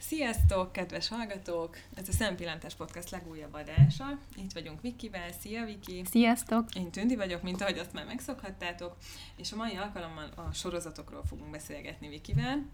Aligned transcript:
Sziasztok, 0.00 0.72
kedves 0.72 1.08
hallgatók! 1.08 1.76
Ez 1.94 2.08
a 2.08 2.12
Szempillantás 2.12 2.74
Podcast 2.74 3.10
legújabb 3.10 3.54
adása. 3.54 4.18
Itt 4.36 4.52
vagyunk 4.52 4.80
Vikivel. 4.80 5.28
Szia, 5.40 5.64
Viki! 5.64 6.02
Sziasztok! 6.10 6.74
Én 6.74 6.90
Tündi 6.90 7.16
vagyok, 7.16 7.42
mint 7.42 7.60
ahogy 7.60 7.78
azt 7.78 7.92
már 7.92 8.04
megszokhattátok, 8.04 8.96
és 9.36 9.52
a 9.52 9.56
mai 9.56 9.76
alkalommal 9.76 10.28
a 10.34 10.52
sorozatokról 10.52 11.22
fogunk 11.28 11.50
beszélgetni 11.50 12.08
Vikivel. 12.08 12.66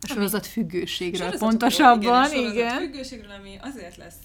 A 0.00 0.06
sorozat 0.06 0.46
függőségről 0.46 1.38
pontosabban, 1.38 2.32
igen. 2.32 2.52
igen. 2.52 2.76
A 2.76 2.78
függőségről, 2.78 3.30
ami 3.30 3.56
azért 3.60 3.96
lesz 3.96 4.20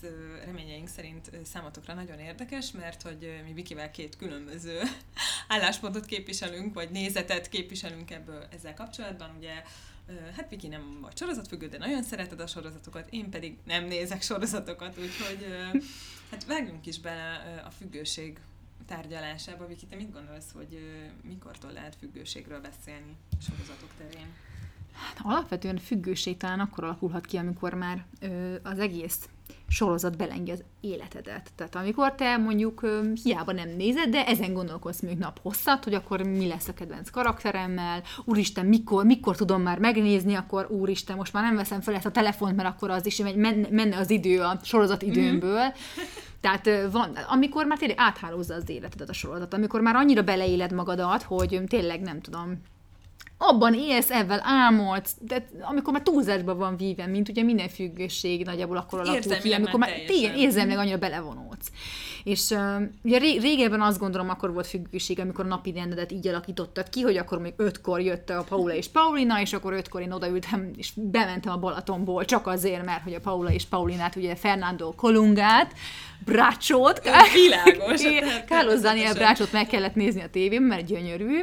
reményeink 0.46 0.88
szerint 0.88 1.32
számotokra 1.44 1.94
nagyon 1.94 2.20
érdekes, 2.20 2.71
mert 2.71 3.02
hogy 3.02 3.41
mi 3.46 3.54
Vikivel 3.54 3.91
két 3.91 4.16
különböző 4.16 4.82
álláspontot 5.48 6.05
képviselünk, 6.05 6.73
vagy 6.73 6.89
nézetet 6.89 7.50
képviselünk 7.50 8.12
ebből 8.12 8.48
ezzel 8.52 8.73
kapcsolatban. 8.73 9.30
Ugye 9.38 9.54
hát 10.36 10.50
Viki 10.50 10.68
nem 10.68 10.98
vagy 11.02 11.18
sorozatfüggő, 11.18 11.68
de 11.68 11.78
nagyon 11.78 12.04
szereted 12.04 12.39
a 12.39 12.48
sorozatokat, 12.48 13.08
én 13.09 13.30
pedig 13.30 13.58
nem 13.63 13.86
nézek 13.86 14.22
sorozatokat, 14.22 14.98
úgyhogy 14.98 15.45
hát 16.32 16.45
vágjunk 16.45 16.85
is 16.85 16.99
bele 16.99 17.62
a 17.66 17.70
függőség 17.70 18.40
tárgyalásába. 18.85 19.68
Viki, 19.68 19.85
te 19.85 19.95
mit 19.95 20.13
gondolsz, 20.13 20.52
hogy 20.54 20.80
mikortól 21.23 21.72
lehet 21.72 21.95
függőségről 21.95 22.62
beszélni 22.62 23.16
sorozatok 23.48 23.90
terén? 23.98 24.27
Hát 24.94 25.20
alapvetően 25.23 25.77
függőség 25.77 26.38
talán 26.38 26.60
akkor 26.60 26.84
alakulhat 26.84 27.26
ki, 27.26 27.38
amikor 27.38 27.73
már 27.73 28.05
az 28.63 28.80
egész 28.80 29.30
sorozat 29.70 30.18
belengi 30.18 30.52
az 30.52 30.64
életedet. 30.82 31.52
Tehát 31.55 31.76
amikor 31.76 32.16
te 32.16 32.38
mondjuk 32.38 32.88
hiába 33.23 33.52
nem 33.52 33.70
nézed, 33.77 34.10
de 34.10 34.26
ezen 34.26 34.54
gondolkodsz 34.54 35.02
még 35.02 35.18
nap 35.18 35.40
hosszat, 35.41 35.84
hogy 35.84 35.94
akkor 35.94 36.22
mi 36.22 36.48
lesz 36.48 36.68
a 36.68 36.73
kedvenc 36.73 37.10
karakteremmel, 37.10 38.04
úristen, 38.26 38.66
mikor, 38.66 39.05
mikor 39.05 39.36
tudom 39.36 39.62
már 39.62 39.80
megnézni, 39.80 40.34
akkor 40.34 40.68
úristen, 40.70 41.16
most 41.16 41.34
már 41.34 41.44
nem 41.44 41.55
veszem 41.55 41.82
fel 41.82 41.96
ezt 41.96 42.05
a 42.05 42.12
telefont, 42.12 42.55
mert 42.55 42.70
akkor 42.70 42.90
az 42.90 43.05
is 43.05 43.18
menne, 43.18 43.68
menne 43.70 43.98
az 43.98 44.10
idő 44.10 44.41
a 44.41 44.60
sorozat 44.63 45.02
időmből. 45.02 45.60
Mm-hmm. 45.60 46.08
Tehát 46.41 46.70
van, 46.91 47.18
amikor 47.30 47.65
már 47.65 47.77
tényleg 47.77 47.99
áthálózza 47.99 48.54
az 48.54 48.70
életedet 48.70 49.10
a 49.10 49.13
sorozat, 49.13 49.54
amikor 49.54 49.82
már 49.82 49.96
annyira 49.96 50.21
beleéled 50.21 50.71
magadat, 50.74 51.24
hogy 51.24 51.62
tényleg 51.68 52.02
nem 52.02 52.21
tudom, 52.21 52.62
abban 53.41 53.73
élsz, 53.73 54.12
ebben 54.12 54.40
álmodsz, 54.43 55.15
de 55.20 55.48
amikor 55.62 55.93
már 55.93 56.01
túlzásban 56.01 56.57
van 56.57 56.77
víve, 56.77 57.05
mint 57.05 57.29
ugye 57.29 57.43
minden 57.43 57.68
függőség 57.68 58.46
nagyjából 58.46 58.77
akkor 58.77 58.99
alakul 58.99 59.35
ki, 59.35 59.54
amikor 59.54 59.79
már 59.79 59.91
tényleg 60.07 60.37
érzelmileg 60.37 60.79
annyira 60.79 60.98
belevonódsz. 61.60 61.71
És 62.24 62.49
uh, 62.49 62.90
ugye 63.02 63.18
régebben 63.18 63.82
azt 63.82 63.99
gondolom, 63.99 64.29
akkor 64.29 64.53
volt 64.53 64.68
függőség, 64.68 65.19
amikor 65.19 65.46
napi 65.46 65.72
rendedet 65.72 66.12
így 66.12 66.28
alakítottad 66.28 66.90
ki, 66.90 67.02
hogy 67.02 67.18
akkor 67.18 67.40
még 67.40 67.53
ötkor 67.56 68.02
jött 68.02 68.29
a 68.29 68.46
Paula 68.50 68.74
és 68.74 68.88
Paulina, 68.88 69.41
és 69.41 69.53
akkor 69.53 69.74
ötkor 69.74 70.02
én 70.02 70.12
odaültem, 70.12 70.72
és 70.78 70.91
bementem 70.96 71.53
a 71.53 71.57
Balatonból, 71.57 72.25
csak 72.25 72.47
azért, 72.47 72.85
mert 72.85 73.03
hogy 73.03 73.13
a 73.13 73.19
Paula 73.19 73.52
és 73.52 73.66
Paulinát, 73.66 74.16
ugye 74.16 74.35
Fernando 74.35 74.91
Kolungát, 74.91 75.74
Brácsót, 76.25 77.02
világos. 77.34 78.02
Carlos 78.47 78.80
Daniel 78.80 79.13
Brácsót 79.13 79.52
meg 79.52 79.68
kellett 79.68 79.96
nézni 79.96 80.22
a 80.22 80.30
tévében, 80.30 80.68
mert 80.68 80.85
gyönyörű. 80.85 81.40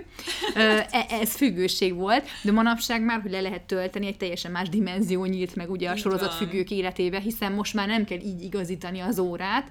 E, 0.55 0.87
ez 1.21 1.37
függőség 1.37 1.95
volt, 1.95 2.25
de 2.43 2.53
manapság 2.53 3.03
már, 3.03 3.21
hogy 3.21 3.31
le 3.31 3.41
lehet 3.41 3.63
tölteni, 3.63 4.07
egy 4.07 4.17
teljesen 4.17 4.51
más 4.51 4.69
dimenzió 4.69 5.25
nyílt 5.25 5.57
meg 5.57 5.71
ugye 5.71 5.91
a 5.91 5.97
sorozat 5.97 6.35
függők 6.35 6.71
életébe, 6.71 7.19
hiszen 7.19 7.53
most 7.53 7.75
már 7.75 7.87
nem 7.87 8.05
kell 8.05 8.19
így 8.19 8.43
igazítani 8.43 9.01
az 9.01 9.19
órát 9.19 9.71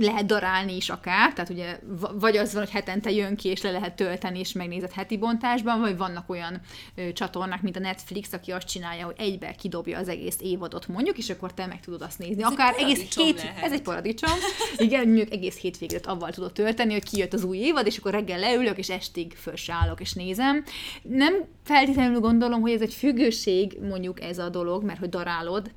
lehet 0.00 0.26
darálni 0.26 0.76
is 0.76 0.88
akár, 0.88 1.32
tehát 1.32 1.50
ugye 1.50 1.78
vagy 2.12 2.36
az 2.36 2.52
van, 2.52 2.62
hogy 2.62 2.72
hetente 2.72 3.10
jön 3.10 3.36
ki, 3.36 3.48
és 3.48 3.62
le 3.62 3.70
lehet 3.70 3.96
tölteni, 3.96 4.38
és 4.38 4.52
megnézed 4.52 4.92
heti 4.92 5.16
bontásban, 5.16 5.80
vagy 5.80 5.96
vannak 5.96 6.30
olyan 6.30 6.60
ö, 6.94 7.12
csatornák, 7.12 7.62
mint 7.62 7.76
a 7.76 7.80
Netflix, 7.80 8.32
aki 8.32 8.50
azt 8.50 8.66
csinálja, 8.66 9.04
hogy 9.04 9.14
egybe 9.18 9.52
kidobja 9.52 9.98
az 9.98 10.08
egész 10.08 10.36
évadot 10.40 10.88
mondjuk, 10.88 11.18
és 11.18 11.30
akkor 11.30 11.54
te 11.54 11.66
meg 11.66 11.80
tudod 11.80 12.02
azt 12.02 12.18
nézni. 12.18 12.42
Ez 12.42 12.50
akár 12.50 12.74
egész 12.78 13.16
hét, 13.16 13.42
lehet. 13.42 13.64
ez 13.64 13.72
egy 13.72 13.82
paradicsom. 13.82 14.30
Igen, 14.76 15.04
mondjuk 15.06 15.32
egész 15.32 15.58
hétvégét 15.58 16.06
avval 16.06 16.30
tudod 16.30 16.52
tölteni, 16.52 16.92
hogy 16.92 17.10
kijött 17.10 17.32
az 17.32 17.44
új 17.44 17.58
évad, 17.58 17.86
és 17.86 17.98
akkor 17.98 18.12
reggel 18.12 18.38
leülök, 18.38 18.78
és 18.78 18.90
estig 18.90 19.32
fölsállok, 19.32 20.00
és 20.00 20.12
nézem. 20.12 20.64
Nem 21.02 21.34
feltétlenül 21.64 22.20
gondolom, 22.20 22.60
hogy 22.60 22.72
ez 22.72 22.80
egy 22.80 22.94
függőség, 22.94 23.78
mondjuk 23.88 24.22
ez 24.22 24.38
a 24.38 24.48
dolog, 24.48 24.84
mert 24.84 24.98
hogy 24.98 25.08
darálod. 25.08 25.70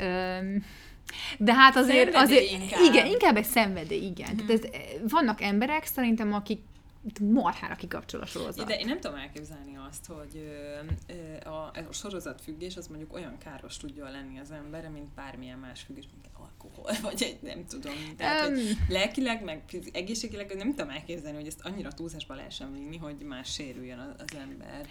Üm, 0.00 0.64
de 1.38 1.54
hát 1.54 1.76
azért, 1.76 2.14
azért 2.14 2.50
inkább. 2.50 2.80
igen, 2.80 3.06
inkább 3.06 3.36
egy 3.36 3.44
szenvedély, 3.44 4.04
igen. 4.04 4.28
Hmm. 4.28 4.46
Tehát 4.46 4.64
ez, 4.64 4.70
vannak 5.10 5.42
emberek 5.42 5.84
szerintem, 5.84 6.32
akik 6.32 6.60
marhára 7.20 7.74
kikapcsol 7.74 8.20
a 8.20 8.26
sorozat. 8.26 8.66
De 8.66 8.78
én 8.78 8.86
nem 8.86 9.00
tudom 9.00 9.16
elképzelni 9.16 9.76
azt, 9.88 10.06
hogy 10.06 10.56
a, 11.44 11.48
a 11.88 11.92
sorozatfüggés 11.92 12.76
az 12.76 12.86
mondjuk 12.86 13.14
olyan 13.14 13.38
káros 13.38 13.76
tudja 13.76 14.08
lenni 14.08 14.38
az 14.38 14.50
emberre, 14.50 14.88
mint 14.88 15.08
bármilyen 15.14 15.58
más 15.58 15.80
függés, 15.80 16.04
mint 16.12 16.22
alkohol, 16.42 16.92
vagy 17.02 17.22
egy 17.22 17.38
nem 17.42 17.64
tudom. 17.66 17.92
Tehát, 18.16 18.48
um, 18.48 18.54
hogy 18.54 18.76
lelkileg, 18.88 19.44
meg 19.44 19.62
egészségileg 19.92 20.54
nem 20.56 20.70
tudom 20.74 20.90
elképzelni, 20.90 21.36
hogy 21.36 21.46
ezt 21.46 21.60
annyira 21.60 21.92
túlzásba 21.92 22.34
lehessen 22.34 22.72
vinni, 22.72 22.96
hogy 22.96 23.16
más 23.16 23.52
sérüljön 23.52 23.98
az, 23.98 24.24
az 24.26 24.36
ember. 24.38 24.86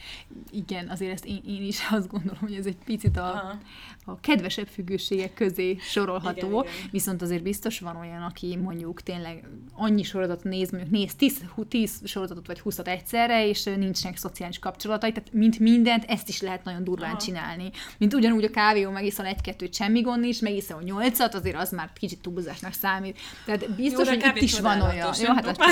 Igen, 0.51 0.89
azért 0.89 1.11
ezt 1.11 1.25
én, 1.25 1.41
én 1.47 1.61
is 1.61 1.79
azt 1.91 2.07
gondolom, 2.07 2.39
hogy 2.39 2.53
ez 2.53 2.65
egy 2.65 2.77
picit 2.85 3.17
a, 3.17 3.59
a 4.05 4.19
kedvesebb 4.19 4.67
függőségek 4.67 5.33
közé 5.33 5.77
sorolható, 5.79 6.47
igen, 6.47 6.73
igen. 6.73 6.89
viszont 6.91 7.21
azért 7.21 7.43
biztos 7.43 7.79
van 7.79 7.95
olyan, 7.95 8.21
aki 8.21 8.55
mondjuk 8.55 9.01
tényleg 9.01 9.47
annyi 9.73 10.03
sorozatot 10.03 10.43
néz, 10.43 10.71
mondjuk 10.71 10.91
néz 10.91 11.15
10, 11.15 11.45
10 11.67 12.00
sorozatot 12.03 12.47
vagy 12.47 12.59
20 12.59 12.77
egyszerre, 12.77 13.47
és 13.47 13.63
nincsenek 13.63 14.17
szociális 14.17 14.59
kapcsolatai, 14.59 15.11
tehát 15.11 15.29
mint 15.33 15.59
mindent, 15.59 16.03
ezt 16.07 16.29
is 16.29 16.41
lehet 16.41 16.63
nagyon 16.63 16.83
durván 16.83 17.09
Aha. 17.09 17.19
csinálni. 17.19 17.71
Mint 17.97 18.13
ugyanúgy 18.13 18.43
a 18.43 18.49
kávéó 18.49 18.89
megiszol 18.89 19.25
egy-kettőt, 19.25 19.73
semmi 19.73 20.01
gond 20.01 20.19
nincs, 20.19 20.41
megiszol 20.41 20.77
a 20.77 20.83
nyolcat, 20.83 21.35
azért 21.35 21.57
az 21.57 21.71
már 21.71 21.89
kicsit 21.99 22.21
túlzásnak 22.21 22.73
számít. 22.73 23.19
Tehát 23.45 23.71
biztos, 23.75 24.07
Jó, 24.07 24.13
hogy 24.13 24.25
itt 24.35 24.41
is 24.41 24.59
van 24.59 24.81
olyan. 24.81 25.13
Jó, 25.19 25.33
hát 25.33 25.47
a, 25.47 25.65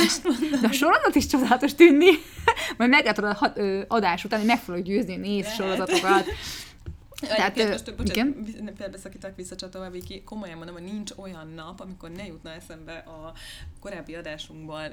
de 0.61 0.67
a 0.67 0.71
sorozat 0.71 1.15
is 1.15 1.25
csodálatos 1.25 1.75
tűnni. 1.75 2.09
Majd 2.77 2.89
meg 2.89 3.03
lehet 3.03 3.85
adás 3.87 4.23
után, 4.23 4.39
hogy 4.39 4.47
meg 4.47 4.59
fogok 4.59 4.81
győzni, 4.81 5.15
néz 5.15 5.53
sorozatokat. 5.53 6.25
Tehát, 7.19 7.57
ö, 7.57 7.69
most, 7.69 7.95
bocsánat, 7.95 8.47
igen? 8.47 8.73
felbeszakítak 8.77 9.35
visszacsatolva, 9.35 9.89
Viki, 9.89 10.23
komolyan 10.23 10.57
mondom, 10.57 10.75
hogy 10.75 10.83
nincs 10.83 11.11
olyan 11.15 11.47
nap, 11.47 11.79
amikor 11.79 12.09
ne 12.09 12.25
jutna 12.25 12.51
eszembe 12.51 12.97
a 12.97 13.33
korábbi 13.79 14.15
adásunkban 14.15 14.91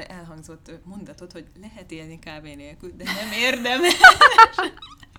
elhangzott 0.00 0.70
mondatot, 0.84 1.32
hogy 1.32 1.46
lehet 1.60 1.90
élni 1.90 2.18
kávé 2.18 2.54
nélkül, 2.54 2.92
de 2.96 3.04
nem 3.04 3.32
érdemes. 3.32 3.94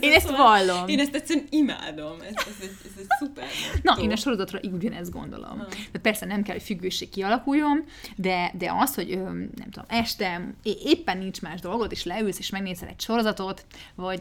én 0.00 0.12
ezt 0.12 0.26
szóval, 0.26 0.66
vallom. 0.66 0.88
Én 0.88 1.00
ezt 1.00 1.14
egyszerűen 1.14 1.46
imádom. 1.50 2.20
Ez, 2.20 2.34
ez, 2.36 2.56
egy, 2.60 2.76
ez 2.84 2.98
egy 2.98 3.06
szuper. 3.18 3.44
Na, 3.82 3.96
én 4.00 4.10
a 4.10 4.16
sorozatra 4.16 4.58
ugyanezt 4.72 5.10
gondolom. 5.10 5.58
Ha. 5.58 5.66
De 5.92 5.98
persze 5.98 6.26
nem 6.26 6.42
kell, 6.42 6.54
hogy 6.54 6.64
függőség 6.64 7.08
kialakuljon, 7.08 7.84
de, 8.16 8.52
de 8.58 8.72
az, 8.78 8.94
hogy 8.94 9.18
nem 9.56 9.70
tudom, 9.70 9.84
este 9.88 10.54
éppen 10.62 11.18
nincs 11.18 11.40
más 11.40 11.60
dolgod, 11.60 11.92
és 11.92 12.04
leülsz, 12.04 12.38
és 12.38 12.50
megnézel 12.50 12.88
egy 12.88 13.00
sorozatot, 13.00 13.64
vagy 13.94 14.20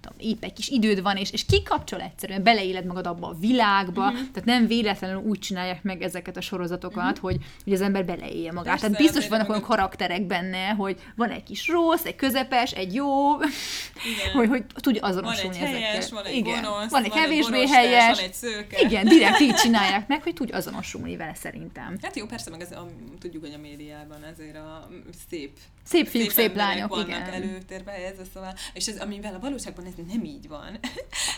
tudom, 0.00 0.18
épp 0.18 0.44
egy 0.44 0.52
kis 0.52 0.68
időd 0.68 1.02
van, 1.02 1.16
és, 1.16 1.32
és 1.32 1.46
kikapcsol 1.46 2.00
egyszerűen, 2.00 2.42
beleéled 2.42 2.84
magad 2.84 3.06
abba 3.06 3.28
a 3.28 3.36
világba, 3.40 4.06
uh-huh. 4.06 4.18
tehát 4.32 4.44
nem 4.44 4.66
véletlenül 4.66 5.22
úgy 5.22 5.38
csinálják 5.38 5.82
meg 5.82 6.02
ezeket 6.02 6.36
a 6.36 6.40
sorozatokat, 6.40 7.04
uh-huh. 7.04 7.20
hogy, 7.20 7.36
hogy 7.64 7.72
az 7.72 7.80
ember 7.80 8.04
beleélje 8.04 8.52
magát. 8.52 8.70
Persze, 8.70 8.86
tehát 8.86 9.02
biztos 9.02 9.28
vannak 9.28 9.48
olyan 9.48 9.62
karakterek 9.62 10.26
benne, 10.26 10.68
hogy 10.68 10.96
van 11.16 11.30
egy 11.30 11.42
kis 11.42 11.68
rossz, 11.68 12.04
egy 12.04 12.16
közepes, 12.16 12.72
egy 12.72 12.94
jó, 12.94 13.36
hogy, 14.36 14.48
hogy 14.48 14.64
tudj 14.74 14.98
azonosulni 15.10 15.58
van 15.58 15.66
egy 15.66 15.72
helyes, 15.72 15.96
ezekkel. 15.96 16.22
Van 16.22 16.24
egy 16.24 16.36
igen. 16.36 16.62
gonosz, 16.62 16.90
van 16.90 17.04
egy 17.04 17.10
van 17.10 17.18
kevésbé 17.18 17.60
egy 17.60 17.70
helyes. 17.70 18.16
Van 18.16 18.24
egy 18.24 18.34
szőke. 18.34 18.80
Igen, 18.80 19.08
direkt 19.08 19.40
így 19.40 19.54
csinálják 19.54 20.08
meg, 20.08 20.22
hogy 20.22 20.34
tudj 20.34 20.52
azonosulni 20.52 21.16
vele 21.16 21.34
szerintem. 21.34 21.98
Hát 22.02 22.16
jó, 22.16 22.26
persze, 22.26 22.50
meg 22.50 22.60
ez 22.60 22.72
a, 22.72 22.86
tudjuk, 23.20 23.42
hogy 23.44 23.54
a 23.54 23.58
médiában 23.58 24.24
ezért 24.24 24.56
a 24.56 24.88
szép 25.28 25.50
Szép 25.90 26.06
fiúk, 26.06 26.30
szép, 26.30 26.46
szép 26.46 26.56
lányok, 26.56 26.88
vannak 26.88 27.08
igen. 27.08 27.22
előtérbe 27.22 27.90
helyezve, 27.90 28.22
szóval, 28.34 28.54
és 28.72 28.86
ez, 28.86 29.00
amivel 29.00 29.34
a 29.34 29.38
valóságban 29.38 29.84
ez 29.84 29.92
nem 30.12 30.24
így 30.24 30.48
van. 30.48 30.78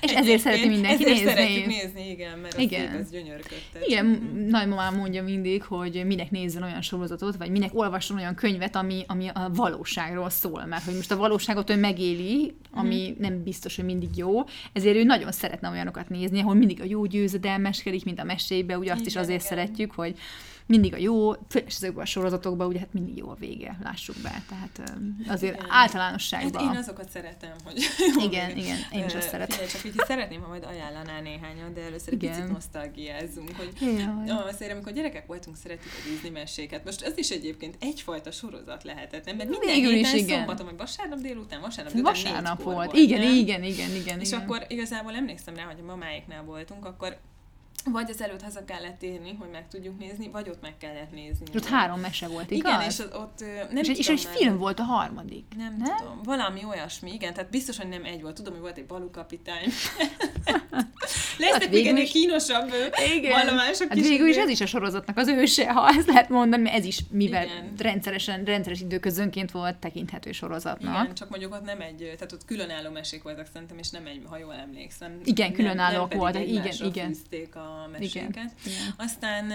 És 0.00 0.12
ezért 0.12 0.40
szereti 0.40 0.68
mindenki 0.68 1.04
ezért 1.04 1.16
nézni. 1.16 1.30
szeretjük 1.30 1.66
nézni, 1.66 2.10
igen, 2.10 2.38
mert 2.38 2.58
igen. 2.58 2.96
ez 2.96 3.10
gyönyörködtet. 3.10 3.86
Igen, 3.86 4.06
mm. 4.06 4.48
nagymamám 4.48 4.96
mondja 4.96 5.22
mindig, 5.22 5.62
hogy 5.62 6.02
minek 6.06 6.30
nézzen 6.30 6.62
olyan 6.62 6.82
sorozatot, 6.82 7.36
vagy 7.36 7.50
minek 7.50 7.70
olvasson 7.74 8.16
olyan 8.16 8.34
könyvet, 8.34 8.76
ami, 8.76 9.04
ami 9.06 9.28
a 9.28 9.50
valóságról 9.54 10.30
szól, 10.30 10.64
mert 10.64 10.84
hogy 10.84 10.94
most 10.94 11.10
a 11.10 11.16
valóságot 11.16 11.70
ő 11.70 11.76
megéli, 11.76 12.54
ami 12.70 13.10
mm. 13.10 13.20
nem 13.22 13.42
biztos, 13.42 13.76
hogy 13.76 13.84
mindig 13.84 14.16
jó, 14.16 14.42
ezért 14.72 14.96
ő 14.96 15.04
nagyon 15.04 15.32
szeretne 15.32 15.70
olyanokat 15.70 16.08
nézni, 16.08 16.40
ahol 16.40 16.54
mindig 16.54 16.80
a 16.80 16.84
jó 16.84 17.04
győzedelmeskedik, 17.04 18.04
mint 18.04 18.20
a 18.20 18.24
mesébe, 18.24 18.78
ugye 18.78 18.90
azt 18.90 19.00
igen, 19.00 19.12
is 19.12 19.16
azért 19.16 19.44
igen. 19.44 19.56
szeretjük, 19.56 19.92
hogy 19.92 20.18
mindig 20.66 20.94
a 20.94 20.96
jó, 20.96 21.32
és 21.32 21.74
ezekben 21.74 22.02
a 22.02 22.06
sorozatokban 22.06 22.66
ugye 22.66 22.78
hát 22.78 22.92
mindig 22.92 23.16
jó 23.16 23.28
a 23.28 23.36
vége, 23.38 23.78
lássuk 23.82 24.16
be. 24.22 24.41
Tehát 24.48 24.92
azért 25.28 25.54
Igen. 25.54 25.66
általánosságban. 25.70 26.64
Hát 26.64 26.72
én 26.72 26.78
azokat 26.78 27.10
szeretem, 27.10 27.52
hogy 27.64 27.82
Igen, 28.26 28.50
Jó, 28.50 28.56
igen, 28.56 28.76
én 28.92 29.04
is 29.04 29.14
azt 29.14 29.28
szeretem. 29.28 29.50
Figyelj, 29.50 29.70
csak 29.70 29.84
így 29.84 30.06
szeretném, 30.06 30.40
ha 30.40 30.48
majd 30.48 30.64
ajánlanál 30.64 31.20
néhányat, 31.20 31.72
de 31.72 31.80
először 31.80 32.12
egy 32.12 32.22
Igen. 32.22 32.34
picit 32.34 32.52
nosztalgiázzunk, 32.52 33.56
hogy 33.56 33.72
Jaj. 33.80 34.48
Azért, 34.48 34.72
amikor 34.72 34.92
gyerekek 34.92 35.26
voltunk, 35.26 35.56
szerettük 35.56 35.90
a 35.90 36.08
Disney 36.08 36.30
meséket. 36.30 36.84
Most 36.84 37.02
ez 37.02 37.12
is 37.16 37.30
egyébként 37.30 37.76
egyfajta 37.80 38.30
sorozat 38.30 38.84
lehetett, 38.84 39.24
nem? 39.24 39.36
Mert 39.36 39.48
minden 39.48 39.74
Végül 39.74 39.92
is, 39.92 40.06
héten 40.06 40.24
igen. 40.24 40.38
szombaton, 40.38 40.66
vagy 40.66 40.76
vasárnap 40.76 41.18
délután, 41.18 41.60
vasárnap 41.60 41.92
délután 41.92 42.14
Vasárnap 42.14 42.56
négykor 42.56 42.74
volt. 42.74 42.96
Igen, 42.96 43.20
nem? 43.20 43.34
igen, 43.34 43.62
igen, 43.62 43.90
igen. 43.94 44.20
És 44.20 44.28
igen. 44.28 44.40
akkor 44.40 44.64
igazából 44.68 45.14
emlékszem 45.14 45.56
rá, 45.56 45.64
hogy 45.64 45.78
a 45.80 45.84
mamáiknál 45.84 46.42
voltunk, 46.44 46.84
akkor 46.84 47.18
vagy 47.84 48.10
az 48.10 48.22
előtt 48.22 48.42
haza 48.42 48.64
kellett 48.64 49.02
érni, 49.02 49.36
hogy 49.38 49.48
meg 49.50 49.68
tudjuk 49.68 49.98
nézni, 49.98 50.28
vagy 50.28 50.48
ott 50.48 50.62
meg 50.62 50.76
kellett 50.78 51.12
nézni. 51.12 51.46
Ott 51.54 51.66
három 51.66 52.00
mese 52.00 52.28
volt, 52.28 52.50
igaz? 52.50 52.72
Igen, 52.72 52.88
és 52.88 52.98
ott 52.98 53.40
ö, 53.40 53.46
nem 53.46 53.82
és, 53.82 53.88
egy, 53.88 53.98
és 53.98 54.06
tudom 54.06 54.20
egy 54.20 54.38
film 54.38 54.58
volt 54.58 54.78
a 54.78 54.82
harmadik. 54.82 55.44
Nem, 55.56 55.76
Nem? 55.78 55.96
tudom, 55.96 56.20
valami 56.22 56.64
olyasmi, 56.64 57.12
igen, 57.12 57.34
tehát 57.34 57.50
biztos, 57.50 57.76
hogy 57.76 57.88
nem 57.88 58.04
egy 58.04 58.22
volt. 58.22 58.34
Tudom, 58.34 58.52
hogy 58.52 58.62
volt 58.62 58.76
egy 58.78 58.86
balukapitány. 58.86 59.64
Lesznek 61.38 61.60
még 61.60 61.70
végül 61.70 61.88
ennél 61.88 62.04
kínosabb 62.06 62.72
vallomások 63.22 63.88
Hát 63.88 63.96
is. 63.96 64.08
végül 64.08 64.28
is 64.28 64.36
ez 64.36 64.48
is 64.48 64.60
a 64.60 64.66
sorozatnak 64.66 65.16
az 65.16 65.28
őse, 65.28 65.72
ha 65.72 65.88
ezt 65.88 66.06
lehet 66.06 66.28
mondani, 66.28 66.62
mert 66.62 66.76
ez 66.76 66.84
is, 66.84 66.98
mivel 67.10 67.44
Igen. 67.44 67.72
rendszeresen, 67.78 68.44
rendszeres 68.44 68.80
időközönként 68.80 69.50
volt 69.50 69.76
tekinthető 69.76 70.32
sorozatnak. 70.32 71.02
Igen, 71.02 71.14
csak 71.14 71.30
mondjuk 71.30 71.54
ott 71.54 71.64
nem 71.64 71.80
egy, 71.80 71.96
tehát 71.98 72.32
ott 72.32 72.44
különálló 72.44 72.90
mesék 72.90 73.22
voltak 73.22 73.46
szerintem, 73.52 73.78
és 73.78 73.90
nem 73.90 74.06
egy, 74.06 74.22
ha 74.28 74.38
jól 74.38 74.54
emlékszem. 74.54 75.20
Igen, 75.24 75.52
különállók 75.52 76.14
voltak, 76.14 76.48
igen, 76.48 76.72
igen. 76.80 77.06
fűzték 77.06 77.54
a 77.84 77.88
meséket. 77.92 78.28
Igen, 78.28 78.50
igen. 78.64 78.94
Aztán 78.96 79.52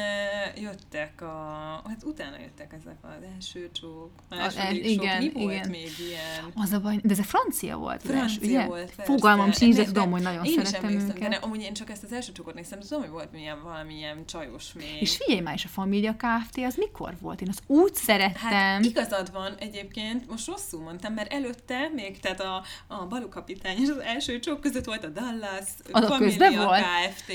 jöttek 0.55 1.21
a, 1.21 1.81
hát 1.87 2.03
utána 2.03 2.39
jöttek 2.39 2.73
ezek 2.73 2.95
az 3.01 3.23
első 3.35 3.69
csók, 3.71 4.11
második 4.29 4.85
e- 4.85 4.87
csók, 4.87 5.03
igen, 5.03 5.23
mi 5.23 5.31
volt 5.33 5.53
igen. 5.53 5.69
még 5.69 5.91
ilyen? 6.09 6.51
Az 6.55 6.71
a 6.71 6.79
baj, 6.79 6.99
de 7.03 7.11
ez 7.13 7.19
a 7.19 7.23
francia 7.23 7.77
volt, 7.77 8.01
az 8.03 8.09
Francia 8.09 8.47
ugye? 8.47 8.65
volt, 8.65 8.95
persze. 8.95 9.11
Fogalmam 9.11 9.51
sincs, 9.51 9.75
de 9.75 9.83
tudom, 9.83 10.11
hogy 10.11 10.21
nagyon 10.21 10.45
én 10.45 10.59
is 10.59 10.67
szerettem 10.67 10.89
emlékszem, 10.89 11.15
őket. 11.15 11.29
De 11.29 11.35
amúgy 11.35 11.61
én 11.61 11.73
csak 11.73 11.89
ezt 11.89 12.03
az 12.03 12.11
első 12.11 12.31
csokot 12.31 12.53
néztem, 12.53 12.79
tudom, 12.79 13.01
hogy 13.01 13.09
volt 13.09 13.31
milyen 13.31 13.63
valamilyen 13.63 14.25
csajos 14.25 14.73
még. 14.73 14.97
És 15.01 15.17
figyelj 15.17 15.39
már 15.39 15.53
is, 15.53 15.65
a 15.65 15.67
Família 15.67 16.15
Kft. 16.15 16.57
az 16.57 16.75
mikor 16.75 17.17
volt? 17.21 17.41
Én 17.41 17.49
azt 17.49 17.61
úgy 17.67 17.93
szerettem. 17.93 18.51
Hát 18.51 18.85
igazad 18.85 19.31
van 19.31 19.55
egyébként, 19.59 20.29
most 20.29 20.47
rosszul 20.47 20.81
mondtam, 20.81 21.13
mert 21.13 21.33
előtte 21.33 21.89
még, 21.95 22.19
tehát 22.19 22.41
a, 22.41 22.63
a 22.87 23.05
balukapitány 23.05 23.77
és 23.81 23.89
az 23.89 23.99
első 23.99 24.39
csók 24.39 24.61
között 24.61 24.85
volt 24.85 25.03
a 25.03 25.07
Dallas, 25.09 25.69
Az 25.91 26.03
a 26.03 26.07
Família 26.07 26.37
közben 26.37 26.65
volt? 26.65 26.81
Kft. 26.81 27.31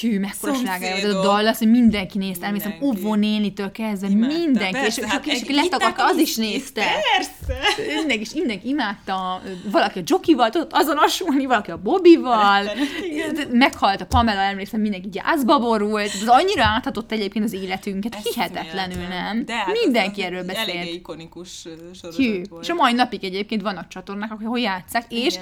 Hű, 0.00 0.18
mekkora 0.20 0.54
sláger 0.54 1.00
volt, 1.02 1.14
a. 1.14 1.22
Dallas, 1.22 1.58
hogy 1.58 1.70
mindenki 1.70 2.18
nézte, 2.18 2.46
emlékszem. 2.46 2.74
Óvó 2.82 3.14
nénitől 3.14 3.70
kezdve, 3.72 4.08
Imádta, 4.08 4.36
mindenki, 4.38 4.72
persze, 4.72 5.02
és, 5.02 5.08
hát 5.08 5.26
és, 5.26 5.42
aki 5.42 5.54
letagadta, 5.54 5.88
itták 5.88 6.10
az 6.10 6.16
is 6.16 6.36
nézte. 6.36 6.82
Persze! 7.16 7.60
Mindenki, 7.94 8.20
és 8.22 8.32
mindenki 8.34 8.68
imádta, 8.68 9.42
valaki 9.70 9.98
a 9.98 10.02
Jokival 10.06 10.50
tudott 10.50 10.72
azonosulni, 10.72 11.46
valaki 11.46 11.70
a 11.70 11.76
Bobbyval, 11.82 12.64
Igen. 13.10 13.48
meghalt 13.50 14.00
a 14.00 14.06
Pamela, 14.06 14.40
emlékszem, 14.40 14.80
mindenki 14.80 15.08
gyászba 15.08 15.58
borult, 15.58 16.04
ez 16.22 16.28
annyira 16.28 16.64
áthatott 16.64 17.12
egyébként 17.12 17.44
az 17.44 17.52
életünket, 17.52 18.14
Ez 18.14 18.34
hihetetlenül 18.34 19.06
nem. 19.06 19.44
De 19.44 19.54
hát 19.54 19.78
mindenki 19.82 20.20
az- 20.20 20.26
erről 20.26 20.44
beszélt. 20.44 20.94
ikonikus 20.94 21.64
ö, 21.66 21.70
sorozat 21.94 22.14
Hű. 22.24 22.42
volt. 22.48 22.62
És 22.62 22.68
a 22.70 22.74
mai 22.74 22.92
napig 22.92 23.24
egyébként 23.24 23.62
vannak 23.62 23.88
csatornák, 23.88 24.32
ahol 24.32 24.58
játszák, 24.58 25.04
és 25.08 25.34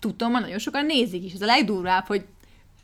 tudom, 0.00 0.32
hogy 0.32 0.40
nagyon 0.42 0.58
sokan 0.58 0.86
nézik 0.86 1.24
is. 1.24 1.32
Ez 1.32 1.40
a 1.40 1.46
legdurvább, 1.46 2.06
hogy 2.06 2.24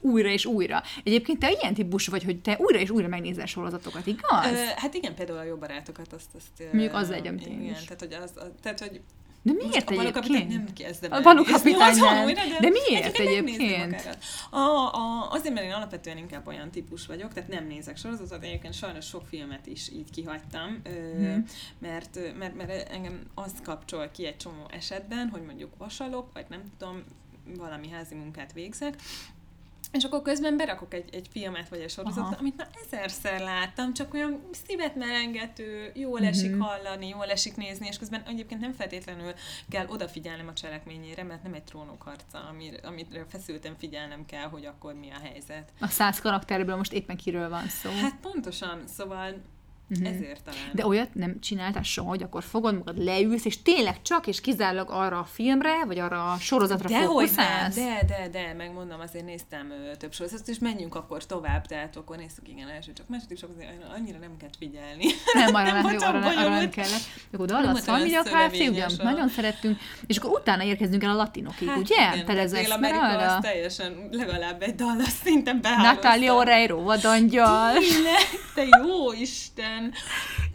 újra 0.02 0.28
és 0.28 0.46
újra. 0.46 0.82
Egyébként 1.04 1.38
te 1.38 1.50
ilyen 1.50 1.74
típusú 1.74 2.10
vagy, 2.10 2.24
hogy 2.24 2.40
te 2.40 2.56
újra 2.58 2.78
és 2.78 2.90
újra 2.90 3.08
megnézel 3.08 3.46
sorozatokat, 3.46 4.06
igaz? 4.06 4.46
Ö, 4.52 4.64
hát 4.76 4.94
igen, 4.94 5.14
például 5.14 5.38
a 5.38 5.42
jó 5.44 5.56
barátokat, 5.56 6.12
azt, 6.12 6.28
azt 6.36 6.72
Mondjuk 6.72 6.94
az 6.94 7.10
egy, 7.10 7.26
amit 7.26 7.46
én 7.46 7.60
Igen, 7.62 7.74
tehát 7.84 7.98
hogy, 8.00 8.12
az, 8.12 8.32
az, 8.34 8.50
tehát, 8.62 8.78
hogy 8.80 9.00
De 9.42 9.52
most 9.52 9.66
miért 9.66 9.90
a 9.90 9.94
balukapitány 9.94 10.36
egyébként? 10.36 10.64
nem 10.64 10.74
kezdem 10.86 11.12
el 11.12 11.22
balukapitány 11.22 11.64
nézni, 11.92 12.02
azon 12.02 12.14
nem. 12.14 12.24
újra, 12.24 12.40
De 12.60 12.68
miért 12.68 13.18
megnézném 13.18 13.46
egyébként? 13.46 14.18
A, 14.50 14.56
a, 14.58 15.28
azért, 15.30 15.54
mert 15.54 15.66
én 15.66 15.72
alapvetően 15.72 16.16
inkább 16.16 16.46
olyan 16.46 16.70
típus 16.70 17.06
vagyok, 17.06 17.32
tehát 17.32 17.48
nem 17.48 17.66
nézek 17.66 17.96
sorozatot, 17.96 18.42
egyébként 18.44 18.74
sajnos 18.74 19.04
sok 19.06 19.26
filmet 19.26 19.66
is 19.66 19.90
így 19.92 20.10
kihagytam, 20.10 20.80
ö, 20.84 20.90
Mhm. 21.18 21.38
mert, 21.78 22.18
mert, 22.38 22.54
mert 22.56 22.90
engem 22.90 23.20
azt 23.34 23.62
kapcsol 23.62 24.08
ki 24.12 24.26
egy 24.26 24.36
csomó 24.36 24.66
esetben, 24.70 25.28
hogy 25.28 25.42
mondjuk 25.42 25.70
vasalok, 25.78 26.30
vagy 26.32 26.46
nem 26.48 26.62
tudom, 26.78 27.02
valami 27.56 27.88
házi 27.90 28.14
munkát 28.14 28.52
végzek, 28.52 28.94
és 29.92 30.04
akkor 30.04 30.22
közben 30.22 30.56
berakok 30.56 30.94
egy, 30.94 31.14
egy 31.14 31.28
filmet 31.30 31.68
vagy 31.68 31.80
egy 31.80 31.90
sorozatot, 31.90 32.24
Aha. 32.32 32.36
amit 32.38 32.56
már 32.56 32.68
ezerszer 32.84 33.40
láttam, 33.40 33.92
csak 33.94 34.14
olyan 34.14 34.40
szívet 34.66 34.94
melengető, 34.96 35.90
jól 35.94 36.22
esik 36.24 36.50
Mhm. 36.50 36.60
hallani, 36.60 37.08
jól 37.08 37.24
esik 37.30 37.56
nézni, 37.56 37.86
és 37.86 37.98
közben 37.98 38.22
egyébként 38.26 38.60
nem 38.60 38.72
feltétlenül 38.72 39.32
kell 39.68 39.86
odafigyelnem 39.88 40.48
a 40.48 40.52
cselekményére, 40.52 41.22
mert 41.22 41.42
nem 41.42 41.54
egy 41.54 41.62
trónok 41.64 42.02
harca, 42.02 42.38
amire, 42.50 42.78
amire 42.86 43.24
feszülten 43.28 43.76
figyelnem 43.78 44.24
kell, 44.26 44.48
hogy 44.48 44.64
akkor 44.64 44.94
mi 44.94 45.10
a 45.10 45.18
helyzet. 45.22 45.72
A 45.80 45.86
száz 45.86 46.20
karakterből 46.20 46.76
most 46.76 46.92
éppen 46.92 47.16
kiről 47.16 47.48
van 47.48 47.68
szó. 47.68 47.90
Hát 47.90 48.16
pontosan, 48.20 48.86
szóval 48.86 49.34
Mhm. 49.98 50.06
ezért 50.06 50.42
talán. 50.42 50.60
De 50.72 50.86
olyat 50.86 51.14
nem 51.14 51.40
csináltál 51.40 51.82
soha, 51.82 52.08
hogy 52.08 52.22
akkor 52.22 52.42
fogod 52.42 52.74
magad, 52.74 53.04
leülsz, 53.04 53.44
és 53.44 53.62
tényleg 53.62 54.02
csak 54.02 54.26
és 54.26 54.40
kizárólag 54.40 54.90
arra 54.90 55.18
a 55.18 55.24
filmre, 55.24 55.84
vagy 55.84 55.98
arra 55.98 56.32
a 56.32 56.36
sorozatra 56.38 56.88
nem, 56.88 57.02
fókuszálsz? 57.04 57.74
de, 57.74 57.98
de, 58.06 58.28
de, 58.32 58.54
megmondom, 58.56 59.00
azért 59.00 59.24
néztem 59.24 59.70
ö, 59.70 59.96
több 59.96 60.12
sorozatot, 60.12 60.48
és 60.48 60.58
menjünk 60.58 60.94
akkor 60.94 61.26
tovább, 61.26 61.66
tehát 61.66 61.96
akkor 61.96 62.16
néztük, 62.16 62.48
igen, 62.48 62.68
első 62.68 62.92
csak 62.92 63.08
második, 63.08 63.38
azért 63.56 63.70
annyira 63.96 64.18
nem 64.18 64.36
kell 64.36 64.48
figyelni. 64.58 65.04
Nem, 65.32 65.54
arra 65.54 65.72
Nem 65.72 65.82
nem, 65.82 65.92
jó, 65.92 66.00
arra, 66.00 66.18
nem, 66.18 66.38
arra 66.38 66.48
nem 66.48 66.70
kellett. 66.70 67.02
Akkor 67.32 67.46
ugye, 67.46 68.22
szövevényes 68.22 68.84
amit 68.84 69.00
a- 69.00 69.02
nagyon 69.02 69.28
szerettünk, 69.28 69.78
és 70.06 70.16
akkor 70.16 70.30
utána 70.30 70.62
érkezünk 70.62 71.02
el 71.04 71.10
a 71.10 71.14
latinokig, 71.14 71.68
hát, 71.68 71.78
ugye? 71.78 72.12
igen, 72.12 72.26
Tereza 72.26 72.56
Dél-Amerika 72.56 73.06
az 73.06 73.42
teljesen 73.42 74.08
legalább 74.10 74.62
egy 74.62 74.74
Dallas 74.74 75.08
szinten 75.24 75.60
behálózta. 75.60 75.92
Natalia 75.92 76.34
Oreiro, 76.34 76.82
vadangyal. 76.82 77.72
Tényleg, 77.72 78.28
te 78.54 78.64
jó 78.84 79.12
Isten! 79.12 79.81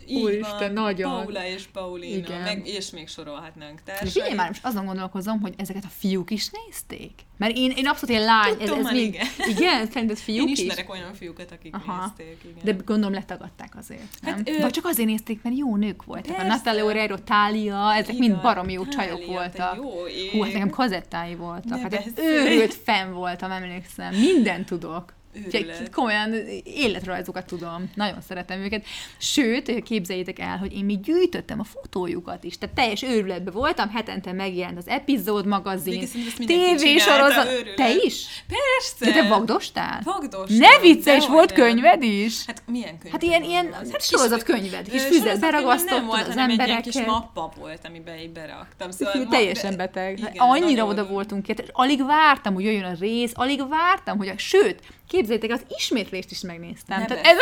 Így 0.09 0.23
Úristen, 0.23 0.73
van. 0.73 0.83
nagyon. 0.83 1.23
Paula 1.23 1.45
és 1.45 1.65
Paulina, 1.73 2.15
Igen. 2.15 2.41
meg, 2.41 2.67
és 2.67 2.89
még 2.89 3.07
sorolhatnánk 3.07 3.81
társai. 3.83 4.07
figyelj 4.09 4.33
már, 4.33 4.47
most 4.47 4.65
azon 4.65 4.85
gondolkozom, 4.85 5.41
hogy 5.41 5.53
ezeket 5.57 5.83
a 5.83 5.91
fiúk 5.97 6.31
is 6.31 6.49
nézték. 6.49 7.11
Mert 7.37 7.57
én, 7.57 7.71
én 7.75 7.87
abszolút 7.87 8.09
ilyen 8.15 8.23
lány, 8.23 8.49
ez, 8.51 8.57
Tudom 8.57 8.77
ez 8.77 8.83
már, 8.83 8.93
mind, 8.93 9.13
igen. 9.13 9.27
igen, 9.47 9.87
szerinted 9.87 10.17
fiúk 10.17 10.47
Én 10.47 10.53
is? 10.53 10.59
ismerek 10.59 10.89
olyan 10.89 11.13
fiúkat, 11.13 11.51
akik 11.51 11.75
Aha. 11.75 11.99
nézték, 12.17 12.37
igen. 12.43 12.75
De 12.75 12.83
gondolom 12.85 13.13
letagadták 13.13 13.75
azért, 13.77 13.99
nem? 14.21 14.33
Hát, 14.35 14.47
Hát, 14.47 14.49
ő- 14.57 14.61
Vagy 14.61 14.71
csak 14.71 14.85
azért 14.85 15.07
nézték, 15.07 15.41
mert 15.43 15.57
jó 15.57 15.75
nők 15.75 16.03
voltak. 16.03 16.25
Persze. 16.35 16.41
A 16.43 16.47
Natalia 16.47 16.83
Oreiro, 16.85 17.17
Tália, 17.17 17.93
ezek 17.93 18.13
Igen. 18.15 18.29
mind 18.29 18.41
baromi 18.41 18.73
jó 18.73 18.83
Tália, 18.85 18.97
csajok 18.97 19.25
voltak. 19.25 19.75
jó 19.75 20.07
ég. 20.07 20.31
Hú, 20.31 20.41
hát 20.41 20.53
nekem 20.53 20.69
kazettái 20.69 21.35
voltak. 21.35 21.69
Ne 21.69 21.79
hát 21.79 21.89
beszélj. 21.89 22.53
őrült 22.53 22.73
fenn 22.83 23.11
voltam, 23.13 23.51
emlékszem. 23.51 24.15
Mindent 24.15 24.65
tudok. 24.65 25.15
Úgyhogy 25.45 25.89
komolyan 25.91 26.33
életrajzokat 26.63 27.45
tudom. 27.45 27.91
Nagyon 27.95 28.21
szeretem 28.21 28.59
őket. 28.59 28.85
Sőt, 29.17 29.83
képzeljétek 29.83 30.39
el, 30.39 30.57
hogy 30.57 30.73
én 30.73 30.85
még 30.85 30.99
gyűjtöttem 30.99 31.59
a 31.59 31.63
fotójukat 31.63 32.43
is. 32.43 32.57
Tehát 32.57 32.75
teljes 32.75 33.03
őrületben 33.03 33.53
voltam, 33.53 33.89
hetente 33.89 34.31
megjelent 34.31 34.77
az 34.77 34.87
epizód 34.87 35.45
magazin, 35.45 36.07
tévésorozat. 36.45 37.47
Te 37.75 37.93
is? 38.03 38.25
Persze! 38.47 39.13
De 39.13 39.21
te 39.21 39.27
vagdostál? 39.27 40.01
Vagdostam. 40.03 40.57
Ne 40.57 40.79
vicce, 40.81 41.15
és 41.15 41.27
volt 41.27 41.55
nem. 41.55 41.65
könyved 41.65 42.03
is? 42.03 42.45
Hát 42.45 42.63
milyen 42.65 42.97
könyv? 42.97 43.11
Hát 43.11 43.23
ilyen, 43.23 43.43
ilyen 43.43 43.65
Az 43.65 43.91
hát 43.91 44.01
kis- 44.01 44.05
sorozatkönyved, 44.05 44.89
kis 44.89 45.03
Ö, 45.03 45.07
füzet 45.07 45.39
beragasztottad 45.39 45.97
nem 45.97 46.05
volt, 46.07 46.21
az 46.21 46.27
hanem 46.27 46.49
egy 46.49 46.57
kis 46.57 46.65
embereket. 46.95 47.05
mappa 47.05 47.53
volt, 47.59 47.79
amiben 47.87 48.17
így 48.17 48.31
beraktam. 48.31 48.91
Szóval 48.91 49.27
teljesen 49.27 49.75
beteg. 49.75 50.19
Hát 50.19 50.33
igen, 50.33 50.47
Annyira 50.49 50.85
oda 50.85 51.07
voltunk 51.07 51.47
és 51.47 51.55
alig 51.71 52.05
vártam, 52.05 52.53
hogy 52.53 52.63
jöjjön 52.63 52.83
a 52.83 52.93
rész, 52.99 53.31
alig 53.33 53.67
vártam, 53.69 54.17
hogy 54.17 54.27
a, 54.27 54.33
sőt, 54.37 54.79
képzeljétek, 55.07 55.51
az 55.51 55.61
ismétlést 55.77 56.31
is 56.31 56.41
megnéztem. 56.41 56.99
Ne 56.99 57.05
Tehát 57.05 57.25
ez, 57.25 57.37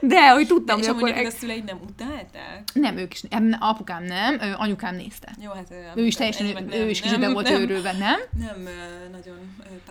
de, 0.10 0.30
hogy 0.30 0.46
tudtam, 0.46 0.78
És 0.78 0.86
hogy 0.86 0.96
akkor... 0.96 1.08
neked 1.08 1.26
a 1.26 1.30
szüleid 1.30 1.64
nem 1.64 1.80
utálták? 1.88 2.62
Nem, 2.72 2.96
ők 2.96 3.12
is, 3.12 3.22
apukám 3.58 4.04
nem, 4.04 4.40
anyukám 4.56 4.96
nézte. 4.96 5.32
Jó, 5.42 5.50
hát... 5.50 5.72
Ő 5.94 6.06
is 6.06 6.14
teljesen, 6.14 6.72
ő 6.72 6.88
is 6.88 7.00
kicsit 7.00 7.20
be 7.20 7.32
volt 7.32 7.50
őrülve, 7.50 7.92
nem? 7.92 8.20
Nem 8.38 8.68
nagyon 9.12 9.36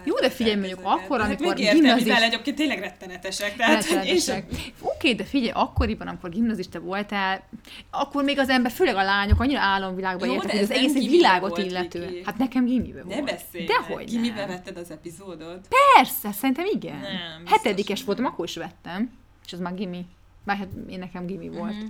Jó, 0.04 0.16
de 0.16 0.30
figyelj, 0.30 0.56
mondjuk 0.56 0.80
akkor, 0.84 1.20
Hát 1.20 1.28
amikor 1.28 1.48
megértem, 1.48 1.76
gimnazis- 1.76 2.04
mivel 2.06 2.22
egyébként 2.24 2.56
tényleg 2.56 2.80
rettenetesek. 2.80 3.56
Tehát. 3.56 3.84
Rettenetesek. 3.86 4.46
Oké, 4.82 5.14
de 5.14 5.24
figyelj, 5.24 5.52
akkoriban, 5.56 6.08
amikor 6.08 6.30
gimnazista 6.30 6.80
voltál, 6.80 7.44
akkor 7.92 8.24
még 8.24 8.40
az 8.40 8.50
ember, 8.50 8.72
főleg 8.72 8.96
a 8.96 9.04
lányok, 9.04 9.40
annyira 9.40 9.60
álomvilágba 9.60 10.26
de 10.26 10.32
hogy 10.32 10.38
az 10.60 10.68
nem 10.68 10.78
egész 10.78 10.94
gimibe 10.94 11.12
világot 11.12 11.58
illető. 11.58 12.22
Hát 12.26 12.38
nekem 12.38 12.66
gimibe 12.66 13.02
Ne 13.08 13.16
volt. 13.16 13.24
beszélj! 13.26 13.66
Dehogy 13.66 14.20
nem. 14.22 14.36
bevetted 14.36 14.78
az 14.78 14.92
epizódot? 14.92 15.68
Persze, 15.96 16.32
szerintem 16.32 16.66
igen. 16.74 17.00
Nem, 17.00 17.46
Hetedikes 17.46 17.98
nem. 17.98 18.06
voltam, 18.06 18.26
akkor 18.26 18.46
is 18.46 18.56
vettem. 18.56 19.12
És 19.46 19.54
az 19.54 19.60
már 19.60 19.76
gimi. 19.76 20.06
Bár 20.44 20.58
hát 20.58 20.68
én 20.90 21.00
nekem 21.00 21.26
gimi 21.26 21.50
volt. 21.50 21.74
Mhm. 21.74 21.86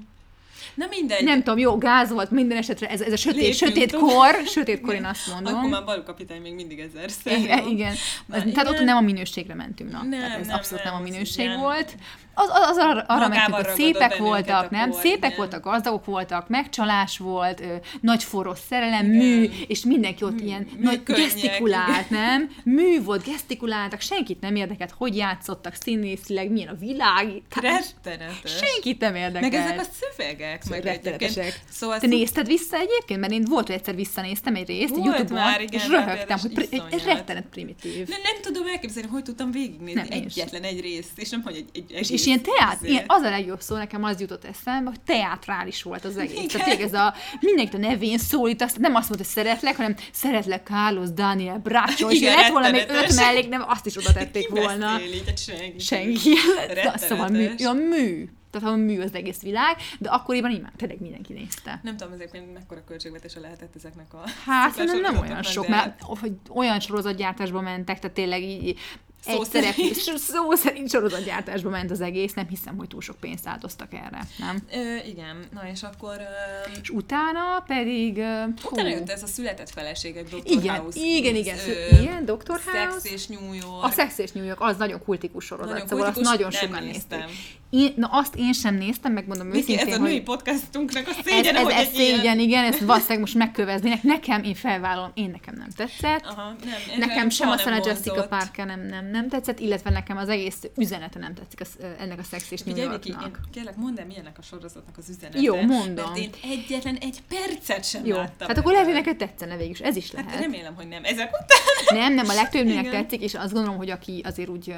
Na 0.76 0.86
mindegy. 0.90 1.24
Nem 1.24 1.44
tudom, 1.44 1.58
jó, 1.60 1.78
gáz 1.78 2.12
volt 2.12 2.32
minden 2.32 2.58
esetre, 2.58 2.90
ez, 2.90 3.02
ez 3.02 3.12
a 3.14 3.16
sötét, 3.18 3.42
Lépjünk 3.42 3.58
sötét 3.58 3.92
tovább. 3.92 4.08
kor, 4.34 4.46
sötét 4.56 4.82
kor 4.82 4.94
én 4.94 5.06
azt 5.06 5.28
mondom. 5.34 5.56
Akkor 5.56 5.70
már 5.70 5.84
balukapitány 5.84 6.42
még 6.42 6.54
mindig 6.54 6.80
ezerszer. 6.80 7.38
Igen, 7.38 7.64
jó? 7.64 7.70
igen. 7.70 7.96
Na, 8.26 8.44
Tehát 8.44 8.68
ott 8.68 8.80
nem 8.80 8.98
a 8.98 9.02
minőségre 9.02 9.54
mentünk, 9.54 9.92
na. 9.92 10.02
Nem, 10.02 10.10
Tehát 10.20 10.40
ez 10.40 10.48
nem, 10.48 10.56
abszolút 10.56 10.84
nem, 10.84 10.94
nem, 10.94 11.02
a 11.02 11.06
minőség 11.06 11.46
igen. 11.46 11.60
volt. 11.60 11.96
Az, 12.40 12.50
az, 12.50 12.70
az 12.70 12.78
arra, 12.78 13.02
arra 13.08 13.28
mentünk, 13.28 13.56
hogy 13.56 13.76
szépek 13.76 14.18
voltak, 14.18 14.70
nem? 14.70 14.90
kor, 14.90 15.00
Szépek 15.00 15.24
igen. 15.24 15.36
voltak, 15.38 15.64
gazdagok 15.64 16.06
voltak, 16.06 16.50
megcsalás 16.50 17.18
volt, 17.18 17.60
ö, 17.60 17.76
nagy 18.02 18.24
forró 18.24 18.54
szerelem, 18.70 19.06
mű, 19.06 19.50
és 19.68 19.84
mindenki 19.86 20.24
ott 20.24 20.40
ilyen 20.40 20.68
nagy 20.80 20.98
műkönnyek, 20.98 21.22
gesztikulált, 21.22 22.10
nem? 22.10 22.50
Mű 22.64 23.04
volt, 23.04 23.24
gesztikuláltak, 23.26 24.02
senkit 24.02 24.42
nem 24.42 24.56
érdekelt, 24.56 24.94
hogy 24.98 25.16
játszottak 25.18 25.74
színészileg, 25.74 26.52
milyen 26.52 26.68
a 26.68 26.76
világ. 26.80 27.42
Rettenetes. 27.62 28.52
Senkit 28.58 29.00
nem 29.00 29.16
érdekelt. 29.16 29.52
Meg 29.54 29.62
ezek 29.62 29.80
a 29.80 29.84
szövegek, 30.00 30.70
meg 30.70 30.84
Rettenetesek. 30.84 31.60
Szóval 31.70 32.00
Te 32.00 32.08
nézted 32.08 32.48
vissza 32.48 32.78
egyébként? 32.78 33.20
Mert 33.20 33.32
én 33.34 33.44
volt, 33.50 33.68
hogy 33.68 33.76
egyszer 33.76 33.96
visszanéztem 33.96 34.56
egy 34.56 34.68
részt, 34.68 34.82
egy 34.94 34.98
Volt 34.98 35.06
Youtube-on, 35.06 35.40
már, 35.42 35.62
igen, 35.62 35.74
és 35.82 35.88
röhögtem, 35.88 36.38
hogy 36.42 36.54
pri- 36.54 36.74
egy, 36.74 36.82
egy 36.90 36.94
iszonyat. 36.96 37.16
rettenet 37.18 37.46
primitív. 37.52 38.08
nem, 38.08 38.20
nem 38.24 38.42
tudom 38.42 38.68
elképzelni, 38.68 39.10
hogy 39.10 39.24
tudtam 39.24 39.52
végignézni 39.52 40.02
Nem, 40.10 40.22
egyetlen 40.22 40.64
egy 40.64 40.82
részt, 40.82 41.10
és 41.20 41.30
nem, 41.30 41.42
hogy 41.42 41.56
egy, 41.56 41.70
egy 41.74 41.92
És, 41.92 41.96
egész 41.98 42.10
és 42.10 42.26
ilyen 42.28 42.42
teát, 42.42 42.78
ilyen, 42.82 43.04
az 43.08 43.22
a 43.22 43.30
legjobb 43.30 43.62
szó, 43.62 43.76
nekem 43.76 44.04
az 44.04 44.20
jutott 44.20 44.46
eszembe, 44.46 44.90
hogy 44.90 45.02
teátrális 45.02 45.84
volt 45.84 46.06
az 46.06 46.18
egész. 46.18 46.36
Igen. 46.36 46.48
Tehát 46.48 46.68
tényleg 46.68 46.86
ez 46.86 46.94
a, 46.94 47.14
mindenki 47.40 47.76
a 47.76 47.80
nevén 47.80 48.18
szólít, 48.18 48.62
azt 48.62 48.78
nem 48.78 48.96
azt 48.96 49.10
mondta, 49.10 49.26
hogy 49.26 49.36
szeretlek, 49.36 49.76
hanem 49.76 49.96
szeretlek 50.12 50.68
Carlos, 50.68 51.12
Daniel, 51.14 51.58
Bracho, 51.58 52.10
és 52.10 52.18
Igen, 52.18 52.36
lett 52.36 52.52
volna 52.52 52.72
még 52.72 52.86
öt 52.90 53.16
mellék, 53.16 53.50
nem, 53.50 53.64
azt 53.68 53.86
is 53.86 53.98
oda 53.98 54.14
tették 54.14 54.50
volna. 54.50 55.00
beszél 55.26 55.36
senki. 55.36 55.80
Senki. 55.80 56.34
Rettenetes. 56.68 57.02
Szóval 57.02 57.28
mű, 57.28 57.54
ja, 57.58 57.74
mű. 57.74 58.30
Tehát 58.52 58.68
a 58.68 58.76
mű 58.76 59.02
az 59.02 59.14
egész 59.14 59.42
világ, 59.42 59.76
de 60.00 60.10
akkoriban 60.10 60.52
imád, 60.52 60.72
tényleg 60.76 61.00
mindenki 61.00 61.34
nézte. 61.34 61.80
Nem 61.84 61.98
tudom, 61.98 62.14
ezért 62.14 62.54
mekkora 62.54 62.84
költségvetése 62.84 63.40
lehetett 63.40 63.76
ezeknek 63.76 64.14
a 64.14 64.24
Hát 64.46 64.74
szerintem 64.74 65.02
nem 65.02 65.20
olyan 65.20 65.44
sok, 65.44 65.68
mert 65.68 66.02
hogy 66.02 66.32
olyan 66.50 66.80
sorozatgyártásba 66.80 67.62
mentek, 67.62 68.00
tehát 68.00 68.16
tényleg 68.16 68.42
így 68.42 68.80
Szó 69.28 69.42
egy 69.42 69.48
szerep, 69.50 69.74
szerint. 69.74 69.96
szó 70.20 70.52
szerint 70.56 70.90
sorozatgyártásba 70.90 71.70
ment 71.70 71.92
az 71.92 72.02
egész, 72.02 72.34
nem 72.34 72.48
hiszem, 72.48 72.78
hogy 72.78 72.88
túl 72.88 73.02
sok 73.02 73.16
pénzt 73.20 73.48
áldoztak 73.48 73.94
erre, 73.94 74.20
nem? 74.38 74.58
Ö, 74.74 74.96
igen, 75.08 75.46
na 75.54 75.62
és 75.74 75.84
akkor... 75.84 76.16
Ö, 76.20 76.80
És 76.82 76.90
utána 76.90 77.64
pedig... 77.68 78.18
ö, 78.18 78.44
utána 78.72 78.90
jött 78.90 79.10
ez 79.10 79.24
a 79.24 79.28
született 79.28 79.70
feleségek, 79.70 80.30
Dr. 80.30 80.38
igen, 80.44 80.76
House. 80.76 81.00
igen, 81.00 81.36
igen, 81.36 81.58
ö, 81.68 82.02
igen, 82.02 82.26
Dr. 82.26 82.60
House. 82.66 83.00
Szex 83.00 83.12
és 83.12 83.28
New 83.28 83.54
York. 83.54 83.84
A 83.84 83.90
Szex 83.90 84.18
és 84.18 84.32
New 84.32 84.44
York, 84.44 84.62
az 84.62 84.78
nagyon 84.78 85.04
kultikus 85.04 85.46
sorozat, 85.46 85.72
Nagyon 85.72 85.88
szóval 85.88 86.06
kultikus, 86.06 86.28
azt 86.32 86.38
nagyon 86.38 86.52
sokan 86.52 86.84
néztem. 86.84 87.20
nézték. 87.20 87.56
Én, 87.70 87.94
na 87.96 88.08
azt 88.12 88.36
én 88.36 88.54
sem 88.54 88.76
néztem, 88.76 89.12
megmondom 89.14 89.50
Viki, 89.50 89.72
őszintén, 89.74 89.88
ez 89.88 89.94
a 90.00 90.02
hogy 90.02 90.10
női 90.10 90.22
podcastunknak 90.22 91.08
a 91.08 91.10
ez, 91.10 91.16
szégyene, 91.26 91.58
ez, 91.58 91.64
hogy 91.64 91.74
ez 91.74 91.80
egy 91.88 92.00
ilyen- 92.00 92.16
szégyen, 92.18 92.40
igen, 92.40 92.64
ezt 92.64 92.80
valószínűleg 92.80 93.20
most 93.20 93.34
megköveznének. 93.34 94.04
Nekem, 94.04 94.44
én 94.44 94.56
felvállalom, 94.56 95.12
én 95.14 95.30
nekem 95.30 95.54
nem 95.58 95.68
tetszett. 95.76 96.26
Aha, 96.26 96.56
nem, 96.66 97.00
Nekem 97.00 97.30
sem 97.30 97.58
soha 97.58 97.72
a 97.72 97.82
Jessica. 97.86 98.28
Parker 98.28 98.66
nem, 98.66 98.80
nem, 98.86 99.06
nem 99.18 99.30
tetszett, 99.30 99.60
illetve 99.60 99.90
nekem 99.90 100.18
az 100.18 100.30
egész 100.30 100.64
üzenete 100.76 101.20
nem 101.20 101.34
tetszik 101.34 101.62
az, 101.62 101.78
ennek 102.00 102.20
a 102.20 102.24
Szex 102.24 102.52
és 102.52 102.62
New 102.62 102.76
Figyelj, 102.76 102.96
Viki, 102.96 103.10
Yorknak. 103.10 103.40
én 103.46 103.52
kérlek, 103.52 103.76
mondd 103.76 104.00
el, 104.00 104.06
milyennek 104.06 104.38
a 104.38 104.42
sorozatnak 104.42 104.98
az 104.98 105.10
üzenete. 105.10 105.40
Jó, 105.40 105.62
mondom. 105.62 106.12
Mert 106.12 106.18
én 106.18 106.30
egyetlen 106.44 106.96
egy 106.96 107.22
percet 107.28 107.84
sem 107.84 108.06
Jó, 108.06 108.16
láttam. 108.16 108.48
hát 108.48 108.58
akkor 108.58 108.72
lehet, 108.72 108.86
hogy 108.86 108.96
neked 108.96 109.18
tetszene 109.18 109.58
végül 109.58 109.72
is, 109.72 109.80
ez 109.80 109.96
is 109.96 110.12
lehet. 110.12 110.30
Hát 110.30 110.40
remélem, 110.40 110.76
hogy 110.76 110.88
nem. 110.88 111.04
Ezek 111.04 111.32
után. 111.32 112.00
Nem, 112.00 112.14
nem, 112.14 112.30
a 112.30 112.34
legtöbbnek 112.34 112.86
Igen. 112.86 112.92
tetszik, 112.92 113.22
és 113.22 113.34
azt 113.34 113.54
gondolom, 113.54 113.78
hogy 113.78 113.90
aki 113.90 114.22
azért 114.26 114.50
úgy, 114.50 114.76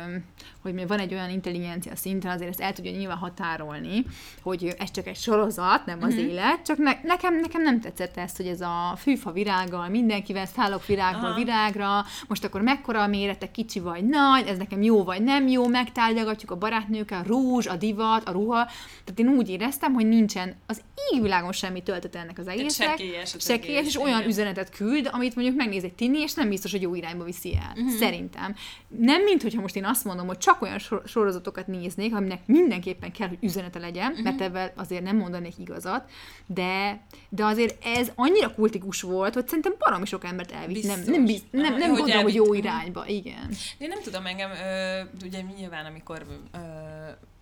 hogy 0.61 0.87
van 0.87 0.99
egy 0.99 1.13
olyan 1.13 1.29
intelligencia 1.29 1.95
szinten, 1.95 2.31
azért 2.31 2.49
ezt 2.49 2.59
el 2.59 2.73
tudja 2.73 2.91
nyilván 2.91 3.17
határolni, 3.17 4.05
hogy 4.41 4.75
ez 4.79 4.91
csak 4.91 5.07
egy 5.07 5.17
sorozat, 5.17 5.85
nem 5.85 6.03
az 6.03 6.15
élet, 6.15 6.65
csak 6.65 6.77
ne, 6.77 6.91
nekem, 7.03 7.39
nekem 7.39 7.61
nem 7.61 7.81
tetszett 7.81 8.17
ez, 8.17 8.35
hogy 8.35 8.47
ez 8.47 8.61
a 8.61 8.95
fűfa 8.97 9.31
virággal, 9.31 9.87
mindenkivel 9.89 10.45
szállok 10.45 10.85
virágból 10.85 11.29
Aha. 11.29 11.37
virágra, 11.37 12.05
most 12.27 12.43
akkor 12.43 12.61
mekkora 12.61 13.01
a 13.01 13.07
mérete, 13.07 13.51
kicsi 13.51 13.79
vagy 13.79 14.03
nagy, 14.03 14.18
ez 14.45 14.57
nekem 14.57 14.81
jó 14.81 15.03
vagy 15.03 15.23
nem 15.23 15.47
jó, 15.47 15.67
megtárgyalgatjuk 15.67 16.51
a 16.51 16.55
barátnőkkel, 16.55 17.19
a 17.19 17.27
rúzs, 17.27 17.67
a 17.67 17.75
divat, 17.75 18.27
a 18.27 18.31
ruha, 18.31 18.65
tehát 19.03 19.19
én 19.19 19.27
úgy 19.27 19.49
éreztem, 19.49 19.93
hogy 19.93 20.07
nincsen 20.07 20.55
az 20.65 20.81
égvilágon 21.13 21.51
semmi 21.51 21.83
töltete 21.83 22.19
ennek 22.19 22.37
az 22.37 22.47
egésznek. 22.47 22.89
az 23.33 23.49
egész, 23.49 23.87
és 23.87 23.95
olyan 23.95 24.17
igen. 24.17 24.29
üzenetet 24.29 24.69
küld, 24.69 25.09
amit 25.11 25.35
mondjuk 25.35 25.57
megnéz 25.57 25.83
egy 25.83 25.93
tini, 25.93 26.19
és 26.19 26.33
nem 26.33 26.49
biztos, 26.49 26.71
hogy 26.71 26.81
jó 26.81 26.95
irányba 26.95 27.23
viszi 27.23 27.55
el. 27.55 27.73
Uh-huh. 27.75 27.97
Szerintem. 27.97 28.55
Nem, 28.87 29.23
mint 29.23 29.41
hogyha 29.41 29.61
most 29.61 29.75
én 29.75 29.85
azt 29.85 30.03
mondom, 30.03 30.27
hogy 30.27 30.37
csak 30.37 30.61
olyan 30.61 30.79
sor- 30.79 31.07
sorozatokat 31.07 31.67
néznék, 31.67 32.15
aminek 32.15 32.41
mindenképpen 32.45 33.11
kell, 33.11 33.27
hogy 33.27 33.37
üzenete 33.41 33.79
legyen, 33.79 34.09
uh-huh. 34.09 34.23
mert 34.23 34.41
ebben 34.41 34.71
azért 34.75 35.03
nem 35.03 35.17
mondanék 35.17 35.53
igazat, 35.57 36.09
de, 36.45 37.01
de 37.29 37.45
azért 37.45 37.85
ez 37.85 38.11
annyira 38.15 38.53
kultikus 38.53 39.01
volt, 39.01 39.33
hogy 39.33 39.47
szerintem 39.47 39.73
baromi 39.79 40.05
sok 40.05 40.23
embert 40.23 40.51
elvitt. 40.51 40.83
Nem, 40.83 40.95
Biztos. 40.95 41.15
nem, 41.15 41.25
biz, 41.25 41.41
nem, 41.51 41.77
nem 41.77 41.89
hogy 41.89 41.99
gondolom, 41.99 42.23
hogy 42.23 42.33
jó 42.33 42.53
irányba. 42.53 43.07
Igen. 43.07 43.49
Én 43.77 43.87
nem 43.87 43.99
tudom, 44.09 44.25
engem, 44.25 44.51
ö, 44.51 45.01
ugye 45.25 45.41
nyilván, 45.57 45.85
amikor 45.85 46.25
ö, 46.51 46.57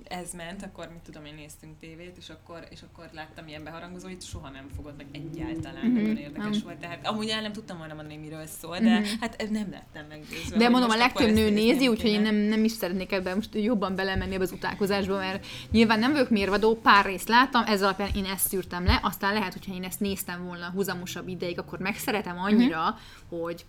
ez 0.04 0.34
ment, 0.34 0.64
akkor 0.64 0.88
mit 0.94 1.02
tudom, 1.04 1.26
én 1.26 1.34
néztünk 1.34 1.80
tévét, 1.80 2.18
és 2.18 2.30
akkor, 2.30 2.68
és 2.70 2.80
akkor 2.82 3.10
láttam 3.14 3.48
ilyen 3.48 3.64
beharangozóit, 3.64 4.24
soha 4.24 4.50
nem 4.50 4.68
fogott 4.76 4.98
meg 4.98 5.06
egyáltalán, 5.12 5.86
Mhm, 5.86 5.96
nagyon 5.96 6.18
érdekes 6.18 6.50
nem. 6.50 6.62
volt. 6.64 6.78
Tehát 6.78 7.08
amúgy 7.08 7.30
el 7.30 7.42
nem 7.42 7.52
tudtam 7.52 7.78
volna 7.78 7.94
mondani, 7.94 8.18
miről 8.18 8.46
szól, 8.46 8.78
de 8.80 9.02
hát 9.22 9.50
nem 9.50 9.68
lettem 9.72 10.06
meggyőzve. 10.10 10.58
De 10.58 10.70
mondom, 10.70 10.90
a 10.90 10.96
legtöbb 10.96 11.34
nő 11.34 11.50
nézi, 11.50 11.88
úgyhogy 11.88 12.10
én 12.10 12.22
nem, 12.22 12.36
nem 12.36 12.64
is 12.64 12.72
szeretnék 12.72 13.12
ebben 13.12 13.36
most 13.36 13.56
jobban 13.56 13.96
belemenni 13.96 14.34
ebbe 14.34 14.44
az 14.44 14.52
utálkozásba, 14.52 15.18
mert 15.18 15.46
nyilván 15.72 16.00
nem 16.00 16.12
vagyok 16.12 16.30
mérvadó, 16.30 16.76
pár 16.76 17.06
részt 17.06 17.28
láttam, 17.28 17.64
ez 17.66 17.82
alapján 17.82 18.10
én 18.16 18.26
ezt 18.26 18.48
szűrtem 18.48 18.86
le, 18.86 19.00
aztán 19.04 19.34
lehet, 19.34 19.54
hogyha 19.54 19.74
én 19.74 19.84
ezt 19.84 20.00
néztem 20.00 20.46
volna 20.46 20.70
húzamosabb 20.74 21.28
ideig, 21.28 21.60
akkor 21.60 21.80
megszeretem 21.80 22.40
annyira, 22.40 22.98
uh-huh. 23.30 23.40
hogy 23.42 23.66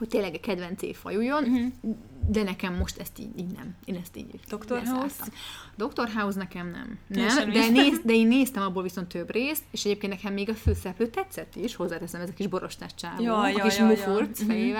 hogy 0.00 0.08
tényleg 0.08 0.34
a 0.34 0.40
kedvenc 0.40 0.96
fajuljon, 0.96 1.44
uh-huh. 1.44 1.96
de 2.28 2.42
nekem 2.42 2.74
most 2.74 2.98
ezt 2.98 3.18
így, 3.18 3.38
így 3.38 3.52
nem. 3.56 3.74
Én 3.84 3.94
ezt 3.94 4.16
így 4.16 4.26
Dr. 4.48 4.56
leszálltam. 4.68 4.98
House? 4.98 5.24
Dr. 5.76 6.08
House 6.14 6.38
nekem 6.38 6.70
nem. 6.70 6.98
Nem 7.06 7.50
de, 7.50 7.68
néz, 7.68 8.00
de 8.04 8.12
én 8.12 8.26
néztem 8.26 8.62
abból 8.62 8.82
viszont 8.82 9.08
több 9.08 9.30
részt, 9.30 9.62
és 9.70 9.84
egyébként 9.84 10.12
nekem 10.12 10.32
még 10.32 10.48
a 10.48 10.54
főszereplő 10.54 11.06
tetszett 11.06 11.56
is, 11.56 11.74
hozzáteszem, 11.74 12.20
ez 12.20 12.28
a 12.28 12.32
kis 12.32 12.46
borostás 12.46 12.94
csávó, 12.94 13.22
Ja, 13.22 13.38
a 13.38 13.48
ja, 13.48 13.62
kis 13.62 13.78
ja, 13.78 13.90
ja. 13.90 14.20
Mhm. 14.48 14.78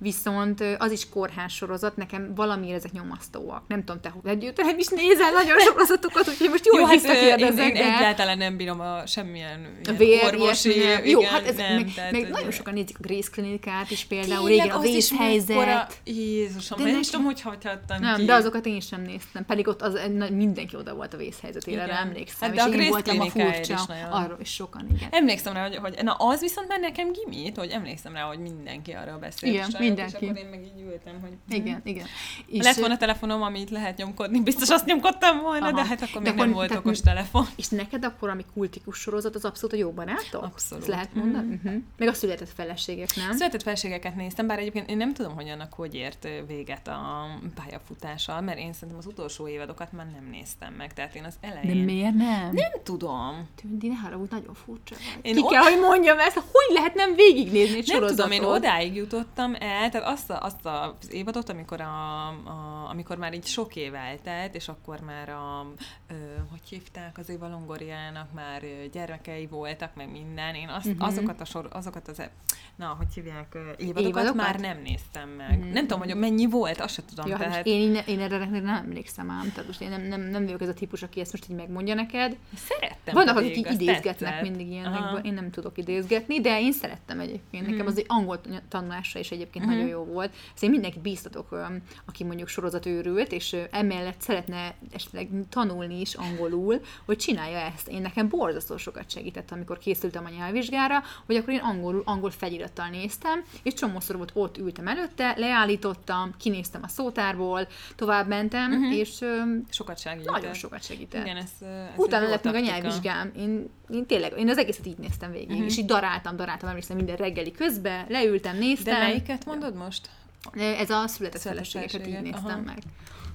Viszont 0.00 0.64
az 0.78 0.92
is 0.92 1.08
kórház 1.08 1.52
sorozat, 1.52 1.96
nekem 1.96 2.34
valamiért 2.34 2.76
ezek 2.76 2.92
nyomasztóak. 2.92 3.62
Nem 3.68 3.84
tudom, 3.84 4.00
te 4.00 4.12
hogy 4.22 4.52
te 4.54 4.62
nem 4.62 4.78
is 4.78 4.86
nézel 4.88 5.30
nagyon 5.32 5.58
sorozatokat, 5.58 6.28
úgyhogy 6.28 6.48
most 6.48 6.66
jó, 6.66 6.78
Jó, 6.78 6.84
hát 6.84 7.04
én, 7.04 7.38
én 7.38 7.52
de... 7.72 7.96
egyáltalán 7.96 8.38
nem 8.38 8.56
bírom 8.56 8.80
a 8.80 9.06
semmilyen 9.06 9.78
vér, 9.96 10.24
orvosi, 10.24 10.42
ilyesmi, 10.42 10.74
nem. 10.84 10.98
igen, 11.04 11.08
Jó, 11.08 11.22
hát 11.22 11.46
ez, 11.46 11.56
nem, 11.56 11.74
meg, 11.74 11.92
tehát, 11.94 12.12
meg 12.12 12.28
nagyon 12.28 12.50
sokan 12.50 12.74
nézik 12.74 12.96
a 12.98 13.00
Grace 13.02 13.28
klinikát 13.32 13.90
is 13.90 14.04
például, 14.04 14.46
Tényleg, 14.46 14.64
régen 14.64 14.76
a 14.76 14.80
vészhelyzet. 14.80 15.48
mekkora- 15.56 15.86
Jézusom, 16.04 16.78
De 16.78 16.84
nem 16.84 16.92
neki- 16.92 17.04
is 17.04 17.10
tudom, 17.10 17.24
hogy 17.26 17.40
hagyhattam 17.40 18.00
Nem, 18.00 18.16
ki. 18.16 18.24
de 18.24 18.34
azokat 18.34 18.66
én 18.66 18.80
sem 18.80 19.02
néztem, 19.02 19.44
pedig 19.46 19.68
ott 19.68 19.82
az, 19.82 20.00
mindenki 20.32 20.76
oda 20.76 20.94
volt 20.94 21.14
a 21.14 21.16
vészhelyzetére, 21.16 21.84
Igen. 21.84 21.96
emlékszem, 21.96 22.48
Hát 22.48 22.50
de 22.50 22.56
és 22.56 22.62
a 22.62 22.68
én 22.68 22.72
Grace 22.76 22.90
voltam 22.90 23.20
a 23.20 23.24
furcsa, 23.30 23.74
is 23.74 23.86
nagyon. 23.86 24.10
arról 24.10 24.38
is 24.40 24.54
sokan, 24.54 24.86
igen. 24.96 25.08
Emlékszem 25.10 25.52
rá, 25.52 25.62
hogy, 25.62 25.76
hogy 25.76 25.98
na 26.02 26.12
az 26.12 26.40
viszont 26.40 26.68
már 26.68 26.80
nekem 26.80 27.12
gimit, 27.12 27.56
hogy 27.56 27.70
emlékszem 27.70 28.12
rá, 28.12 28.22
hogy 28.22 28.38
mindenki 28.38 28.92
arról 28.92 29.18
beszélt. 29.18 29.52
Igen, 29.54 29.70
mindenki. 29.88 30.16
És 30.24 30.28
akkor 30.30 30.36
én 30.38 30.46
meg 30.50 30.60
így 30.64 30.82
ültem, 30.90 31.20
hogy 31.20 31.30
Igen, 31.56 31.80
igen. 31.84 32.06
És 32.46 32.64
lett 32.64 32.76
volna 32.76 32.96
telefonom, 32.96 33.42
amit 33.42 33.70
lehet 33.70 33.96
nyomkodni, 33.96 34.40
biztos 34.40 34.68
azt 34.68 34.84
nyomkodtam 34.86 35.40
volna, 35.40 35.66
Aha. 35.66 35.76
de 35.76 35.84
hát 35.84 36.02
akkor 36.02 36.22
De 36.22 36.28
még 36.30 36.38
nem 36.38 36.48
akkor- 36.50 36.54
volt 36.54 36.74
okos 36.74 36.98
mi- 36.98 37.04
telefon. 37.04 37.46
És 37.56 37.68
neked 37.68 38.04
akkor, 38.04 38.28
ami 38.28 38.44
kultikus 38.54 38.98
sorozat, 38.98 39.34
az 39.34 39.44
abszolút 39.44 39.74
a 39.74 39.78
jó 39.78 39.90
barátok? 39.90 40.42
Abszolút. 40.42 40.82
Ezt 40.84 40.92
lehet 40.92 41.14
mondani? 41.14 41.54
Uh-huh. 41.54 41.82
Meg 41.96 42.08
a 42.08 42.12
született 42.12 42.52
feleségek, 42.54 43.08
nem? 43.16 43.32
Született 43.36 43.62
felségeket 43.62 44.16
néztem, 44.16 44.46
bár 44.46 44.58
egyébként 44.58 44.90
én 44.90 44.96
nem 44.96 45.12
tudom, 45.14 45.34
hogy 45.34 45.48
annak 45.48 45.72
hogy 45.72 45.94
ért 45.94 46.28
véget 46.46 46.88
a 46.88 47.26
pályafutása, 47.54 48.40
mert 48.40 48.58
én 48.58 48.72
szerintem 48.72 48.98
az 48.98 49.06
utolsó 49.06 49.48
évadokat 49.48 49.92
már 49.92 50.06
nem 50.06 50.28
néztem 50.30 50.72
meg, 50.74 50.92
tehát 50.94 51.14
én 51.14 51.24
az 51.24 51.34
De 51.40 51.46
elején... 51.48 51.84
miért 51.84 52.14
nem? 52.14 52.50
Nem 52.52 52.70
tudom. 52.82 53.48
Tündi, 53.60 53.88
ne 53.88 53.94
haragudj, 53.94 54.34
nagyon 54.34 54.54
furcsa 54.54 54.94
vagy. 54.94 55.18
Én 55.26 55.34
Ki 55.34 55.40
ott- 55.42 55.50
kell, 55.50 55.62
hogy 55.62 55.78
mondjam 55.80 56.18
ezt, 56.18 56.34
hogy 56.36 56.74
lehet 56.74 56.94
nem 56.94 57.14
végignézni 57.14 57.76
egy 57.76 57.86
Nem 57.86 57.96
sorozatot? 57.96 58.16
tudom, 58.16 58.30
én 58.30 58.54
odáig 58.56 58.94
jutottam 58.94 59.54
el, 59.60 59.77
tehát 59.90 60.06
azt, 60.08 60.30
a, 60.30 60.42
azt 60.42 60.66
az 60.66 61.12
évadot, 61.12 61.48
amikor, 61.48 61.80
a, 61.80 62.26
a, 62.28 62.86
amikor 62.90 63.16
már 63.16 63.34
így 63.34 63.46
sok 63.46 63.76
év 63.76 63.94
eltelt, 63.94 64.54
és 64.54 64.68
akkor 64.68 65.00
már 65.00 65.28
a, 65.28 65.66
ö, 66.08 66.14
hogy 66.50 66.60
hívták, 66.68 67.18
az 67.18 67.28
Éva 67.28 67.48
Longoriának 67.48 68.32
már 68.32 68.62
gyermekei 68.92 69.46
voltak, 69.46 69.94
meg 69.94 70.10
minden, 70.10 70.54
én 70.54 70.68
azt, 70.68 70.84
Mhm. 70.84 70.94
uh-huh. 70.94 71.08
azokat, 71.08 71.40
a 71.40 71.44
sor, 71.44 71.68
azokat 71.72 72.08
az, 72.08 72.20
e- 72.20 72.30
na, 72.76 72.94
hogy 72.98 73.06
hívják, 73.14 73.54
évadokat, 73.78 74.06
Évadokat? 74.06 74.34
már 74.34 74.60
nem 74.60 74.78
néztem 74.82 75.28
meg. 75.28 75.58
Uh-huh. 75.58 75.72
Nem 75.72 75.86
tudom, 75.86 75.98
hogy 76.04 76.16
mennyi 76.16 76.46
volt, 76.46 76.80
azt 76.80 76.94
se 76.94 77.02
tudom. 77.04 77.26
Ja, 77.26 77.36
hát 77.36 77.48
tehát 77.48 77.66
én, 77.66 77.94
én 78.06 78.20
erre 78.20 78.38
nem 78.38 78.66
emlékszem 78.66 79.30
ám, 79.30 79.48
tehát 79.50 79.66
most 79.66 79.80
én 79.80 79.88
nem, 79.88 80.00
nem, 80.02 80.20
nem 80.20 80.44
vagyok 80.44 80.60
ez 80.62 80.68
a 80.68 80.74
típus, 80.74 81.02
aki 81.02 81.20
ezt 81.20 81.32
most 81.32 81.50
így 81.50 81.56
megmondja 81.56 81.94
neked. 81.94 82.36
szerettem. 82.54 83.14
Vannak, 83.14 83.36
akik 83.36 83.56
idézgetnek 83.70 84.02
tetszett. 84.02 84.42
mindig 84.42 84.68
ilyenekből, 84.70 85.20
én 85.24 85.34
nem 85.34 85.50
tudok 85.50 85.78
idézgetni, 85.78 86.40
de 86.40 86.60
én 86.60 86.72
szerettem 86.72 87.20
egyébként. 87.20 87.62
Nekem 87.62 87.78
Mhm. 87.78 87.86
az 87.86 87.98
egy 87.98 88.04
angol 88.08 88.40
tanulásra 88.68 89.20
is 89.20 89.30
egyébként 89.30 89.64
nagyon 89.68 89.86
jó 89.86 90.04
volt. 90.04 90.34
Ezt 90.54 90.62
én 90.62 90.70
mindenki 90.70 90.98
bíztatok, 90.98 91.58
aki 92.06 92.24
mondjuk 92.24 92.48
sorozatőrült, 92.48 93.32
és 93.32 93.56
emellett 93.70 94.20
szeretne 94.20 94.74
esetleg 94.92 95.28
tanulni 95.48 96.00
is 96.00 96.14
angolul, 96.14 96.80
hogy 97.04 97.16
csinálja 97.16 97.58
ezt. 97.58 97.88
Én 97.88 98.00
nekem 98.00 98.28
borzasztó 98.28 98.76
sokat 98.76 99.10
segített, 99.10 99.50
amikor 99.50 99.78
készültem 99.78 100.24
a 100.24 100.28
nyelvvizsgára, 100.28 101.02
hogy 101.26 101.36
akkor 101.36 101.52
én 101.52 101.58
angolul, 101.58 102.02
angol 102.04 102.30
felirattal 102.30 102.88
néztem, 102.88 103.44
és 103.62 103.74
csomószor 103.74 104.16
volt 104.16 104.30
ott 104.34 104.58
ültem 104.58 104.88
előtte, 104.88 105.34
leállítottam, 105.36 106.34
kinéztem 106.38 106.82
a 106.84 106.88
szótárból, 106.88 107.68
tovább 107.96 108.28
mentem, 108.28 108.72
uh-huh. 108.72 108.96
és 108.96 109.24
Sokat 109.70 109.98
segített. 109.98 110.32
nagyon 110.32 110.54
sokat 110.54 110.84
segített. 110.84 111.24
Igen, 111.24 111.36
ez, 111.36 111.50
ez 111.60 111.66
Utána 111.96 112.28
lett 112.28 112.44
meg 112.44 112.54
a 112.54 112.58
nyelvvizsgám. 112.58 113.32
Én, 113.36 113.70
én 113.90 114.06
tényleg, 114.06 114.32
én 114.38 114.48
az 114.48 114.58
egészet 114.58 114.86
így 114.86 114.98
néztem 114.98 115.30
végig, 115.30 115.50
uh-huh. 115.50 115.64
és 115.64 115.76
így 115.76 115.84
daráltam, 115.84 116.36
daráltam, 116.36 116.68
emlékszem 116.68 116.96
minden 116.96 117.16
reggeli 117.16 117.52
közben, 117.52 118.06
leültem, 118.08 118.52
De 118.52 118.58
néztem. 118.58 118.98
melyiket 118.98 119.44
mondod 119.44 119.74
most? 119.74 120.10
Ez 120.52 120.90
a 120.90 121.06
született 121.06 121.40
feleségeket 121.40 122.06
így 122.06 122.20
néztem 122.20 122.44
aha. 122.44 122.60
meg. 122.60 122.78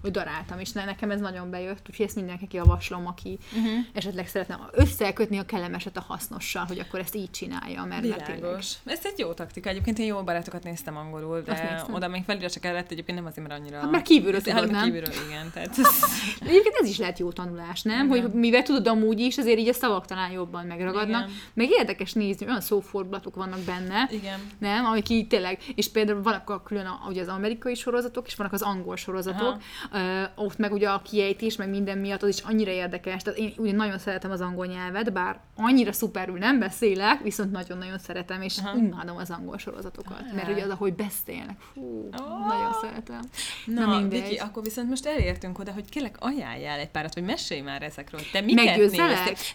Hogy 0.03 0.11
daráltam, 0.11 0.59
és 0.59 0.71
ne, 0.71 0.85
nekem 0.85 1.11
ez 1.11 1.19
nagyon 1.19 1.49
bejött, 1.49 1.87
úgyhogy 1.89 2.05
ezt 2.05 2.15
mindenkinek 2.15 2.53
javaslom, 2.53 3.07
aki 3.07 3.37
uh-huh. 3.55 3.71
esetleg 3.93 4.27
szeretne 4.27 4.59
összekötni 4.71 5.37
a 5.37 5.45
kellemeset 5.45 5.97
a 5.97 6.01
hasznossal, 6.07 6.65
hogy 6.65 6.79
akkor 6.79 6.99
ezt 6.99 7.15
így 7.15 7.31
csinálja, 7.31 7.83
mert, 7.83 8.07
mert 8.07 8.23
tényleg. 8.23 8.41
Világos. 8.41 8.73
Ez 8.85 8.99
egy 9.03 9.19
jó 9.19 9.33
taktika. 9.33 9.69
Egyébként 9.69 9.99
én 9.99 10.05
jó 10.05 10.23
barátokat 10.23 10.63
néztem 10.63 10.97
angolul, 10.97 11.41
de 11.41 11.85
oda 11.91 12.07
még 12.07 12.23
felirat 12.23 12.51
se 12.51 12.59
kellett, 12.59 12.91
egyébként 12.91 13.17
nem 13.17 13.27
azért, 13.27 13.47
mert 13.47 13.59
annyira... 13.59 13.79
Hát 13.79 13.91
mert 13.91 14.03
kívülről 14.03 14.35
Ez- 14.35 14.43
tudod, 14.43 14.59
hanem 14.59 14.75
nem? 14.75 14.83
kívülről, 14.83 15.13
igen. 15.27 15.51
Tehát 15.53 15.77
ez... 15.77 15.87
Egyébként 16.49 16.75
ez 16.81 16.87
is 16.87 16.97
lehet 16.97 17.19
jó 17.19 17.31
tanulás, 17.31 17.81
nem? 17.81 18.11
Igen. 18.11 18.21
Hogy 18.21 18.33
mivel 18.33 18.63
tudod 18.63 18.87
amúgy 18.87 19.19
is, 19.19 19.37
azért 19.37 19.59
így 19.59 19.67
a 19.67 19.73
szavak 19.73 20.05
talán 20.05 20.31
jobban 20.31 20.65
megragadnak. 20.65 21.27
Igen. 21.27 21.39
Meg 21.53 21.69
érdekes 21.69 22.13
nézni, 22.13 22.45
olyan 22.45 22.61
szófordulatok 22.61 23.35
vannak 23.35 23.59
benne, 23.59 24.09
Igen. 24.11 24.39
nem? 24.57 24.85
Amik 24.85 25.09
így 25.09 25.27
tényleg, 25.27 25.59
és 25.75 25.91
például 25.91 26.21
vannak 26.21 26.49
a 26.49 26.61
külön 26.61 26.85
a, 26.85 27.07
ugye 27.09 27.21
az 27.21 27.27
amerikai 27.27 27.75
sorozatok, 27.75 28.27
és 28.27 28.35
vannak 28.35 28.53
az 28.53 28.61
angol 28.61 28.95
sorozatok, 28.95 29.61
uh, 29.93 29.99
ott 30.35 30.57
meg 30.57 30.71
ugye 30.73 30.89
a 30.89 31.01
kiejtés, 31.01 31.55
meg 31.55 31.69
minden 31.69 31.97
miatt 31.97 32.23
az 32.23 32.29
is 32.29 32.39
annyira 32.41 32.71
érdekes, 32.71 33.21
tehát 33.21 33.39
én 33.39 33.53
ugye 33.57 33.71
nagyon 33.71 33.97
szeretem 33.99 34.31
az 34.31 34.41
angol 34.41 34.65
nyelvet, 34.65 35.13
bár 35.13 35.39
annyira 35.55 35.91
szuperül 35.93 36.37
nem 36.37 36.59
beszélek, 36.59 37.21
viszont 37.21 37.51
nagyon-nagyon 37.51 37.99
szeretem, 37.99 38.41
és 38.41 38.57
Aha. 38.57 38.77
imádom 38.77 39.17
az 39.17 39.29
angol 39.29 39.57
sorozatokat, 39.57 40.17
Ah. 40.29 40.35
mert 40.35 40.49
ugye 40.49 40.63
az, 40.63 40.69
ahogy 40.69 40.93
beszélnek, 40.93 41.57
fú, 41.73 42.09
Oh. 42.19 42.47
nagyon 42.47 42.73
szeretem. 42.81 43.19
Na, 43.65 43.85
Na, 43.85 43.99
mindegy. 43.99 44.21
Viki, 44.21 44.35
akkor 44.35 44.63
viszont 44.63 44.89
most 44.89 45.05
elértünk 45.05 45.59
oda, 45.59 45.71
hogy 45.71 45.89
kérlek 45.89 46.15
ajánljál 46.19 46.79
egy 46.79 46.89
párat, 46.89 47.13
vagy 47.13 47.23
mesélj 47.23 47.61
már 47.61 47.81
ezekről. 47.83 48.21
Te 48.31 48.41
miket? 48.41 48.77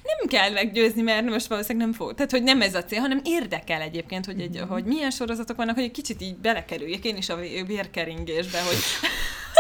Nem 0.03 0.29
kell 0.29 0.51
meggyőzni, 0.53 1.03
mert 1.03 1.25
most 1.29 1.47
valószínűleg 1.47 1.89
nem 1.89 1.97
fog. 1.97 2.15
Tehát, 2.15 2.31
hogy 2.31 2.43
nem 2.43 2.61
ez 2.61 2.75
a 2.75 2.85
cél, 2.85 3.01
hanem 3.01 3.21
érdekel 3.25 3.81
egyébként, 3.81 4.27
hogy, 4.27 4.41
egy, 4.41 4.61
Mhm. 4.61 4.69
hogy 4.69 4.85
milyen 4.85 5.11
sorozatok 5.11 5.57
vannak, 5.57 5.75
hogy 5.75 5.85
egy 5.85 5.91
kicsit 5.91 6.21
így 6.23 6.37
belekerüljek 6.37 7.05
én 7.05 7.17
is 7.17 7.29
a 7.29 7.37
vé- 7.37 7.67
vérkeringésbe, 7.67 8.59
hogy, 8.63 8.77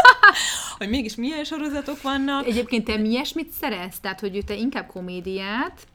hogy 0.78 0.88
mégis 0.88 1.14
milyen 1.14 1.44
sorozatok 1.44 2.02
vannak. 2.02 2.46
Egyébként 2.46 2.84
te 2.84 2.96
mi 2.96 3.08
ilyesmit 3.08 3.50
szeretsz? 3.50 3.98
Tehát, 4.00 4.20
hogy 4.20 4.42
te 4.46 4.54
inkább 4.54 4.86
komédiát, 4.86 5.86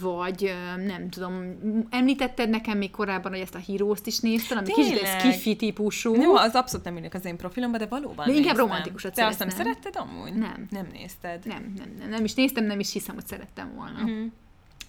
vagy 0.00 0.54
nem 0.86 1.10
tudom, 1.10 1.58
említetted 1.90 2.48
nekem 2.48 2.78
még 2.78 2.90
korábban, 2.90 3.32
hogy 3.32 3.40
ezt 3.40 3.54
a 3.54 3.58
hírószt 3.58 4.06
is 4.06 4.18
nézted, 4.18 4.58
ami 4.58 4.72
kicsit 4.72 4.94
Tényleg? 4.94 5.14
ez 5.14 5.22
kifi 5.22 5.56
típusú. 5.56 6.14
Jó, 6.14 6.34
az 6.34 6.54
abszolút 6.54 6.84
nem 6.84 6.96
ülnek 6.96 7.14
az 7.14 7.24
én 7.24 7.36
profilomba, 7.36 7.78
de 7.78 7.86
valóban 7.86 8.26
De 8.26 8.32
inkább 8.32 8.44
néztem. 8.44 8.56
romantikusat 8.56 9.14
Te 9.14 9.26
azt 9.26 9.38
nem 9.38 9.48
szeretted 9.48 9.96
amúgy? 9.96 10.32
Nem. 10.32 10.66
Nem 10.70 10.86
nézted. 10.92 11.46
Nem, 11.46 11.72
nem, 11.76 11.94
nem, 11.98 12.08
nem 12.08 12.24
is 12.24 12.34
néztem, 12.34 12.64
nem 12.64 12.80
is 12.80 12.92
hiszem, 12.92 13.14
hogy 13.14 13.26
szerettem 13.26 13.74
volna. 13.74 14.02
Uh-huh. 14.02 14.32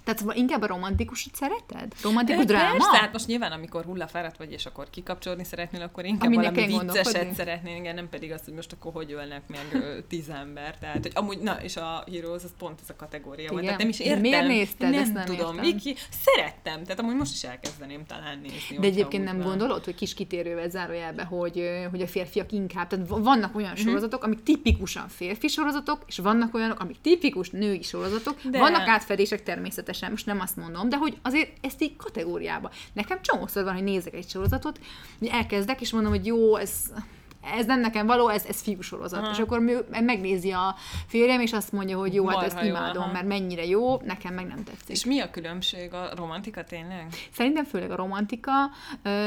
Tehát 0.04 0.20
szóval 0.20 0.36
inkább 0.36 0.62
a 0.62 0.68
romantikusat 0.68 1.36
szereted? 1.36 1.94
Romantikus 2.02 2.46
dráma? 2.46 2.72
Persze, 2.72 2.98
hát 2.98 3.12
most 3.12 3.28
nyilván, 3.28 3.52
amikor 3.52 3.84
hullafáradt 3.86 4.38
vagy, 4.38 4.52
és 4.52 4.66
akkor 4.66 4.90
kikapcsolni 4.90 5.44
szeretnél, 5.44 5.82
akkor 5.82 6.06
inkább 6.06 6.32
Aminek 6.32 6.56
valami 6.56 6.78
vicceset 6.78 7.34
szeretnél, 7.34 7.76
igen, 7.76 7.96
nem 7.96 8.10
pedig 8.10 8.32
azt, 8.32 8.46
hogy 8.46 8.54
most 8.54 8.72
akkor 8.72 8.92
hogy 8.92 9.12
ölnek 9.12 9.42
meg 9.48 9.84
tíz 10.08 10.30
ember. 10.30 10.78
Tehát, 10.78 11.02
hogy 11.02 11.12
amúgy, 11.14 11.40
na, 11.40 11.62
és 11.62 11.76
a 11.76 12.04
Heroes, 12.12 12.44
az 12.44 12.52
pont 12.58 12.80
ez 12.84 12.90
a 12.90 12.96
kategória 12.96 13.52
volt. 13.52 13.64
Tehát 13.64 13.80
nem 13.80 13.90
is 13.90 14.00
értem. 14.00 14.22
miért 14.22 14.48
nézted? 14.48 14.90
Nem 14.90 15.02
Ezt 15.02 15.14
nem 15.14 15.26
tudom. 15.26 15.64
értem. 15.64 15.94
Szerettem. 16.10 16.84
Tehát 16.84 17.00
amúgy 17.00 17.16
most 17.16 17.34
is 17.34 17.44
elkezdeném 17.44 18.06
talán 18.06 18.40
nézni. 18.40 18.78
De 18.80 18.88
egyébként 18.88 19.24
nem 19.24 19.38
van. 19.38 19.48
gondolod, 19.48 19.84
hogy 19.84 19.96
kis 19.96 20.14
kitérővel 20.14 20.70
zárójelbe, 20.70 21.24
hogy, 21.24 21.70
hogy 21.90 22.02
a 22.02 22.08
férfiak 22.08 22.52
inkább, 22.52 22.88
tehát 22.88 23.08
vannak 23.08 23.52
Mhm. 23.54 23.62
olyan 23.62 23.76
sorozatok, 23.76 24.24
amik 24.24 24.44
tipikusan 24.44 25.08
férfi 25.08 25.48
sorozatok, 25.48 26.04
és 26.08 26.18
vannak 26.18 26.54
olyanok, 26.54 26.80
amik 26.80 27.02
tipikus 27.02 27.50
női 27.50 27.82
sorozatok, 27.82 28.42
de... 28.44 28.60
vannak 28.60 28.88
átfedések 28.88 29.44
természetesen, 29.44 29.93
most 30.02 30.26
nem 30.26 30.40
azt 30.40 30.58
mondom, 30.58 30.90
de 30.90 30.98
hogy 30.98 31.18
azért 31.22 31.52
ezt 31.62 31.82
így 31.82 31.96
kategóriába. 31.96 32.72
Nekem 32.94 33.22
csomószor 33.22 33.64
van, 33.64 33.74
hogy 33.74 33.84
nézek 33.84 34.14
egy 34.14 34.30
sorozatot, 34.30 34.80
hogy 35.20 35.28
elkezdek, 35.28 35.82
és 35.82 35.92
mondom, 35.92 36.12
hogy 36.12 36.26
jó, 36.26 36.56
ez 36.56 36.72
ez 37.58 37.66
nem 37.66 37.80
nekem 37.80 38.06
való, 38.06 38.28
ez, 38.28 38.46
ez 38.46 38.62
fiúsorozat. 38.62 39.22
Aha. 39.22 39.32
És 39.32 39.40
akkor 39.40 39.86
megnézi 39.90 40.52
a 40.52 40.76
férjem, 41.08 41.40
és 41.40 41.54
azt 41.54 41.72
mondja, 41.72 41.98
hogy 41.98 42.14
jó, 42.14 42.26
hát 42.26 42.36
Marha 42.36 42.50
ezt 42.50 42.62
jó, 42.62 42.68
imádom, 42.68 43.04
aha. 43.04 43.12
mert 43.12 43.28
mennyire 43.28 43.66
jó, 43.66 44.02
nekem 44.02 44.34
meg 44.34 44.48
nem 44.48 44.64
tetszik. 44.64 44.90
És 44.90 45.06
mi 45.06 45.20
a 45.20 45.30
különbség 45.30 45.94
a 45.94 46.10
romantika 46.16 46.64
tényleg? 46.64 47.08
Szerintem 47.32 47.64
főleg 47.64 47.92
a 47.92 47.96
romantika, 47.96 48.52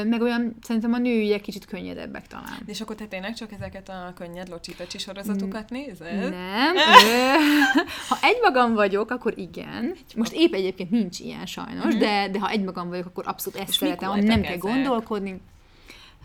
meg 0.03 0.21
olyan, 0.21 0.55
szerintem 0.61 0.93
a 0.93 0.97
nőiek 0.97 1.41
kicsit 1.41 1.65
könnyedebbek 1.65 2.27
talán. 2.27 2.59
És 2.65 2.81
akkor 2.81 2.95
te 2.95 3.05
tényleg 3.05 3.33
csak 3.33 3.51
ezeket 3.51 3.89
a 3.89 4.13
könnyed 4.15 4.49
locsitacsi 4.49 4.97
sorozatokat 4.97 5.69
nézed? 5.69 6.29
Nem. 6.29 6.75
Ha 8.09 8.17
egymagam 8.21 8.73
vagyok, 8.73 9.11
akkor 9.11 9.33
igen. 9.37 9.95
Most 10.15 10.31
épp 10.33 10.53
egyébként 10.53 10.89
nincs 10.89 11.19
ilyen 11.19 11.45
sajnos, 11.45 11.95
de, 11.95 12.29
de 12.31 12.39
ha 12.39 12.49
egymagam 12.49 12.89
vagyok, 12.89 13.05
akkor 13.05 13.23
abszolút 13.27 13.59
ezt. 13.59 13.69
És 13.69 13.75
szeretem, 13.75 14.09
nem 14.19 14.41
kell 14.41 14.51
ezek? 14.51 14.57
gondolkodni. 14.57 15.41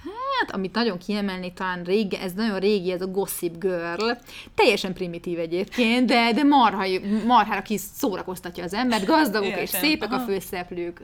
Hát, 0.05 0.32
amit 0.51 0.75
nagyon 0.75 0.99
kiemelnék, 0.99 1.55
talán 1.55 1.83
régi, 1.83 2.17
ez 2.17 2.33
nagyon 2.33 2.59
régi, 2.59 2.93
ez 2.93 3.03
a 3.03 3.07
Gossip 3.07 3.59
Girl. 3.59 4.11
Teljesen 4.55 4.93
primitív 4.93 5.39
egyébként, 5.39 6.07
de, 6.07 6.33
de 6.33 6.43
marha, 6.43 6.85
marhára 7.27 7.63
kis 7.63 7.81
szórakoztatja 7.81 8.65
az 8.65 8.75
embert, 8.75 9.05
gazdagok 9.05 9.49
és 9.49 9.57
Értem, 9.57 9.81
szépek 9.81 10.13
a 10.13 10.15
aha. 10.15 10.25
főszereplők. 10.25 11.03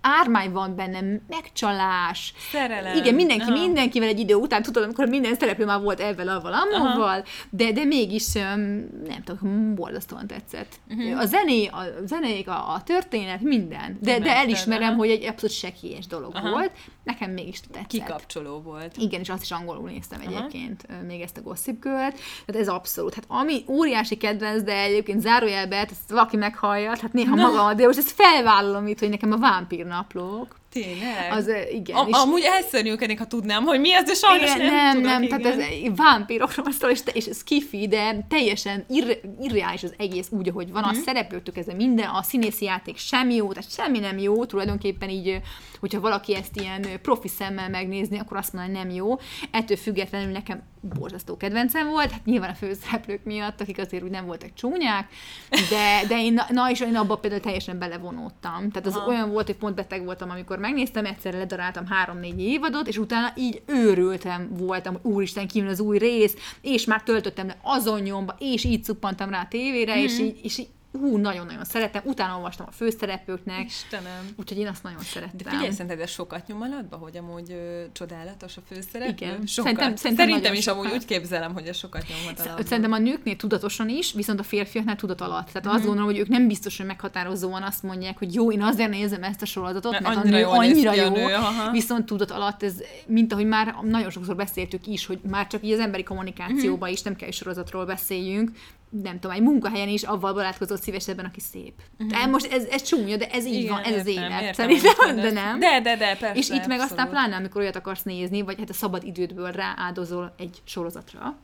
Ármány 0.00 0.52
van 0.52 0.76
benne, 0.76 1.00
megcsalás. 1.28 2.34
Szerelem. 2.52 2.96
Igen, 2.96 3.14
mindenki 3.14 3.50
Aha. 3.50 3.60
mindenkivel 3.60 4.08
egy 4.08 4.18
idő 4.18 4.34
után, 4.34 4.62
tudod, 4.62 4.82
amikor 4.82 5.08
minden 5.08 5.34
szereplő 5.34 5.64
már 5.64 5.80
volt 5.80 6.00
ebben, 6.00 6.28
avval, 6.28 6.52
amóval, 6.52 7.24
de, 7.50 7.72
de 7.72 7.84
mégis, 7.84 8.32
nem 8.32 9.22
tudom, 9.24 9.74
borzasztóan 9.74 10.26
tetszett. 10.26 10.80
Uh-huh. 10.88 11.18
A 11.18 11.26
zené, 11.26 11.66
a 11.66 11.82
zenék, 12.04 12.48
a, 12.48 12.72
a 12.72 12.82
történet, 12.82 13.40
minden. 13.40 13.98
De, 14.00 14.18
de 14.18 14.36
elismerem, 14.36 14.88
aha. 14.88 14.98
hogy 14.98 15.10
egy 15.10 15.24
abszolút 15.24 15.56
sekélyes 15.56 16.06
dolog 16.06 16.34
Aha. 16.34 16.50
volt. 16.50 16.70
Nekem 17.04 17.30
mégis 17.30 17.60
tetszett. 17.60 17.86
Kikapcsoló 17.86 18.60
volt. 18.60 18.79
Igen, 18.96 19.20
és 19.20 19.28
azt 19.28 19.42
is 19.42 19.50
angolul 19.50 19.88
néztem 19.88 20.20
Aha. 20.20 20.36
egyébként, 20.36 20.86
még 21.06 21.20
ezt 21.20 21.36
a 21.36 21.42
Gossip 21.42 21.82
Girl-t. 21.82 22.20
Tehát 22.46 22.62
ez 22.62 22.68
abszolút. 22.68 23.14
Hát 23.14 23.24
ami 23.28 23.64
óriási 23.68 24.16
kedvenc, 24.16 24.62
de 24.62 24.80
egyébként 24.80 25.20
zárójelbe, 25.20 25.76
hát 25.76 25.90
ezt 25.90 26.10
valaki 26.10 26.36
meghallja, 26.36 26.88
hát 26.88 27.12
néha 27.12 27.36
magam, 27.36 27.76
de 27.76 27.86
most 27.86 27.98
ezt 27.98 28.10
felvállalom 28.10 28.86
itt, 28.86 28.98
hogy 28.98 29.08
nekem 29.08 29.32
a 29.32 29.38
vámpírnaplók, 29.38 30.59
Tényleg? 30.70 31.28
az 31.32 31.50
igen. 31.72 31.96
A, 31.96 32.06
és- 32.08 32.16
amúgy 32.16 32.42
elszörnyűködnék, 32.42 33.18
ha 33.18 33.26
tudnám, 33.26 33.64
hogy 33.64 33.80
mi 33.80 33.94
ez, 33.94 34.04
de 34.04 34.14
sajnos 34.14 34.54
igen, 34.54 34.66
nem, 34.66 34.74
nem, 34.74 34.92
tudok, 34.92 35.06
nem, 35.10 35.22
igen. 35.22 35.40
tehát 35.42 35.58
ez 35.60 35.96
vámpírokról 35.96 36.72
szól, 36.72 36.90
és, 36.90 37.02
te, 37.02 37.10
és 37.14 37.24
ez 37.26 37.42
kifi, 37.44 37.88
de 37.88 38.26
teljesen 38.28 38.84
irre, 38.88 39.14
irreális 39.40 39.82
az 39.82 39.94
egész 39.98 40.26
úgy, 40.30 40.48
ahogy 40.48 40.72
van, 40.72 40.82
Mhm. 40.82 40.90
a 40.90 41.02
szereplőtől 41.04 41.54
kezdve 41.54 41.74
minden, 41.74 42.08
a 42.08 42.22
színészi 42.22 42.64
játék 42.64 42.96
sem 42.96 43.30
jó, 43.30 43.52
tehát 43.52 43.70
semmi 43.72 43.98
nem 43.98 44.18
jó, 44.18 44.44
tulajdonképpen 44.44 45.08
így, 45.08 45.40
hogyha 45.80 46.00
valaki 46.00 46.34
ezt 46.34 46.56
ilyen 46.60 46.86
profi 47.02 47.28
szemmel 47.28 47.68
megnézni, 47.68 48.18
akkor 48.18 48.36
azt 48.36 48.52
mondja, 48.52 48.74
hogy 48.76 48.84
nem 48.86 48.96
jó. 48.96 49.18
Ettől 49.50 49.76
függetlenül 49.76 50.32
nekem 50.32 50.62
borzasztó 50.80 51.36
kedvencem 51.36 51.88
volt, 51.88 52.10
hát 52.10 52.24
nyilván 52.24 52.50
a 52.50 52.54
főszereplők 52.54 53.24
miatt, 53.24 53.60
akik 53.60 53.78
azért 53.78 54.02
úgy 54.02 54.10
nem 54.10 54.26
voltak 54.26 54.54
csúnyák, 54.54 55.08
de, 55.50 56.06
de 56.08 56.22
én, 56.22 56.40
na 56.48 56.70
és 56.70 56.80
én 56.80 56.96
abba 56.96 57.16
például 57.16 57.42
teljesen 57.42 57.78
belevonódtam. 57.78 58.70
Tehát 58.70 58.86
az 58.86 58.96
Aha. 58.96 59.08
olyan 59.08 59.30
volt, 59.30 59.46
hogy 59.46 59.56
pont 59.56 59.74
beteg 59.74 60.04
voltam, 60.04 60.30
amikor 60.30 60.58
megnéztem, 60.58 61.04
egyszerre 61.04 61.38
ledaráltam 61.38 61.86
három-négy 61.86 62.40
évadot, 62.40 62.88
és 62.88 62.98
utána 62.98 63.32
így 63.36 63.62
őrültem 63.66 64.48
voltam, 64.56 64.92
hogy 65.02 65.12
úristen, 65.12 65.48
kijön 65.48 65.66
az 65.68 65.80
új 65.80 65.98
rész, 65.98 66.34
és 66.60 66.84
már 66.84 67.02
töltöttem 67.02 67.46
le 67.46 67.56
azon 67.62 68.00
nyomba, 68.00 68.36
és 68.38 68.64
így 68.64 68.84
cuppantam 68.84 69.30
rá 69.30 69.40
a 69.40 69.48
tévére, 69.48 70.02
és 70.02 70.12
Mhm. 70.16 70.24
így, 70.24 70.40
és 70.42 70.58
így 70.58 70.68
hú, 70.92 71.16
nagyon-nagyon 71.16 71.64
szeretem. 71.64 72.02
Utána 72.04 72.34
olvastam 72.36 72.66
a 72.68 72.72
főszereplőknek, 72.72 73.64
Istenem. 73.64 74.28
úgyhogy 74.36 74.58
én 74.58 74.66
azt 74.66 74.82
nagyon 74.82 74.98
De 74.98 75.04
szerettem. 75.04 75.52
figyelj, 75.52 75.70
szerinted 75.70 76.00
ez 76.00 76.10
sokat 76.10 76.46
nyom 76.46 76.60
alatba, 76.62 76.96
hogy 76.96 77.16
amúgy 77.16 77.50
ö, 77.52 77.82
csodálatos 77.92 78.56
a 78.56 78.60
főszereplő? 78.68 79.12
Igen. 79.26 79.46
Sokat. 79.46 79.46
Szerintem- 79.46 79.96
Szerintem, 79.96 80.26
szerintem 80.28 80.54
is 80.54 80.66
amúgy 80.66 80.90
úgy 80.92 81.04
képzelem, 81.04 81.52
hogy 81.52 81.66
ez 81.66 81.76
sokat 81.76 82.04
nyomhat 82.08 82.40
alatba. 82.46 82.64
Szerintem 82.66 82.92
a 82.92 82.98
nőknél 82.98 83.36
tudatosan 83.36 83.88
is, 83.88 84.12
viszont 84.12 84.40
a 84.40 84.42
férfiaknál 84.42 84.96
tudat 84.96 85.20
alatt. 85.20 85.46
Tehát 85.46 85.64
Mhm. 85.64 85.74
azt 85.74 85.84
gondolom, 85.84 86.08
hogy 86.10 86.18
ők 86.18 86.28
nem 86.28 86.46
biztos, 86.46 86.76
hogy 86.76 86.86
meghatározóan 86.86 87.62
azt 87.62 87.82
mondják, 87.82 88.18
hogy 88.18 88.34
jó, 88.34 88.52
én 88.52 88.62
azért 88.62 88.90
nézem 88.90 89.22
ezt 89.22 89.42
a 89.42 89.46
sorozatot, 89.46 89.92
Mert 89.92 90.02
mert, 90.04 90.16
a 90.16 90.20
annyira 90.20 90.36
nő 90.36 90.42
jól 90.42 90.58
néz 90.58 90.72
annyira 90.72 90.90
a 90.90 90.94
jó, 90.94 91.10
nő, 91.10 91.34
aha. 91.34 91.70
viszont 91.70 92.06
tudat 92.06 92.30
alatt 92.30 92.62
ez, 92.62 92.74
mint 93.06 93.32
ahogy 93.32 93.46
már 93.46 93.74
nagyon 93.82 94.10
sokszor 94.10 94.36
beszéltük 94.36 94.86
is, 94.86 95.06
hogy 95.06 95.18
már 95.30 95.46
csak 95.46 95.64
így 95.64 95.72
az 95.72 95.78
emberi 95.78 96.02
kommunikációban 96.02 96.88
Mhm. 96.88 96.92
is 96.96 97.02
nem 97.02 97.16
kell 97.16 97.30
sorozatról 97.30 97.84
beszéljünk, 97.86 98.50
nem 98.90 99.20
tudom, 99.20 99.36
egy 99.36 99.42
munkahelyen 99.42 99.88
is 99.88 100.02
avval 100.02 100.32
barátkozott 100.34 100.82
szívesebben, 100.82 101.24
aki 101.24 101.40
szép. 101.40 101.72
Uh-huh. 101.92 102.08
Tehát 102.10 102.30
most 102.30 102.52
ez, 102.52 102.64
ez 102.64 102.82
csúnya, 102.82 103.16
de 103.16 103.26
ez 103.30 103.46
így 103.46 103.54
Igen, 103.54 103.72
van, 103.72 103.82
ez 103.82 104.00
az 104.00 104.06
értem, 104.06 104.24
élet. 104.30 104.42
értem, 104.42 104.68
Szerintem, 104.68 105.16
de 105.16 105.30
nem. 105.30 105.58
De, 105.58 105.80
de, 105.80 105.96
de, 105.96 106.16
persze, 106.16 106.38
És 106.38 106.48
itt 106.48 106.66
meg 106.66 106.80
aztán 106.80 106.98
abszolút. 106.98 107.10
pláne, 107.10 107.36
amikor 107.36 107.60
olyat 107.60 107.76
akarsz 107.76 108.02
nézni, 108.02 108.42
vagy 108.42 108.58
hát 108.58 108.70
a 108.70 108.72
szabad 108.72 109.04
idődből 109.04 109.50
rááldozol 109.50 110.34
egy 110.38 110.62
sorozatra 110.64 111.36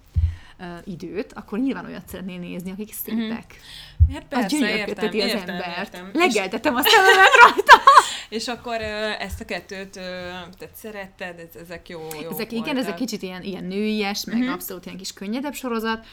uh, 0.59 0.67
időt, 0.85 1.33
akkor 1.33 1.59
nyilván 1.59 1.85
olyat 1.85 2.09
szeretnél 2.09 2.39
nézni, 2.39 2.71
akik 2.71 2.93
szépek. 3.05 3.45
Hát 4.13 4.23
Az 4.23 4.29
persze, 4.29 4.57
értem, 4.57 4.69
gyönyörködteti 4.71 5.21
az 5.21 5.29
értem, 5.29 5.55
embert. 5.55 5.77
értem. 5.79 6.11
És, 6.13 6.19
Legeltetem 6.35 6.75
a 6.75 6.83
szememet 6.83 7.35
rajta. 7.43 7.81
és 8.39 8.49
akkor 8.49 8.81
ezt 9.19 9.41
a 9.41 9.45
kettőt 9.45 9.97
ö, 9.97 10.01
tehát 10.59 10.75
szeretted, 10.75 11.39
ez, 11.39 11.61
ezek 11.63 11.89
jó, 11.89 12.01
jó 12.01 12.31
Ezek 12.31 12.53
igen, 12.53 12.65
voltak. 12.65 12.77
ezek 12.83 12.95
kicsit 12.95 13.23
ilyen, 13.23 13.43
ilyen 13.43 13.65
nőies, 13.65 14.25
meg 14.25 14.39
Mhm. 14.39 14.49
abszolút 14.53 14.85
ilyen 14.87 14.99
kis 14.99 15.13
könnyedebb 15.13 15.55
sorozat. 15.55 16.07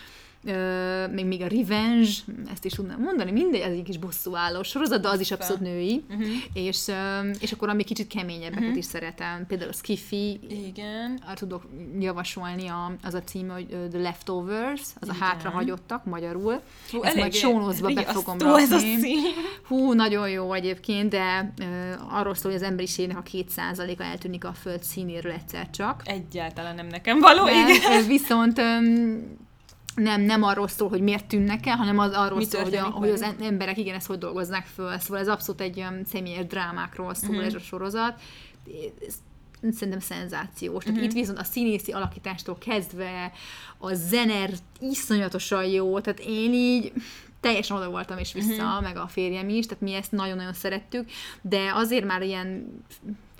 Ö, 0.45 1.07
még, 1.07 1.25
még 1.25 1.41
a 1.41 1.47
Revenge, 1.47 2.09
ezt 2.51 2.65
is 2.65 2.71
tudnám 2.71 3.01
mondani, 3.01 3.31
mindegy, 3.31 3.59
ez 3.61 3.71
egy 3.71 3.83
kis 3.83 3.97
bosszúálló 3.97 4.63
sorozat, 4.63 5.01
de 5.01 5.07
az 5.07 5.19
is 5.19 5.31
abszolút 5.31 5.61
női. 5.61 6.03
Mhm. 6.09 6.21
És, 6.53 6.87
ö, 6.87 7.29
és 7.39 7.51
akkor 7.51 7.69
ami 7.69 7.83
kicsit 7.83 8.07
keményebbeket 8.07 8.69
Mhm. 8.69 8.77
is 8.77 8.85
szeretem. 8.85 9.45
Például 9.47 9.69
a 9.69 9.73
Skiffy, 9.73 10.39
Igen. 10.67 11.19
tudok 11.33 11.63
javasolni, 11.99 12.67
a, 12.67 12.91
az 13.03 13.13
a 13.13 13.21
címe, 13.23 13.53
hogy 13.53 13.65
The 13.89 13.99
Leftovers, 14.01 14.81
az 14.99 15.09
a 15.09 15.13
Igen. 15.13 15.15
hátrahagyottak 15.27 16.05
magyarul. 16.05 16.61
Hú, 16.91 17.01
Ezt 17.03 17.15
majd 17.15 17.33
sónozba 17.33 17.93
be 17.93 18.03
fogom 18.03 18.35
ez 18.39 18.71
a 18.71 18.75
rakni. 18.75 18.97
szín. 18.99 19.19
Hú, 19.67 19.93
nagyon 19.93 20.29
jó 20.29 20.53
egyébként, 20.53 21.09
de 21.09 21.53
ö, 21.59 21.63
arról 22.09 22.35
szól, 22.35 22.51
hogy 22.51 22.61
az 22.61 22.67
emberiségnek 22.67 23.17
a 23.17 23.21
két 23.21 23.49
százaléka 23.49 24.03
eltűnik 24.03 24.45
a 24.45 24.53
föld 24.53 24.83
színéről 24.83 25.31
egyszer 25.31 25.69
csak. 25.69 26.01
Egyáltalán 26.05 26.75
nem 26.75 26.87
nekem 26.87 27.19
való, 27.19 27.45
De, 27.45 27.51
igen. 27.51 28.07
viszont 28.07 28.57
öm, 28.57 29.41
nem, 29.95 30.21
nem 30.21 30.43
arról 30.43 30.67
szól, 30.67 30.89
hogy 30.89 31.01
miért 31.01 31.25
tűnnek 31.25 31.65
el, 31.65 31.75
hanem 31.75 31.99
az 31.99 32.11
arról 32.13 32.37
Mi 32.37 32.43
szól, 32.45 32.63
hogy, 32.63 32.75
a, 32.75 32.83
hogy 32.83 33.09
az 33.09 33.25
emberek 33.39 33.77
igen 33.77 33.95
ezt 33.95 34.07
hogy 34.07 34.17
dolgozzák 34.17 34.65
föl. 34.65 34.99
Szóval 34.99 35.19
ez 35.19 35.27
abszolút 35.27 35.61
egy 35.61 35.77
um, 35.79 36.03
személyes 36.05 36.45
drámákról 36.45 37.13
szól 37.13 37.35
Mhm. 37.35 37.43
ez 37.43 37.53
a 37.53 37.59
sorozat. 37.59 38.21
Ez 39.07 39.15
szerintem 39.75 39.99
szenzációs. 39.99 40.83
Tehát 40.83 40.99
Mhm. 40.99 41.07
itt 41.09 41.13
viszont 41.13 41.37
a 41.37 41.43
színészi 41.43 41.91
alakítástól 41.91 42.57
kezdve 42.57 43.31
a 43.77 43.93
zene 43.93 44.49
iszonyatosan 44.79 45.65
jó, 45.65 45.99
tehát 45.99 46.19
én 46.19 46.53
így 46.53 46.91
teljesen 47.39 47.77
oda 47.77 47.89
voltam 47.89 48.17
és 48.17 48.33
vissza, 48.33 48.63
Mhm. 48.75 48.83
meg 48.83 48.97
a 48.97 49.07
férjem 49.07 49.49
is, 49.49 49.65
tehát 49.65 49.83
mi 49.83 49.93
ezt 49.93 50.11
nagyon-nagyon 50.11 50.53
szerettük, 50.53 51.09
de 51.41 51.71
azért 51.73 52.05
már 52.05 52.21
ilyen 52.21 52.81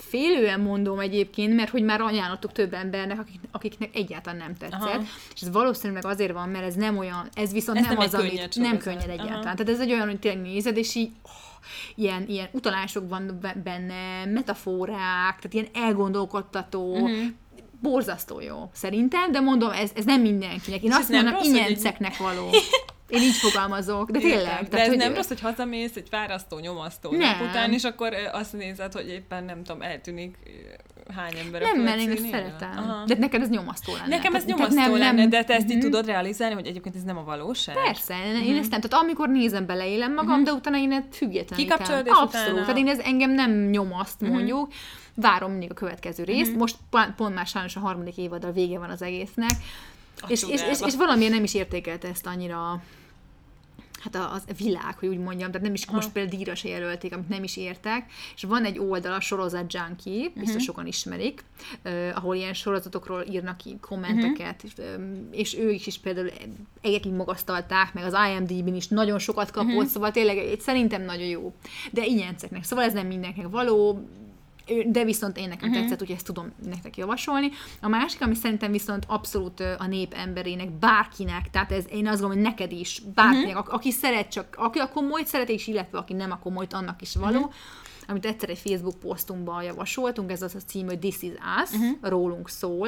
félően 0.10 0.60
mondom 0.60 1.00
egyébként, 1.00 1.56
mert 1.56 1.70
hogy 1.70 1.84
már 1.84 2.02
ajánlottuk 2.02 2.52
több 2.52 2.74
embernek, 2.74 3.20
akik, 3.20 3.40
akiknek 3.52 3.90
egyáltalán 3.96 4.38
nem 4.40 4.56
tetszett. 4.56 4.82
Aha. 4.82 5.02
És 5.36 5.42
ez 5.42 5.52
valószínűleg 5.52 6.06
azért 6.06 6.32
van, 6.34 6.50
mert 6.50 6.66
ez 6.66 6.76
nem 6.76 6.98
olyan, 6.98 7.30
ez 7.34 7.52
viszont 7.52 7.78
Ez 7.78 7.86
nem, 7.86 7.94
nem 7.94 8.04
az, 8.08 8.14
amit 8.14 8.30
könnyed 8.32 8.52
nem 8.56 8.78
könnyed 8.78 9.10
egyáltalán. 9.10 9.34
Aha. 9.34 9.42
Tehát 9.42 9.70
ez 9.70 9.80
egy 9.80 9.92
olyan, 9.92 10.08
hogy 10.08 10.20
tényleg 10.20 10.42
nézed, 10.42 10.78
és 10.78 10.96
így 10.96 11.12
oh, 11.24 11.32
ilyen, 11.96 12.26
ilyen 12.28 12.48
utalások 12.52 13.10
van 13.10 13.38
be- 13.42 13.56
benne, 13.64 14.26
metaforák, 14.26 15.36
tehát 15.40 15.54
ilyen 15.54 15.68
elgondolkodtató, 15.74 16.96
Mhm. 16.98 17.26
borzasztó 17.82 18.40
jó 18.42 18.70
szerintem, 18.74 19.32
de 19.32 19.40
mondom, 19.40 19.72
ez, 19.72 19.92
ez 19.96 20.06
nem 20.06 20.22
mindenkinek. 20.22 20.84
Én 20.84 20.90
És 20.90 20.96
azt 20.98 21.10
mondom, 21.10 21.34
rossz, 21.34 21.46
ingyenceknek 21.46 22.18
való. 22.18 22.50
Én 23.10 23.22
így 23.22 23.36
fogalmazok, 23.36 24.12
de 24.12 24.20
tényleg. 24.20 24.40
Értem. 24.40 24.68
De 24.70 24.80
ez 24.82 24.88
hogy- 24.88 24.98
nem 24.98 25.14
rossz, 25.14 25.28
hogy 25.28 25.40
hazamész 25.42 25.96
egy 25.96 26.08
fárasztó, 26.10 26.60
nyomasztó 26.60 27.12
Nem. 27.12 27.20
nap 27.20 27.50
után, 27.50 27.74
és 27.74 27.84
akkor 27.84 28.14
azt 28.32 28.54
nézed, 28.54 28.94
hogy 28.94 29.08
éppen 29.10 29.44
nem 29.44 29.64
tudom, 29.64 29.82
eltűnik 29.82 30.38
hány 31.16 31.34
ember 31.46 31.62
Nem, 31.62 31.82
mert 31.82 32.00
én 32.00 32.12
ezt 32.12 32.30
szeretem. 32.30 32.72
Aha. 32.78 33.06
De 33.06 33.16
neked 33.20 33.42
ez 33.42 33.50
nyomasztó 33.50 33.94
lenne. 33.94 34.08
Nekem 34.08 34.36
ez 34.36 34.46
nyomasztó 34.46 34.76
tehát 34.76 34.98
lenne, 34.98 35.28
de 35.28 35.44
te 35.44 35.54
ezt 35.54 35.70
így 35.70 35.76
Mhm. 35.78 35.86
tudod 35.86 36.06
realizálni, 36.06 36.54
hogy 36.54 36.66
egyébként 36.68 36.96
ez 36.96 37.04
nem 37.04 37.18
a 37.18 37.24
valóság? 37.24 37.76
Persze, 37.76 38.14
én 38.46 38.58
ezt 38.58 38.70
nem, 38.72 38.82
tehát 38.82 39.04
amikor 39.06 39.30
nézem, 39.30 39.66
beleélem 39.66 40.14
magam, 40.14 40.44
de 40.44 40.52
utána 40.52 40.78
én 40.78 40.92
ezt 40.92 41.08
függetlenítem. 41.12 41.58
Mhm. 41.58 41.86
Kikapcsolod, 41.86 42.06
és 42.06 42.12
Abszolút, 42.12 42.30
utána- 42.34 42.54
Mhm. 42.54 42.62
tehát 42.62 42.78
én 42.78 42.88
ez 42.88 43.00
engem 43.00 43.32
nem 43.32 43.52
nyomaszt 43.70 44.22
mondjuk, 44.22 44.68
várom 45.16 45.52
mindig 45.52 45.72
a 45.72 45.74
következő 45.74 46.24
részt, 46.24 46.56
most 46.56 46.76
pont, 47.16 47.34
már 47.36 47.46
sajnos 47.48 47.76
a 47.76 47.80
harmadik 47.80 48.18
évad 48.18 48.44
a 48.46 48.52
vége 48.52 48.80
van 48.80 48.90
az 48.90 49.02
egésznek, 49.02 49.52
és, 50.28 50.44
és, 50.44 50.62
és, 50.70 50.80
és 50.86 50.96
valamiért 50.96 51.34
nem 51.34 51.44
is 51.44 51.54
értékelte 51.54 52.08
ezt 52.08 52.26
annyira 52.26 52.82
hát 54.00 54.16
a, 54.16 54.34
a 54.34 54.54
világ, 54.58 54.98
hogy 55.00 55.08
úgy 55.08 55.18
mondjam, 55.18 55.48
tehát 55.52 55.66
nem 55.66 55.74
is, 55.74 55.86
most 55.86 56.12
például 56.12 56.36
díjra 56.36 56.56
se 56.56 56.70
jelölték, 56.70 57.14
amit 57.14 57.30
nem 57.30 57.44
is 57.44 57.58
értek, 57.58 58.12
és 58.36 58.44
van 58.44 58.66
egy 58.66 58.80
oldal, 58.80 59.14
a 59.14 59.20
sorozat 59.20 59.74
Junkie, 59.74 60.30
biztos 60.36 60.54
Mhm. 60.56 60.64
sokan 60.64 60.88
ismerik, 60.88 61.44
uh, 61.86 62.10
ahol 62.16 62.36
ilyen 62.36 62.54
sorozatokról 62.54 63.26
írnak 63.32 63.58
ki 63.58 63.78
kommenteket, 63.82 64.64
és, 64.64 64.72
um, 64.98 65.28
és 65.32 65.58
ők 65.58 65.86
is 65.88 65.98
például 66.00 66.32
egekig 66.82 67.12
magasztalták, 67.12 67.94
meg 67.94 68.04
az 68.04 68.16
IMDb-n 68.30 68.76
is 68.76 68.88
nagyon 68.88 69.20
sokat 69.20 69.52
kapott, 69.52 69.74
Mhm. 69.74 69.86
szóval 69.86 70.12
tényleg 70.12 70.60
szerintem 70.60 71.02
nagyon 71.02 71.28
jó. 71.28 71.54
De 71.92 72.06
ingyenceknek, 72.06 72.64
szóval 72.64 72.86
ez 72.86 72.94
nem 72.94 73.08
mindenkinek 73.08 73.50
való, 73.52 73.98
ő- 73.98 74.23
de 74.86 75.04
viszont 75.04 75.38
én 75.38 75.48
nekem 75.48 75.70
uh-huh. 75.70 75.82
tetszett, 75.82 76.02
úgyhogy 76.02 76.16
ezt 76.16 76.26
tudom 76.26 76.52
nektek 76.66 76.98
javasolni. 76.98 77.52
A 77.82 77.88
másik, 77.88 78.22
ami 78.22 78.36
szerintem 78.36 78.72
viszont 78.72 79.06
abszolút 79.08 79.60
a 79.60 79.88
nép 79.88 80.14
emberének, 80.14 80.72
bárkinek, 80.72 81.50
tehát 81.50 81.72
ez 81.72 81.86
én 81.90 82.08
azt 82.08 82.22
gondolom, 82.22 82.44
hogy 82.44 82.52
neked 82.52 82.72
is, 82.72 83.02
bárkinek, 83.16 83.58
uh-huh. 83.58 83.74
aki 83.74 83.92
szeret 83.92 84.32
csak, 84.32 84.56
aki 84.58 84.80
a 84.80 84.90
komolyt 84.90 85.28
szeret, 85.28 85.50
és 85.50 85.68
illetve 85.68 85.98
aki 85.98 86.14
nem 86.14 86.32
a 86.32 86.40
komolyt, 86.40 86.74
annak 86.74 87.02
is 87.02 87.16
való. 87.16 87.38
Uh-huh 87.38 87.54
amit 88.08 88.26
egyszer 88.26 88.50
egy 88.50 88.58
Facebook 88.58 89.00
posztunkban 89.00 89.64
javasoltunk, 89.64 90.32
ez 90.32 90.42
az 90.42 90.56
a 90.56 90.60
cím, 90.60 90.86
hogy 90.86 91.00
This 91.00 91.22
is 91.22 91.32
Us, 91.64 91.72
uh-huh. 91.72 91.98
rólunk 92.02 92.50
szól. 92.50 92.88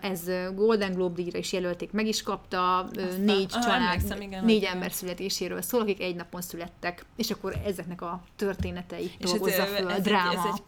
Ez 0.00 0.20
Golden 0.54 0.92
Globe 0.94 1.14
díjra 1.14 1.38
is 1.38 1.52
jelölték, 1.52 1.92
meg 1.92 2.06
is 2.06 2.22
kapta, 2.22 2.78
Aztán- 2.78 3.20
négy 3.20 3.50
ah, 3.52 3.62
család, 3.62 4.22
igen, 4.22 4.44
négy 4.44 4.58
hogy- 4.64 4.68
ember 4.74 4.92
születéséről 4.92 5.62
szól, 5.62 5.80
akik 5.80 6.00
egy 6.00 6.14
napon 6.14 6.40
születtek, 6.40 7.04
és 7.16 7.30
akkor 7.30 7.56
ezeknek 7.64 8.02
a 8.02 8.22
történeteit 8.36 9.12
És 9.18 9.30
dolgozza 9.30 9.62
ez, 9.62 9.68
föl, 9.68 9.76
ez, 9.76 9.84
a 9.84 9.94
egy- 9.94 10.02
dráma. 10.02 10.30
Ez 10.32 10.44
egy, 10.54 10.62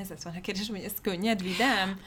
ez 0.00 0.08
lett 0.08 0.22
volna 0.22 0.38
a 0.38 0.42
kérdés, 0.42 0.68
hogy 0.68 0.80
ez 0.80 0.92
könnyed, 1.02 1.42
vidám? 1.42 2.00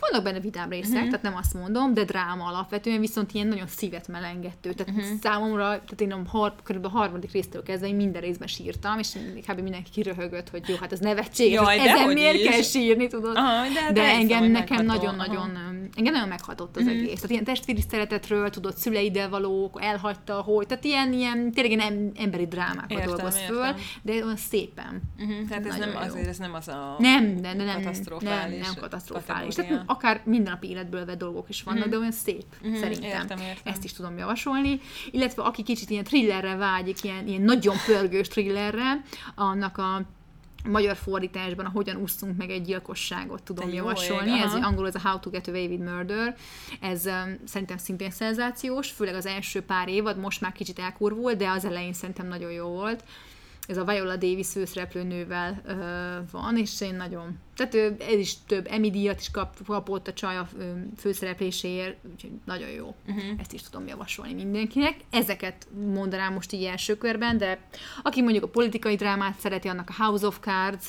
Vannak 0.00 0.24
benne 0.24 0.40
vidám 0.40 0.68
részek, 0.68 0.88
Mhm. 0.88 0.96
uh-huh. 0.96 1.10
tehát 1.10 1.22
nem 1.24 1.36
azt 1.36 1.54
mondom, 1.54 1.94
de 1.94 2.04
dráma 2.04 2.44
alapvetően, 2.44 3.00
viszont 3.00 3.32
ilyen 3.32 3.46
nagyon 3.46 3.66
szívet 3.66 4.08
melengető. 4.08 4.72
Tehát 4.72 4.92
Mhm. 4.92 5.02
uh-huh. 5.02 5.18
számomra, 5.20 5.64
tehát 5.66 6.00
én 6.00 6.12
a 6.12 6.20
har, 6.26 6.54
körülbelül 6.62 6.96
a 6.96 7.00
harmadik 7.00 7.32
résztől 7.32 7.62
kezdve 7.62 7.88
én 7.88 7.94
minden 7.96 8.22
részben 8.22 8.48
sírtam, 8.48 8.98
és 8.98 9.16
kb. 9.48 9.60
mindenki 9.60 9.90
kiröhögött, 9.90 10.48
hogy 10.50 10.68
jó, 10.68 10.76
hát 10.80 10.92
ez 10.92 10.98
nevetséges, 10.98 11.60
Jaj, 11.60 11.76
Jaj, 11.76 11.88
ezen 11.88 12.08
miért 12.12 12.34
is. 12.34 12.48
kell 12.48 12.62
sírni, 12.62 13.06
tudod? 13.06 13.36
Aha, 13.36 13.62
de, 13.62 13.80
de, 13.86 13.92
de 13.92 14.02
engem 14.08 14.44
nekem 14.44 14.84
nagyon-nagyon, 14.84 15.56
engem 15.96 16.12
nagyon 16.12 16.28
meghatott 16.28 16.76
az 16.76 16.82
Mhm. 16.82 16.90
egész. 16.92 17.14
Tehát 17.14 17.30
ilyen 17.30 17.44
testvéri 17.44 17.80
szeretetről, 17.90 18.50
tudod, 18.50 18.76
szüleiddel 18.76 19.28
való, 19.28 19.78
elhagyta, 19.80 20.40
hogy, 20.40 20.66
tehát 20.66 20.84
ilyen, 20.84 21.12
ilyen 21.12 21.52
tényleg 21.52 21.72
ilyen 21.78 21.92
em- 21.92 22.18
emberi 22.18 22.46
drámákat 22.46 22.90
Értem, 22.90 23.06
dolgoz 23.06 23.38
föl, 23.38 23.74
de 24.02 24.12
olyan 24.12 24.36
szépen. 24.36 25.02
Uh-huh, 25.18 25.48
tehát 25.48 25.66
ez 25.66 25.76
nem, 25.76 25.96
azért 25.96 26.26
ez 26.28 26.36
nem 26.38 26.54
az 26.54 26.68
a 26.68 26.91
Nem, 26.98 27.34
de, 27.34 27.40
de 27.40 27.52
nem, 27.54 27.66
nem, 27.66 27.76
katasztrofális 27.82 28.60
nem 28.66 28.74
katasztrofális. 28.80 29.54
kategória. 29.54 29.78
Tehát 29.84 29.90
akár 29.90 30.20
mindennapi 30.24 30.68
életből 30.68 31.04
vett 31.04 31.18
dolgok 31.18 31.48
is 31.48 31.62
vannak, 31.62 31.80
Mhm. 31.82 31.90
de 31.90 31.98
olyan 31.98 32.12
szép, 32.12 32.44
Mhm, 32.62 32.74
szerintem. 32.74 33.08
értem, 33.20 33.38
értem. 33.38 33.72
Ezt 33.72 33.84
is 33.84 33.92
tudom 33.92 34.18
javasolni. 34.18 34.80
Illetve 35.10 35.42
aki 35.42 35.62
kicsit 35.62 35.90
ilyen 35.90 36.04
thrillerre 36.04 36.54
vágyik, 36.54 37.04
ilyen, 37.04 37.26
ilyen 37.26 37.42
nagyon 37.42 37.76
pörgős 37.86 38.28
thrillerre, 38.28 39.02
annak 39.34 39.78
a 39.78 40.02
magyar 40.68 40.96
fordításban 40.96 41.64
a 41.64 41.70
Hogyan 41.70 41.96
úszunk 41.96 42.36
meg 42.36 42.50
egy 42.50 42.62
gyilkosságot 42.62 43.42
tudom 43.42 43.68
Te 43.68 43.74
javasolni. 43.74 44.30
ég, 44.30 44.40
Ez 44.42 44.54
angol 44.54 44.86
ez 44.86 44.94
a 44.94 45.00
How 45.08 45.18
to 45.20 45.30
get 45.30 45.48
away 45.48 45.66
with 45.66 45.82
murder. 45.92 46.36
Ez 46.80 47.06
um, 47.06 47.34
szerintem 47.44 47.76
szintén 47.76 48.10
szenzációs, 48.10 48.90
főleg 48.90 49.14
az 49.14 49.26
első 49.26 49.60
pár 49.60 49.88
évad, 49.88 50.18
most 50.18 50.40
már 50.40 50.52
kicsit 50.52 50.78
elkurvult, 50.78 51.36
de 51.36 51.48
az 51.48 51.64
elején 51.64 51.92
szerintem 51.92 52.26
nagyon 52.28 52.50
jó 52.50 52.66
volt. 52.68 53.04
Ez 53.66 53.76
a 53.76 53.84
Viola 53.84 54.16
Davis 54.16 54.48
főszereplőnővel 54.48 55.62
ö, 55.66 55.74
van, 56.30 56.56
és 56.56 56.80
én 56.80 56.94
nagyon... 56.94 57.38
Tehát 57.56 57.74
ő, 57.74 57.96
ez 57.98 58.18
is 58.18 58.34
több 58.46 58.66
Emmy 58.70 58.90
díjat 58.90 59.20
is 59.20 59.30
kap, 59.30 59.66
kapott 59.66 60.08
a 60.08 60.12
csaj 60.12 60.36
a 60.36 60.48
főszerepléséért, 60.96 61.96
úgyhogy 62.12 62.30
nagyon 62.44 62.68
jó. 62.68 62.94
Uh-huh. 63.08 63.24
Ezt 63.38 63.52
is 63.52 63.62
tudom 63.62 63.86
javasolni 63.86 64.34
mindenkinek. 64.34 64.96
Ezeket 65.10 65.66
mondanám 65.92 66.32
most 66.32 66.52
így 66.52 66.64
első 66.64 66.96
körben, 66.96 67.38
de 67.38 67.58
aki 68.02 68.22
mondjuk 68.22 68.44
a 68.44 68.48
politikai 68.48 68.94
drámát 68.94 69.38
szereti, 69.38 69.68
annak 69.68 69.88
a 69.88 70.02
House 70.02 70.26
of 70.26 70.38
Cards 70.40 70.84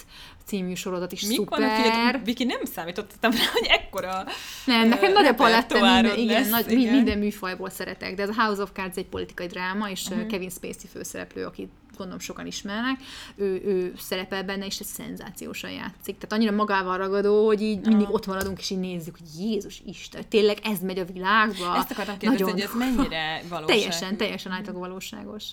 című 0.46 0.74
sorozat 0.74 1.12
is 1.12 1.22
Mik 1.22 1.38
szuper. 1.38 1.60
vannak 1.60 1.78
ilyet? 1.78 2.26
Viki, 2.26 2.44
nem 2.44 2.64
számítottam 2.64 3.32
rá, 3.32 3.44
hogy 3.54 3.68
ekkora 3.70 4.24
Nem, 4.66 4.88
nekem 4.88 5.12
nagy 5.12 5.26
a 5.26 5.34
paletta, 5.34 5.74
minden, 5.74 6.18
igen, 6.18 6.42
lesz, 6.42 6.50
nagy, 6.50 6.72
igen. 6.72 6.94
minden 6.94 7.18
műfajból 7.18 7.70
szeretek, 7.70 8.16
de 8.16 8.22
ez 8.22 8.30
a 8.30 8.42
House 8.42 8.62
of 8.62 8.72
Cards 8.74 8.98
egy 8.98 9.08
politikai 9.08 9.48
dráma, 9.48 9.90
és 9.90 10.08
uh-huh. 10.08 10.28
Kevin 10.28 10.50
Spacey 10.50 10.88
főszereplő, 10.92 11.46
akit 11.46 11.70
gondolom 11.98 12.20
sokan 12.20 12.46
ismernek, 12.46 13.00
ő, 13.36 13.62
ő 13.66 13.94
szerepel 13.98 14.44
benne, 14.44 14.66
és 14.66 14.80
ez 14.80 14.88
szenzációsan 14.88 15.72
játszik. 15.72 16.18
Tehát 16.18 16.34
annyira 16.34 16.52
magával 16.52 16.98
ragadó, 16.98 17.46
hogy 17.46 17.62
így 17.62 17.86
mindig 17.86 18.14
ott 18.14 18.26
maradunk, 18.26 18.60
és 18.60 18.70
így 18.70 18.80
nézzük, 18.80 19.18
hogy 19.18 19.42
Jézus 19.44 19.82
Isten, 19.86 20.30
tényleg 20.30 20.58
ez 20.64 20.80
megy 20.80 21.00
a 21.00 21.06
világba. 21.06 21.76
Ezt 21.76 21.92
akartam 21.92 22.18
kérdezni, 22.18 22.52
hogy 22.52 22.62
ez 22.62 22.74
mennyire 22.78 23.42
valóság. 23.50 23.76
Teljesen, 23.76 24.18
teljesen 24.18 24.52
átlag 24.52 24.76
valóságos. 24.76 25.44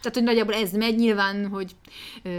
Tehát, 0.00 0.14
hogy 0.14 0.22
nagyjából 0.22 0.54
ez 0.54 0.72
megy, 0.72 0.96
nyilván, 0.96 1.48
hogy... 1.48 1.76
Ö, 2.22 2.30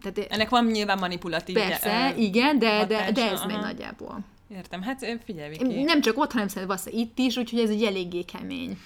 tehát, 0.00 0.18
Ennek 0.32 0.48
van 0.48 0.66
nyilván 0.66 0.98
manipulatív 0.98 1.54
persze, 1.54 2.14
igen, 2.16 2.58
de, 2.58 2.86
de, 2.86 2.86
de 2.86 2.98
ez 2.98 3.06
hatása, 3.06 3.46
megy 3.46 3.56
aha. 3.56 3.64
nagyjából. 3.64 4.20
Értem, 4.56 4.82
hát 4.82 5.06
figyelj, 5.24 5.48
Viki. 5.48 5.82
Nem 5.82 6.00
csak 6.00 6.18
ott, 6.18 6.32
hanem 6.32 6.48
szerintem 6.48 6.78
itt 6.92 7.18
is, 7.18 7.36
úgyhogy 7.36 7.58
ez 7.58 7.70
egy 7.70 7.82
eléggé 7.82 8.22
kemény. 8.22 8.78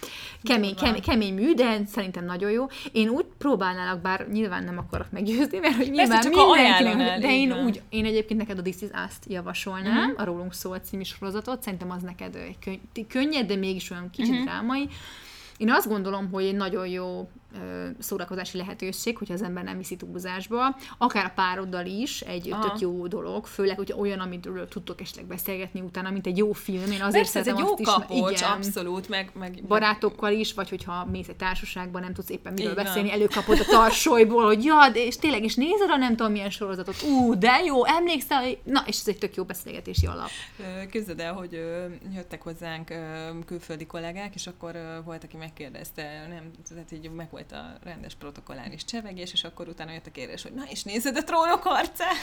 Kemény, 0.42 0.74
kemény, 0.74 1.02
kemény 1.02 1.34
mű, 1.34 1.54
de 1.54 1.80
szerintem 1.86 2.24
nagyon 2.24 2.50
jó. 2.50 2.66
Én 2.92 3.08
úgy 3.08 3.24
próbálnálak, 3.38 4.00
bár 4.00 4.28
nyilván 4.28 4.64
nem 4.64 4.78
akarok 4.78 5.10
meggyőzni, 5.10 5.58
mert 5.58 5.76
hogy 5.76 5.90
nyilván 5.90 6.20
csak 6.20 6.34
ha 6.34 6.54
mindenkinek, 6.54 7.18
de 7.20 7.34
én 7.36 7.64
úgy, 7.64 7.82
én 7.88 8.04
egyébként 8.04 8.40
neked 8.40 8.58
a 8.58 8.62
This 8.62 8.74
is 8.80 8.88
Us-t 9.06 9.24
javasolnám, 9.28 10.14
a 10.16 10.24
Rólunk 10.24 10.54
szól 10.54 10.78
című 10.78 11.02
sorozatot, 11.02 11.62
szerintem 11.62 11.90
az 11.90 12.02
neked 12.02 12.38
könny- 12.64 13.06
könnyed, 13.08 13.46
de 13.46 13.56
mégis 13.56 13.90
olyan 13.90 14.10
kicsit 14.10 14.32
drámai. 14.42 14.88
Én 15.58 15.70
azt 15.70 15.88
gondolom, 15.88 16.30
hogy 16.32 16.44
egy 16.44 16.54
nagyon 16.56 16.86
jó 16.86 17.28
szórakozási 17.98 18.56
lehetőség, 18.56 19.16
hogyha 19.18 19.34
az 19.34 19.42
ember 19.42 19.64
nem 19.64 19.76
viszi 19.76 19.96
túlzásba, 19.96 20.76
akár 20.98 21.24
a 21.24 21.32
pároddal 21.34 21.86
is 21.86 22.20
egy 22.20 22.52
Aha. 22.52 22.62
tök 22.62 22.80
jó 22.80 23.06
dolog, 23.06 23.46
főleg, 23.46 23.76
hogyha 23.76 23.98
olyan, 23.98 24.18
amiről 24.18 24.68
tudtok 24.68 25.00
esetleg 25.00 25.24
beszélgetni 25.26 25.80
utána, 25.80 26.10
mint 26.10 26.26
egy 26.26 26.36
jó 26.36 26.52
film. 26.52 26.90
Én 26.92 27.02
azért 27.02 27.12
Persze, 27.12 27.38
ez 27.38 27.46
egy 27.46 27.58
jó 27.58 27.70
azt 27.70 27.80
is, 27.80 27.86
kapocs, 27.86 28.38
igen, 28.38 28.50
abszolút, 28.50 29.08
meg, 29.08 29.30
meg 29.34 29.62
barátokkal 29.68 30.32
is, 30.32 30.54
vagy 30.54 30.68
hogyha 30.68 31.04
mész 31.04 31.28
egy 31.28 31.36
társaságban, 31.36 32.02
nem 32.02 32.12
tudsz 32.14 32.30
éppen 32.30 32.52
miről 32.52 32.74
van. 32.74 32.84
beszélni, 32.84 33.12
előkapod 33.12 33.58
a 33.60 33.64
tarsolyból, 33.64 34.44
hogy 34.44 34.64
ja, 34.64 34.88
de 34.92 35.04
és 35.04 35.16
tényleg 35.16 35.44
is 35.44 35.54
nézed 35.54 35.90
a 35.90 35.96
nem 35.96 36.16
tudom 36.16 36.32
milyen 36.32 36.50
sorozatot, 36.50 37.02
ú, 37.02 37.38
de 37.38 37.60
jó, 37.64 37.86
emlékszel, 37.86 38.42
hogy- 38.42 38.58
na, 38.64 38.82
és 38.86 38.98
ez 39.00 39.08
egy 39.08 39.18
tök 39.18 39.34
jó 39.34 39.44
beszélgetési 39.44 40.06
alap. 40.06 40.28
Képzeld 40.90 41.20
el, 41.20 41.32
hogy 41.32 41.52
jöttek 42.14 42.42
hozzánk 42.42 42.92
külföldi 43.46 43.86
kollégák, 43.86 44.34
és 44.34 44.46
akkor 44.46 45.02
volt, 45.04 45.24
aki 45.24 45.36
megkérdezte, 45.46 46.26
nem, 46.28 46.50
tehát 46.68 46.92
így 46.92 47.10
meg 47.10 47.30
volt 47.30 47.52
a 47.52 47.78
rendes 47.84 48.14
protokolláris 48.14 48.84
csevegés, 48.84 49.32
és 49.32 49.44
akkor 49.44 49.68
utána 49.68 49.92
jött 49.92 50.06
a 50.06 50.10
kérdés, 50.10 50.42
hogy 50.42 50.52
na, 50.52 50.64
és 50.68 50.82
nézed 50.82 51.16
a 51.16 51.24
trónok 51.24 51.62
harcát? 51.62 52.16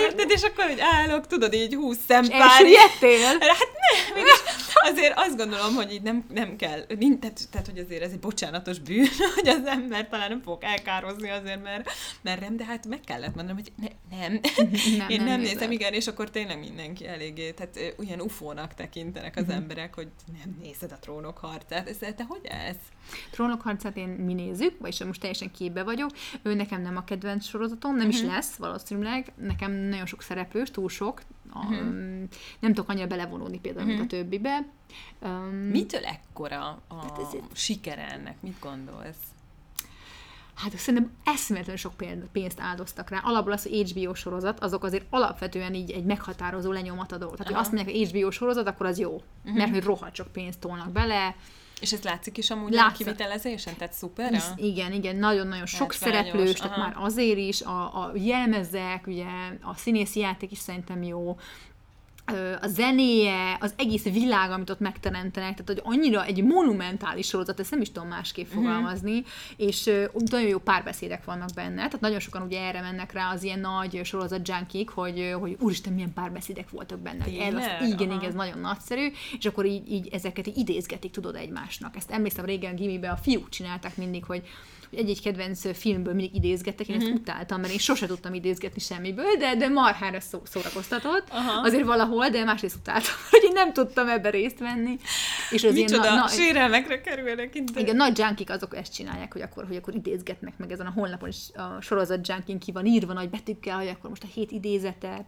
Érted? 0.00 0.30
És 0.30 0.42
akkor, 0.42 0.64
hogy 0.64 0.80
állok, 0.80 1.26
tudod, 1.26 1.52
így 1.54 1.74
húsz 1.74 1.98
szempár. 2.08 2.40
Elsüllyedtél? 2.40 3.26
Hát 3.26 3.70
nem, 3.82 4.14
mégis 4.14 4.42
azért 4.80 5.12
azt 5.16 5.36
gondolom, 5.36 5.74
hogy 5.74 5.92
így 5.92 6.02
nem, 6.02 6.24
nem 6.28 6.56
kell, 6.56 6.80
tehát, 7.20 7.48
tehát, 7.50 7.66
hogy 7.66 7.78
azért 7.78 8.02
ez 8.02 8.12
egy 8.12 8.18
bocsánatos 8.18 8.78
bűn, 8.78 9.06
hogy 9.34 9.48
az 9.48 9.64
ember 9.64 10.08
talán 10.08 10.28
nem 10.28 10.42
fog 10.42 10.58
elkározni 10.62 11.30
azért, 11.30 11.62
mert, 11.62 11.90
mert 12.22 12.40
nem, 12.40 12.56
de 12.56 12.64
hát 12.64 12.86
meg 12.86 13.00
kellett 13.00 13.34
mondanom, 13.34 13.62
hogy 13.62 13.72
ne, 13.76 14.18
nem. 14.18 14.40
Nem, 14.98 15.08
Én 15.08 15.16
nem 15.16 15.26
nem, 15.26 15.40
nézem, 15.40 15.70
igen, 15.70 15.92
és 15.92 16.06
akkor 16.06 16.30
tényleg 16.30 16.58
mindenki 16.58 17.06
eléggé, 17.06 17.50
tehát 17.50 17.76
ö, 17.76 18.02
olyan 18.02 18.20
ufónak 18.20 18.74
tekintenek 18.74 19.36
az 19.36 19.48
emberek, 19.48 19.94
hogy 19.94 20.08
nem 20.42 20.56
nézed 20.62 20.92
a 20.92 20.98
trónok 20.98 21.38
harcát. 21.38 21.88
Ez, 21.88 21.96
te 21.96 22.24
hogy 22.28 22.40
ez? 22.42 22.76
Trónok 23.30 23.60
harcát 23.60 23.96
én 23.96 24.08
mi 24.08 24.34
nézzük, 24.34 24.78
vagyis 24.78 25.04
most 25.04 25.20
teljesen 25.20 25.50
képbe 25.50 25.82
vagyok. 25.82 26.10
Ő 26.42 26.54
nekem 26.54 26.82
nem 26.82 26.96
a 26.96 27.04
kedvenc 27.04 27.46
sorozatom, 27.46 27.96
nem 27.96 28.08
is 28.08 28.22
lesz 28.22 28.54
valószínűleg. 28.54 29.32
Nekem 29.36 29.72
nagyon 29.72 30.06
sok 30.06 30.22
szereplős, 30.22 30.70
túl 30.70 30.88
sok. 30.88 31.22
A, 31.52 31.66
Nem 32.60 32.74
tudok 32.74 32.88
annyira 32.88 33.06
belevonódni 33.06 33.58
például, 33.60 33.86
mint 33.86 34.00
a 34.00 34.06
többibe. 34.06 34.66
Um, 35.22 35.54
Mitől 35.54 36.04
ekkora 36.04 36.82
a 36.88 36.94
Hát 36.94 37.18
ez 37.18 37.38
sikere 37.52 38.12
ennek? 38.12 38.36
Mit 38.40 38.58
gondolsz? 38.60 39.16
Hát 40.54 40.76
szerintem 40.78 41.12
eszméletlenül 41.24 41.80
sok 41.80 41.94
pénz- 41.96 42.26
pénzt 42.32 42.60
áldoztak 42.60 43.10
rá. 43.10 43.18
Alapból 43.24 43.52
az, 43.52 43.62
hogy 43.62 43.90
HBO 43.92 44.14
sorozat, 44.14 44.60
azok 44.60 44.84
azért 44.84 45.06
alapvetően 45.10 45.74
így 45.74 45.90
egy 45.90 46.04
meghatározó 46.04 46.72
lenyomat 46.72 47.12
adó. 47.12 47.26
Tehát, 47.26 47.46
hogy 47.46 47.52
Aha. 47.52 47.60
azt 47.60 47.72
mondják, 47.72 47.96
hogy 47.96 48.08
HBO 48.08 48.30
sorozat, 48.30 48.66
akkor 48.66 48.86
az 48.86 48.98
jó. 48.98 49.10
Uh-huh. 49.12 49.56
Mert 49.56 49.70
hogy 49.70 49.84
rohadt 49.84 50.14
sok 50.14 50.32
pénzt 50.32 50.60
tolnak 50.60 50.90
bele. 50.90 51.36
És 51.80 51.92
ez 51.92 52.02
látszik 52.02 52.38
is 52.38 52.50
amúgy 52.50 52.72
Látszik. 52.72 53.06
a 53.06 53.10
kivitelezésen? 53.10 53.76
Tehát 53.76 53.92
szuper? 53.92 54.32
Hisz, 54.32 54.50
igen, 54.56 54.92
igen, 54.92 55.16
nagyon-nagyon 55.16 55.66
sok 55.66 55.92
szereplős, 55.92 56.52
tehát 56.52 56.76
már 56.76 56.92
azért 56.96 57.38
is, 57.38 57.62
a, 57.62 57.82
a 57.82 58.12
jelmezek, 58.14 59.06
ugye 59.06 59.26
a 59.62 59.74
színészi 59.76 60.20
játék 60.20 60.50
is 60.50 60.58
szerintem 60.58 61.02
jó, 61.02 61.36
a 62.60 62.66
zenéje, 62.66 63.56
az 63.60 63.74
egész 63.76 64.04
világ, 64.04 64.50
amit 64.50 64.70
ott 64.70 64.80
megteremtenek, 64.80 65.56
tehát 65.56 65.82
hogy 65.82 65.94
annyira 65.98 66.24
egy 66.24 66.42
monumentális 66.44 67.26
sorozat, 67.26 67.60
ezt 67.60 67.70
nem 67.70 67.80
is 67.80 67.92
tudom 67.92 68.08
másképp 68.08 68.46
Mhm. 68.46 68.54
fogalmazni, 68.56 69.22
és 69.56 69.86
ö, 69.86 70.04
nagyon 70.30 70.48
jó 70.48 70.58
párbeszédek 70.58 71.24
vannak 71.24 71.48
benne, 71.54 71.74
tehát 71.76 72.00
nagyon 72.00 72.18
sokan 72.20 72.42
ugye 72.42 72.60
erre 72.60 72.80
mennek 72.80 73.12
rá 73.12 73.32
az 73.32 73.42
ilyen 73.42 73.60
nagy 73.60 74.00
sorozat 74.04 74.48
junkik, 74.48 74.88
hogy, 74.88 75.34
hogy 75.40 75.56
úristen, 75.60 75.92
milyen 75.92 76.12
párbeszédek 76.12 76.70
voltak 76.70 76.98
benne, 76.98 77.24
ez, 77.24 77.54
az, 77.54 77.88
igen, 77.88 78.10
igen, 78.10 78.20
ez 78.24 78.34
nagyon 78.34 78.58
nagyszerű, 78.58 79.08
és 79.38 79.46
akkor 79.46 79.66
így, 79.66 79.90
így 79.92 80.08
ezeket 80.12 80.46
így 80.46 80.58
idézgetik, 80.58 81.10
tudod, 81.10 81.34
egymásnak. 81.34 81.96
Ezt 81.96 82.10
emlékszem 82.10 82.44
régen 82.44 82.74
gimiben 82.74 83.10
a 83.10 83.16
fiúk 83.16 83.48
csinálták 83.48 83.96
mindig, 83.96 84.24
hogy 84.24 84.42
hogy 84.90 84.98
egy-egy 84.98 85.22
kedvenc 85.22 85.76
filmből 85.78 86.14
mindig 86.14 86.34
idézgettek, 86.34 86.88
én 86.88 86.96
Mhm. 86.96 87.04
ezt 87.04 87.14
utáltam, 87.14 87.60
mert 87.60 87.72
én 87.72 87.78
sose 87.78 88.06
tudtam 88.06 88.34
idézgetni 88.34 88.80
semmiből, 88.80 89.34
de, 89.38 89.56
de 89.56 89.68
marhára 89.68 90.20
szó, 90.20 90.40
szórakoztatott, 90.44 91.28
Aha. 91.30 91.60
azért 91.62 91.84
valahol, 91.84 92.28
de 92.28 92.44
másrészt 92.44 92.76
utáltam, 92.76 93.12
hogy 93.30 93.42
én 93.44 93.52
nem 93.52 93.72
tudtam 93.72 94.08
ebbe 94.08 94.30
részt 94.30 94.58
venni. 94.58 94.96
És 95.50 95.64
az 95.64 95.74
Micsoda 95.74 96.02
ilyen 96.02 96.14
na, 96.14 96.20
na, 96.20 96.28
sérelmekre 96.28 97.00
kerülnek 97.00 97.54
itt. 97.54 97.78
igen, 97.78 97.96
nagy 97.96 98.18
junkik 98.18 98.50
azok 98.50 98.76
ezt 98.76 98.94
csinálják, 98.94 99.32
hogy 99.32 99.42
akkor, 99.42 99.66
hogy 99.66 99.76
akkor 99.76 99.94
idézgetnek 99.94 100.58
meg 100.58 100.72
ezen 100.72 100.86
a 100.86 100.90
honlapon 100.90 101.28
is 101.28 101.36
a 101.54 101.80
sorozat 101.80 102.28
junkin 102.28 102.58
ki 102.58 102.72
van 102.72 102.86
írva 102.86 103.12
nagy 103.12 103.30
betűkkel, 103.30 103.76
hogy 103.76 103.88
akkor 103.88 104.10
most 104.10 104.22
a 104.22 104.28
hét 104.34 104.50
idézete, 104.50 105.26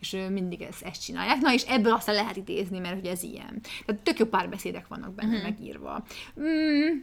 és 0.00 0.16
mindig 0.30 0.62
ezt, 0.62 0.82
ezt 0.82 1.02
csinálják. 1.04 1.40
Na 1.40 1.52
és 1.52 1.62
ebből 1.62 1.92
aztán 1.92 2.14
lehet 2.14 2.36
idézni, 2.36 2.78
mert 2.78 2.94
hogy 2.94 3.06
ez 3.06 3.22
ilyen. 3.22 3.60
Tehát 3.86 4.02
tök 4.02 4.18
jó 4.18 4.26
párbeszédek 4.26 4.88
vannak 4.88 5.14
benne 5.14 5.36
uh-huh. 5.36 5.42
megírva. 5.50 6.04
Mm, 6.40 6.98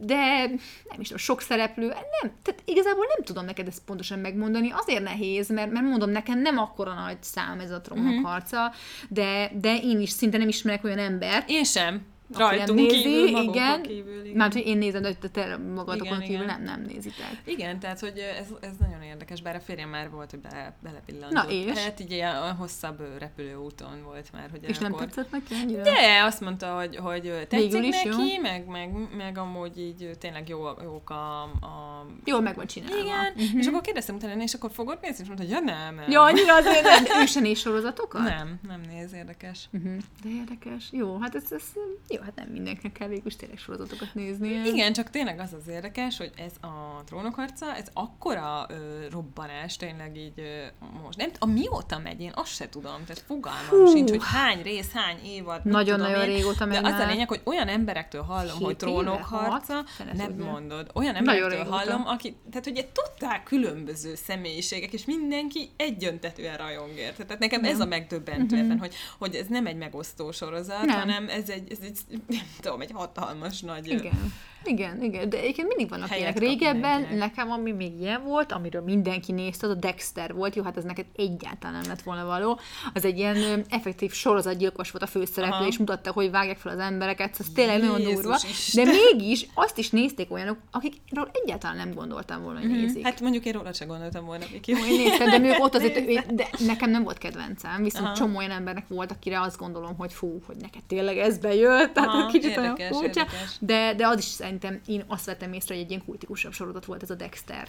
de 0.00 0.46
nem 0.88 1.00
is 1.00 1.06
tudom, 1.06 1.18
sok 1.18 1.40
szereplő, 1.40 1.86
nem, 1.86 2.32
tehát 2.42 2.62
igazából 2.64 3.04
nem 3.14 3.24
tudom 3.24 3.44
neked 3.44 3.66
ezt 3.66 3.84
pontosan 3.84 4.18
megmondani, 4.18 4.70
azért 4.72 5.02
nehéz, 5.02 5.48
mert, 5.48 5.72
mert 5.72 5.86
mondom, 5.86 6.10
nekem 6.10 6.40
nem 6.40 6.58
akkora 6.58 6.94
nagy 6.94 7.22
szám 7.22 7.60
ez 7.60 7.70
a 7.70 7.80
trónok 7.80 8.24
harca, 8.26 8.72
de, 9.08 9.50
de 9.54 9.76
én 9.76 10.00
is 10.00 10.10
szinte 10.10 10.38
nem 10.38 10.48
ismerek 10.48 10.84
olyan 10.84 10.98
embert, 10.98 11.50
Én 11.50 11.64
sem. 11.64 12.11
Aki 12.34 12.56
nem 12.56 12.56
Rajtunk 12.56 12.78
nézi, 12.78 13.02
kívül, 13.02 13.26
igen. 13.42 13.82
kívül. 13.82 14.24
Igen. 14.24 14.36
Mert 14.36 14.52
hogy 14.52 14.66
én 14.66 14.78
nézem, 14.78 15.02
de 15.02 15.14
te 15.32 15.56
magatokon 15.56 16.06
Igen, 16.06 16.20
kívül 16.20 16.42
igen. 16.44 16.46
nem, 16.46 16.62
nem 16.62 16.82
nézitek. 16.82 17.42
Igen, 17.44 17.78
tehát 17.78 18.00
hogy 18.00 18.18
ez, 18.18 18.46
ez 18.60 18.72
nagyon 18.80 19.02
érdekes, 19.02 19.42
bár 19.42 19.54
a 19.54 19.60
férjem 19.60 19.88
már 19.88 20.10
volt, 20.10 20.30
hogy 20.30 20.40
bele, 20.40 20.76
belepillantott. 20.82 21.44
Na 21.46 21.50
és? 21.50 21.78
Hát 21.78 22.00
így 22.00 22.10
ilyen 22.10 22.36
a 22.36 22.52
hosszabb 22.58 23.02
repülőúton 23.18 24.02
volt 24.04 24.32
már, 24.32 24.48
hogy 24.50 24.60
És 24.68 24.78
nem 24.78 24.92
akkor... 24.92 25.04
tetszett 25.06 25.30
neki 25.30 25.54
annyira? 25.62 25.82
De 25.82 26.22
azt 26.24 26.40
mondta, 26.40 26.66
hogy, 26.74 26.96
hogy 26.96 27.22
tetszik 27.22 27.72
Végül 27.72 27.82
is 27.82 28.02
neki, 28.02 28.32
jó. 28.32 28.40
meg, 28.40 28.66
meg, 28.66 28.90
meg 29.16 29.38
amúgy 29.38 29.78
így 29.78 30.10
tényleg 30.18 30.48
jó, 30.48 30.66
jók 30.82 31.10
a, 31.10 31.42
a 31.42 32.06
Jól 32.24 32.40
meg 32.40 32.54
van 32.56 32.66
csinálva. 32.66 32.96
igen, 32.96 33.32
uh-huh. 33.36 33.60
és 33.60 33.66
akkor 33.66 33.80
kérdeztem 33.80 34.14
utána, 34.14 34.42
és 34.42 34.54
akkor 34.54 34.70
fogod 34.72 34.98
nézni, 35.02 35.18
és 35.22 35.26
mondta, 35.26 35.44
hogy 35.44 35.52
ja 35.52 35.60
nem, 35.60 35.94
nem. 35.94 36.10
Ja, 36.10 36.22
annyira 36.22 36.54
azért 36.54 36.82
nem, 36.82 37.20
ő 37.22 37.26
sem 37.26 37.42
néz 37.42 37.58
sorozatokat? 37.58 38.22
Nem, 38.22 38.58
nem 38.68 38.80
néz, 38.88 39.12
érdekes. 39.12 39.68
Uh-huh. 39.72 39.96
De 40.22 40.28
érdekes. 40.28 40.88
Jó, 40.90 41.18
hát 41.20 41.34
ez, 41.34 41.52
ez 41.52 41.62
jó, 42.08 42.20
hát 42.22 42.34
nem 42.34 42.46
mindenkinek 42.48 42.92
kell 42.92 43.08
végül 43.08 43.26
is 43.26 43.36
tényleg 43.36 43.58
sorozatokat 43.58 44.14
nézni. 44.14 44.48
Igen, 44.48 44.92
csak 44.92 45.10
tényleg 45.10 45.38
az 45.40 45.52
az 45.60 45.68
érdekes, 45.68 46.16
hogy 46.16 46.30
ez 46.36 46.52
a 46.60 47.04
trónokharca, 47.04 47.74
ez 47.76 47.86
akkora 47.92 48.66
ö, 48.68 48.74
robbanás 49.10 49.76
tényleg 49.76 50.16
így 50.16 50.32
ö, 50.36 50.64
most. 51.02 51.18
Nem, 51.18 51.30
a 51.38 51.46
mióta 51.46 51.98
megy, 51.98 52.20
én 52.20 52.32
azt 52.34 52.54
se 52.54 52.68
tudom, 52.68 53.04
tehát 53.06 53.24
fogalmam 53.26 53.68
Hú. 53.68 53.86
sincs, 53.86 54.10
hogy 54.10 54.22
hány 54.22 54.62
rész, 54.62 54.92
hány 54.92 55.18
évad, 55.24 55.64
Nagyon-nagyon 55.64 56.24
régóta 56.24 56.66
De 56.66 56.80
megy 56.80 56.92
az 56.92 57.00
a 57.00 57.06
lényeg, 57.06 57.28
hogy 57.28 57.40
olyan 57.44 57.68
emberektől 57.68 58.22
hallom, 58.22 58.56
Hét 58.56 58.64
hogy 58.64 58.76
trónok 58.76 59.14
éve? 59.14 59.24
harca, 59.24 59.74
Hat? 59.74 59.90
Fene 59.90 60.12
nem 60.12 60.32
mondod, 60.32 60.90
olyan 60.94 61.14
emberektől 61.14 61.64
hallom, 61.64 62.06
aki, 62.06 62.36
tehát 62.50 62.66
egy 62.66 62.88
totál 62.88 63.42
különböző 63.42 64.14
személyiségek, 64.14 64.92
és 64.92 65.04
mindenki 65.04 65.70
egyöntetően 65.76 66.56
rajong 66.56 66.96
érte. 66.96 67.24
Tehát 67.24 67.40
nekem 67.40 67.64
ez 67.64 67.80
a 67.80 67.86
megdöbbentő 67.86 68.56
ebben, 68.56 68.78
hogy, 68.78 68.94
hogy 69.18 69.34
ez 69.34 69.46
nem 69.46 69.66
egy 69.66 69.76
megosztó 69.76 70.32
sorozat. 70.32 70.84
Nem. 70.84 70.98
hanem 70.98 71.28
ez 71.28 71.48
egy, 71.48 71.72
ez 71.72 71.78
egy, 71.82 71.98
nem 72.26 72.46
tudom, 72.60 72.80
egy 72.80 72.90
hatalmas 72.90 73.60
nagy 73.60 73.86
Igen. 73.86 74.32
Igen, 74.64 75.02
igen, 75.02 75.28
de 75.28 75.38
egyébként 75.38 75.68
mindig 75.68 75.88
vannak 75.88 76.08
Helyet 76.08 76.38
ilyenek. 76.38 76.50
Régebben 76.50 77.00
mindenkinek. 77.00 77.18
nekem, 77.18 77.50
ami 77.50 77.72
még 77.72 78.00
ilyen 78.00 78.22
volt, 78.24 78.52
amiről 78.52 78.82
mindenki 78.82 79.32
nézte, 79.32 79.66
az 79.66 79.72
a 79.72 79.76
Dexter 79.76 80.34
volt. 80.34 80.54
Jó, 80.54 80.62
hát 80.62 80.76
ez 80.76 80.84
neked 80.84 81.06
egyáltalán 81.16 81.80
nem 81.80 81.88
lett 81.88 82.02
volna 82.02 82.24
való. 82.24 82.58
Az 82.94 83.04
egy 83.04 83.18
ilyen 83.18 83.36
ö, 83.36 83.58
effektív 83.68 84.12
sorozatgyilkos 84.12 84.90
volt 84.90 85.04
a 85.04 85.06
főszereplő, 85.06 85.56
Aha. 85.56 85.66
és 85.66 85.78
mutatta, 85.78 86.12
hogy 86.12 86.30
vágják 86.30 86.58
fel 86.58 86.72
az 86.72 86.78
embereket. 86.78 87.34
Szóval 87.34 87.46
ez 87.46 87.52
tényleg 87.54 87.90
nagyon 87.90 88.14
durva. 88.14 88.38
Isten. 88.48 88.84
De 88.84 88.90
mégis 88.90 89.46
azt 89.54 89.78
is 89.78 89.90
nézték 89.90 90.32
olyanok, 90.32 90.58
akikről 90.70 91.30
egyáltalán 91.32 91.76
nem 91.76 91.94
gondoltam 91.94 92.42
volna, 92.42 92.58
hogy 92.58 92.68
nézik. 92.68 93.04
Hát 93.04 93.20
mondjuk 93.20 93.44
én 93.44 93.52
róla 93.52 93.72
se 93.72 93.84
gondoltam 93.84 94.24
volna, 94.24 94.44
Viki. 94.52 94.70
Én 94.72 94.96
néztem, 95.04 95.30
de 95.30 95.38
még 95.38 95.54
ott 95.58 95.74
azért, 95.74 96.04
de 96.34 96.48
nekem 96.58 96.90
nem 96.90 97.02
volt 97.02 97.18
kedvencem, 97.18 97.82
viszont 97.82 98.04
Aha. 98.04 98.14
csomó 98.14 98.36
olyan 98.38 98.50
embernek 98.50 98.88
volt, 98.88 99.10
akire 99.10 99.40
azt 99.40 99.58
gondolom, 99.58 99.96
hogy 99.96 100.12
fú, 100.12 100.42
hogy 100.46 100.56
neked 100.56 100.82
tényleg 100.82 101.18
ez 101.18 101.38
bejött, 101.38 101.92
tehát 101.92 102.08
Aha, 102.08 102.26
kicsit 102.26 102.56
olyan 102.56 102.64
érdekes, 102.64 102.96
furcsa, 102.96 103.20
érdekes. 103.20 103.56
de, 103.60 103.94
de 103.94 104.06
az 104.06 104.18
is 104.18 104.24
szerintem, 104.58 104.94
én 104.94 105.04
azt 105.06 105.26
vettem 105.26 105.52
észre, 105.52 105.74
hogy 105.74 105.82
egy 105.82 105.90
ilyen 105.90 106.04
kultikusabb 106.04 106.52
sorozat 106.52 106.84
volt 106.84 107.02
ez 107.02 107.10
a 107.10 107.14
Dexter. 107.14 107.68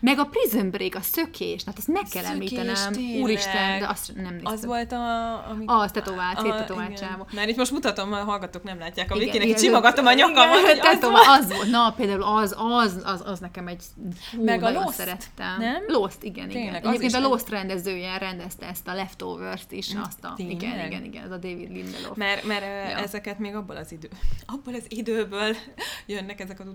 Meg 0.00 0.18
a 0.18 0.24
Prison 0.24 0.70
Break, 0.70 0.94
a 0.94 1.00
szökés, 1.00 1.62
hát 1.66 1.78
azt 1.78 1.88
meg 1.88 2.02
kell 2.10 2.22
Szökés, 2.22 2.34
említenem. 2.34 2.92
tényleg. 2.92 3.22
Úristen, 3.22 3.78
de 3.78 3.86
azt 3.88 4.14
nem 4.14 4.32
néztem. 4.32 4.52
Az 4.52 4.64
volt 4.64 4.92
a... 4.92 5.48
Ami... 5.50 5.64
Az 5.66 5.90
tetovált, 5.90 6.38
a- 6.38 6.40
széttetovált 6.40 6.90
igen. 6.90 7.08
csávó. 7.08 7.26
Már 7.34 7.48
itt 7.48 7.56
most 7.56 7.70
mutatom, 7.70 8.12
a 8.12 8.16
hallgatók 8.16 8.62
nem 8.62 8.78
látják 8.78 9.10
a 9.10 9.14
Igen, 9.14 9.26
Vikinek, 9.26 9.46
igen, 9.48 9.60
simogatom 9.60 10.06
a 10.06 10.12
igen, 10.12 10.28
nyakamat, 10.28 10.60
hogy 10.60 10.78
az 10.82 11.00
volt. 11.00 11.24
az 11.26 11.48
volt. 11.52 11.70
Na, 11.70 11.92
például 11.96 12.22
az, 12.22 12.54
az, 12.58 13.02
az, 13.04 13.22
az 13.26 13.38
nekem 13.38 13.66
egy 13.66 13.82
hú, 14.36 14.44
Meg 14.44 14.62
a 14.62 14.70
Lost, 14.70 14.96
szerettem. 14.96 15.58
nem? 15.58 15.82
Lost, 15.86 16.22
igen, 16.22 16.50
igen. 16.50 16.62
Tényleg, 16.62 16.84
az 16.84 16.94
Egyébként 16.94 17.24
a 17.24 17.28
Lost 17.28 17.48
rendezője 17.48 18.18
rendezte 18.18 18.66
ezt 18.66 18.88
a 18.88 18.94
Leftovers-t 18.94 19.72
is, 19.72 19.88
azt 20.06 20.24
a, 20.24 20.34
igen, 20.36 20.86
igen, 20.86 21.04
igen, 21.04 21.24
ez 21.24 21.30
a 21.30 21.36
David 21.36 21.70
Lindelof. 21.70 22.16
Mert, 22.16 22.44
mert 22.44 22.62
ja. 22.62 22.96
ezeket 22.96 23.38
még 23.38 23.54
abból 23.54 23.76
az 23.76 23.92
idő, 23.92 24.08
abból 24.46 24.74
az 24.74 24.84
időből 24.88 25.56
jönnek 26.06 26.40
ezek 26.40 26.60
az 26.60 26.66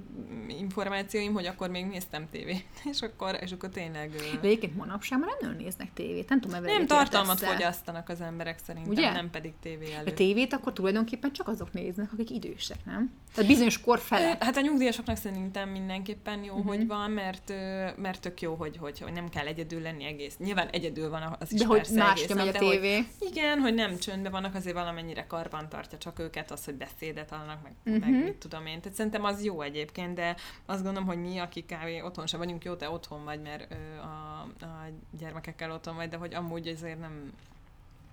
információim, 0.47 1.33
hogy 1.33 1.45
akkor 1.45 1.69
még 1.69 1.85
néztem 1.85 2.27
tévét. 2.31 2.65
És 2.91 3.01
akkor, 3.03 3.37
és 3.41 3.51
akkor 3.51 3.69
tényleg... 3.69 4.11
De 4.11 4.47
egyébként 4.47 4.75
manapság 4.75 5.19
már 5.19 5.29
nem 5.41 5.55
néznek 5.55 5.93
tévét, 5.93 6.29
nem 6.29 6.41
tudom, 6.41 6.63
Nem 6.63 6.87
tartalmat 6.87 7.39
fogyasztanak 7.39 8.09
az 8.09 8.21
emberek 8.21 8.59
szerintem, 8.65 8.91
Ugye? 8.91 9.11
nem 9.11 9.29
pedig 9.29 9.53
tévé 9.61 9.93
A 9.93 9.97
előtt. 9.97 10.15
tévét 10.15 10.53
akkor 10.53 10.73
tulajdonképpen 10.73 11.31
csak 11.33 11.47
azok 11.47 11.73
néznek, 11.73 12.13
akik 12.13 12.29
idősek, 12.29 12.77
nem? 12.85 13.11
Tehát 13.33 13.49
bizonyos 13.49 13.81
kor 13.81 13.99
felett. 13.99 14.43
Hát 14.43 14.57
a 14.57 14.61
nyugdíjasoknak 14.61 15.17
szerintem 15.17 15.69
mindenképpen 15.69 16.43
jó, 16.43 16.51
Mhm. 16.53 16.61
uh-huh. 16.61 16.75
hogy 16.75 16.87
van, 16.87 17.11
mert, 17.11 17.49
mert 17.97 18.21
tök 18.21 18.41
jó, 18.41 18.53
hogy, 18.55 18.77
hogy, 18.77 18.99
hogy 18.99 19.13
nem 19.13 19.29
kell 19.29 19.45
egyedül 19.45 19.81
lenni 19.81 20.03
egész. 20.05 20.35
Nyilván 20.37 20.67
egyedül 20.69 21.09
van 21.09 21.35
az 21.39 21.51
is 21.53 21.59
De 21.59 21.65
hogy 21.65 21.77
persze 21.77 21.93
másra 21.97 22.23
egész 22.23 22.35
megy 22.35 22.47
a 22.47 22.51
de 22.51 22.57
hogy- 22.59 22.69
tévé. 22.69 23.05
Igen, 23.19 23.59
hogy 23.59 23.73
nem 23.73 23.97
csöndben 23.97 24.31
vannak, 24.31 24.55
azért 24.55 24.75
valamennyire 24.75 25.25
karban 25.27 25.69
tartja 25.69 25.97
csak 25.97 26.19
őket, 26.19 26.51
az, 26.51 26.65
hogy 26.65 26.73
beszédet 26.73 27.29
hallanak, 27.29 27.63
meg, 27.63 27.71
Mhm. 27.83 27.95
uh-huh. 27.95 28.11
meg 28.13 28.23
mit 28.23 28.33
tudom 28.35 28.65
én. 28.65 28.81
Tehát 28.81 28.97
szerintem 28.97 29.23
az 29.23 29.43
jó 29.43 29.61
egyébként, 29.61 30.13
de 30.15 30.35
azt 30.65 30.83
gondolom, 30.83 31.07
hogy 31.07 31.17
mi, 31.21 31.37
akik 31.37 31.65
kávé 31.65 32.01
otthon 32.01 32.27
sem 32.27 32.39
vagyunk, 32.39 32.63
jó, 32.63 32.73
te 32.73 32.89
otthon 32.93 33.23
vagy, 33.23 33.41
mert 33.41 33.71
ö, 33.71 33.75
a, 34.01 34.41
a 34.65 34.87
gyermekekkel 35.19 35.71
otthon 35.71 35.95
vagy, 35.95 36.09
de 36.09 36.17
hogy 36.17 36.33
amúgy 36.33 36.67
azért 36.67 36.99
nem, 36.99 37.31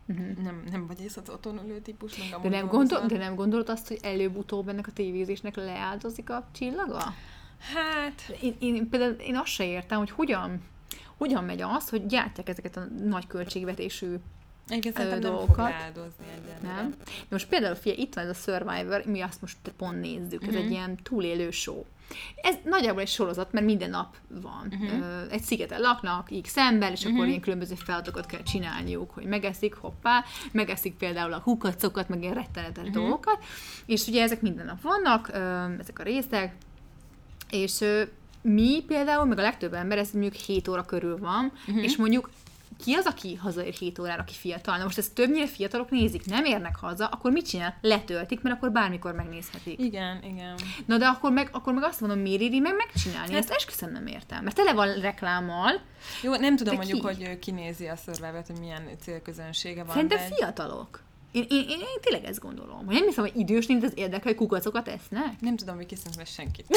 Uh-huh. 0.08 0.36
nem, 0.42 0.62
nem 0.70 0.86
vagy 0.86 0.96
ez 1.06 1.16
az 1.16 1.30
otthon 1.30 1.60
ülő 1.64 1.80
típus, 1.80 2.16
meg 2.16 2.40
De 2.40 2.48
nem, 2.48 2.66
gondol, 2.66 3.06
de 3.06 3.16
nem 3.16 3.34
gondolod 3.34 3.68
azt, 3.68 3.88
hogy 3.88 3.98
előbb-utóbb 4.02 4.68
ennek 4.68 4.86
a 4.86 4.92
tévézésnek 4.92 5.56
leáldozik 5.56 6.30
a 6.30 6.46
csillaga? 6.52 6.98
Hát, 7.74 8.36
Én, 8.42 8.56
én 8.58 8.88
például 8.88 9.12
én 9.12 9.36
azt 9.36 9.46
se 9.50 9.64
értem, 9.66 9.98
hogy 9.98 10.10
hogyan, 10.10 10.62
hogyan 11.16 11.44
megy 11.44 11.60
az, 11.62 11.88
hogy 11.88 12.06
gyártják 12.06 12.48
ezeket 12.48 12.76
a 12.76 12.84
nagy 13.04 13.26
költségvetésű 13.26 14.14
szerintem 14.66 15.06
Ö, 15.06 15.08
nem 15.08 15.20
fog 15.20 15.30
dolgokat. 15.30 15.72
egyenlőre. 15.72 16.58
nem? 16.74 16.90
De 17.00 17.04
most 17.28 17.48
például, 17.48 17.74
figyelj, 17.74 18.00
itt 18.00 18.14
van 18.14 18.24
ez 18.24 18.30
a 18.30 18.34
Survivor, 18.50 19.02
mi 19.04 19.20
azt 19.20 19.40
most 19.40 19.56
pont 19.76 20.00
nézzük, 20.00 20.42
ez 20.42 20.54
Mhm. 20.54 20.62
egy 20.64 20.70
ilyen 20.70 20.96
túlélő 21.02 21.50
show. 21.50 21.84
Ez 22.42 22.54
nagyjából 22.64 23.00
egy 23.00 23.08
sorozat, 23.08 23.52
mert 23.52 23.66
minden 23.66 23.90
nap 23.90 24.16
van. 24.28 24.72
Ö, 25.02 25.30
Egy 25.30 25.42
szigeten 25.42 25.80
laknak, 25.80 26.28
X 26.42 26.56
ember, 26.56 26.90
és 26.92 27.04
akkor 27.04 27.18
Mhm. 27.18 27.28
ilyen 27.28 27.40
különböző 27.40 27.74
feladatokat 27.74 28.26
kell 28.26 28.42
csinálniuk, 28.42 29.10
hogy 29.10 29.24
megeszik, 29.24 29.74
hoppá, 29.74 30.24
megeszik 30.52 30.94
például 30.94 31.32
a 31.32 31.40
kukacokat, 31.42 32.08
meg 32.08 32.22
ilyen 32.22 32.34
rettenetes 32.34 32.84
Mhm. 32.84 32.92
dolgokat, 32.92 33.38
és 33.86 34.06
ugye 34.06 34.22
ezek 34.22 34.40
minden 34.40 34.66
nap 34.66 34.82
vannak, 34.82 35.28
ezek 35.80 35.98
a 35.98 36.02
részek, 36.02 36.54
és 37.50 37.84
mi 38.42 38.84
például, 38.86 39.24
meg 39.24 39.38
a 39.38 39.42
legtöbb 39.42 39.72
ember, 39.72 39.98
ez 39.98 40.10
mondjuk 40.10 40.34
7 40.34 40.68
óra 40.68 40.84
körül 40.84 41.18
van, 41.18 41.52
Mhm. 41.66 41.78
és 41.78 41.96
mondjuk 41.96 42.30
ki 42.84 42.92
az, 42.94 43.06
aki 43.06 43.34
hazaér 43.34 43.72
7 43.74 43.98
órára, 43.98 44.22
aki 44.22 44.34
fiatal? 44.34 44.76
Na 44.76 44.84
most 44.84 44.98
ezt 44.98 45.14
többnyire 45.14 45.46
fiatalok 45.46 45.90
nézik, 45.90 46.24
nem 46.26 46.44
érnek 46.44 46.76
haza, 46.76 47.06
akkor 47.06 47.30
mit 47.32 47.48
csinál? 47.48 47.78
Letöltik, 47.80 48.40
mert 48.42 48.56
akkor 48.56 48.70
bármikor 48.72 49.14
megnézhetik. 49.14 49.80
Igen, 49.80 50.22
igen. 50.22 50.54
Na 50.86 50.96
de 50.98 51.06
akkor 51.06 51.32
meg, 51.32 51.48
akkor 51.52 51.72
meg 51.72 51.82
azt 51.84 52.00
mondom, 52.00 52.18
miért 52.18 52.40
éri 52.40 52.58
meg 52.58 52.74
megcsinálni? 52.76 53.32
Hát- 53.32 53.40
Ezt 53.42 53.50
esküszöm 53.50 53.92
nem 53.92 54.06
értem. 54.06 54.42
Mert 54.44 54.56
tele 54.56 54.72
van 54.72 54.94
reklámmal, 55.00 55.80
Jó, 56.22 56.34
nem 56.34 56.56
tudom 56.56 56.74
mondjuk, 56.76 56.98
ki? 57.00 57.06
hogy 57.06 57.38
kinézi 57.38 57.86
a 57.86 57.96
szörvávet, 57.96 58.46
hogy 58.46 58.58
milyen 58.58 58.88
célközönsége 59.00 59.84
van. 59.84 59.92
szerintem 59.94 60.18
de- 60.28 60.34
fiatalok. 60.34 61.02
Én, 61.32 61.44
én, 61.48 61.60
én, 61.68 61.78
én, 61.78 62.00
tényleg 62.00 62.24
ezt 62.24 62.40
gondolom. 62.40 62.86
Hogy 62.86 62.94
nem 62.94 63.06
hiszem, 63.06 63.24
hogy 63.24 63.36
idős 63.36 63.66
nincs 63.66 63.84
az 63.84 63.92
érdekel, 63.94 64.22
hogy 64.26 64.34
kukacokat 64.34 64.88
esznek. 64.88 65.40
Nem 65.40 65.56
tudom, 65.56 65.76
hogy 65.76 65.86
kiszünk 65.86 66.26
senkit. 66.26 66.66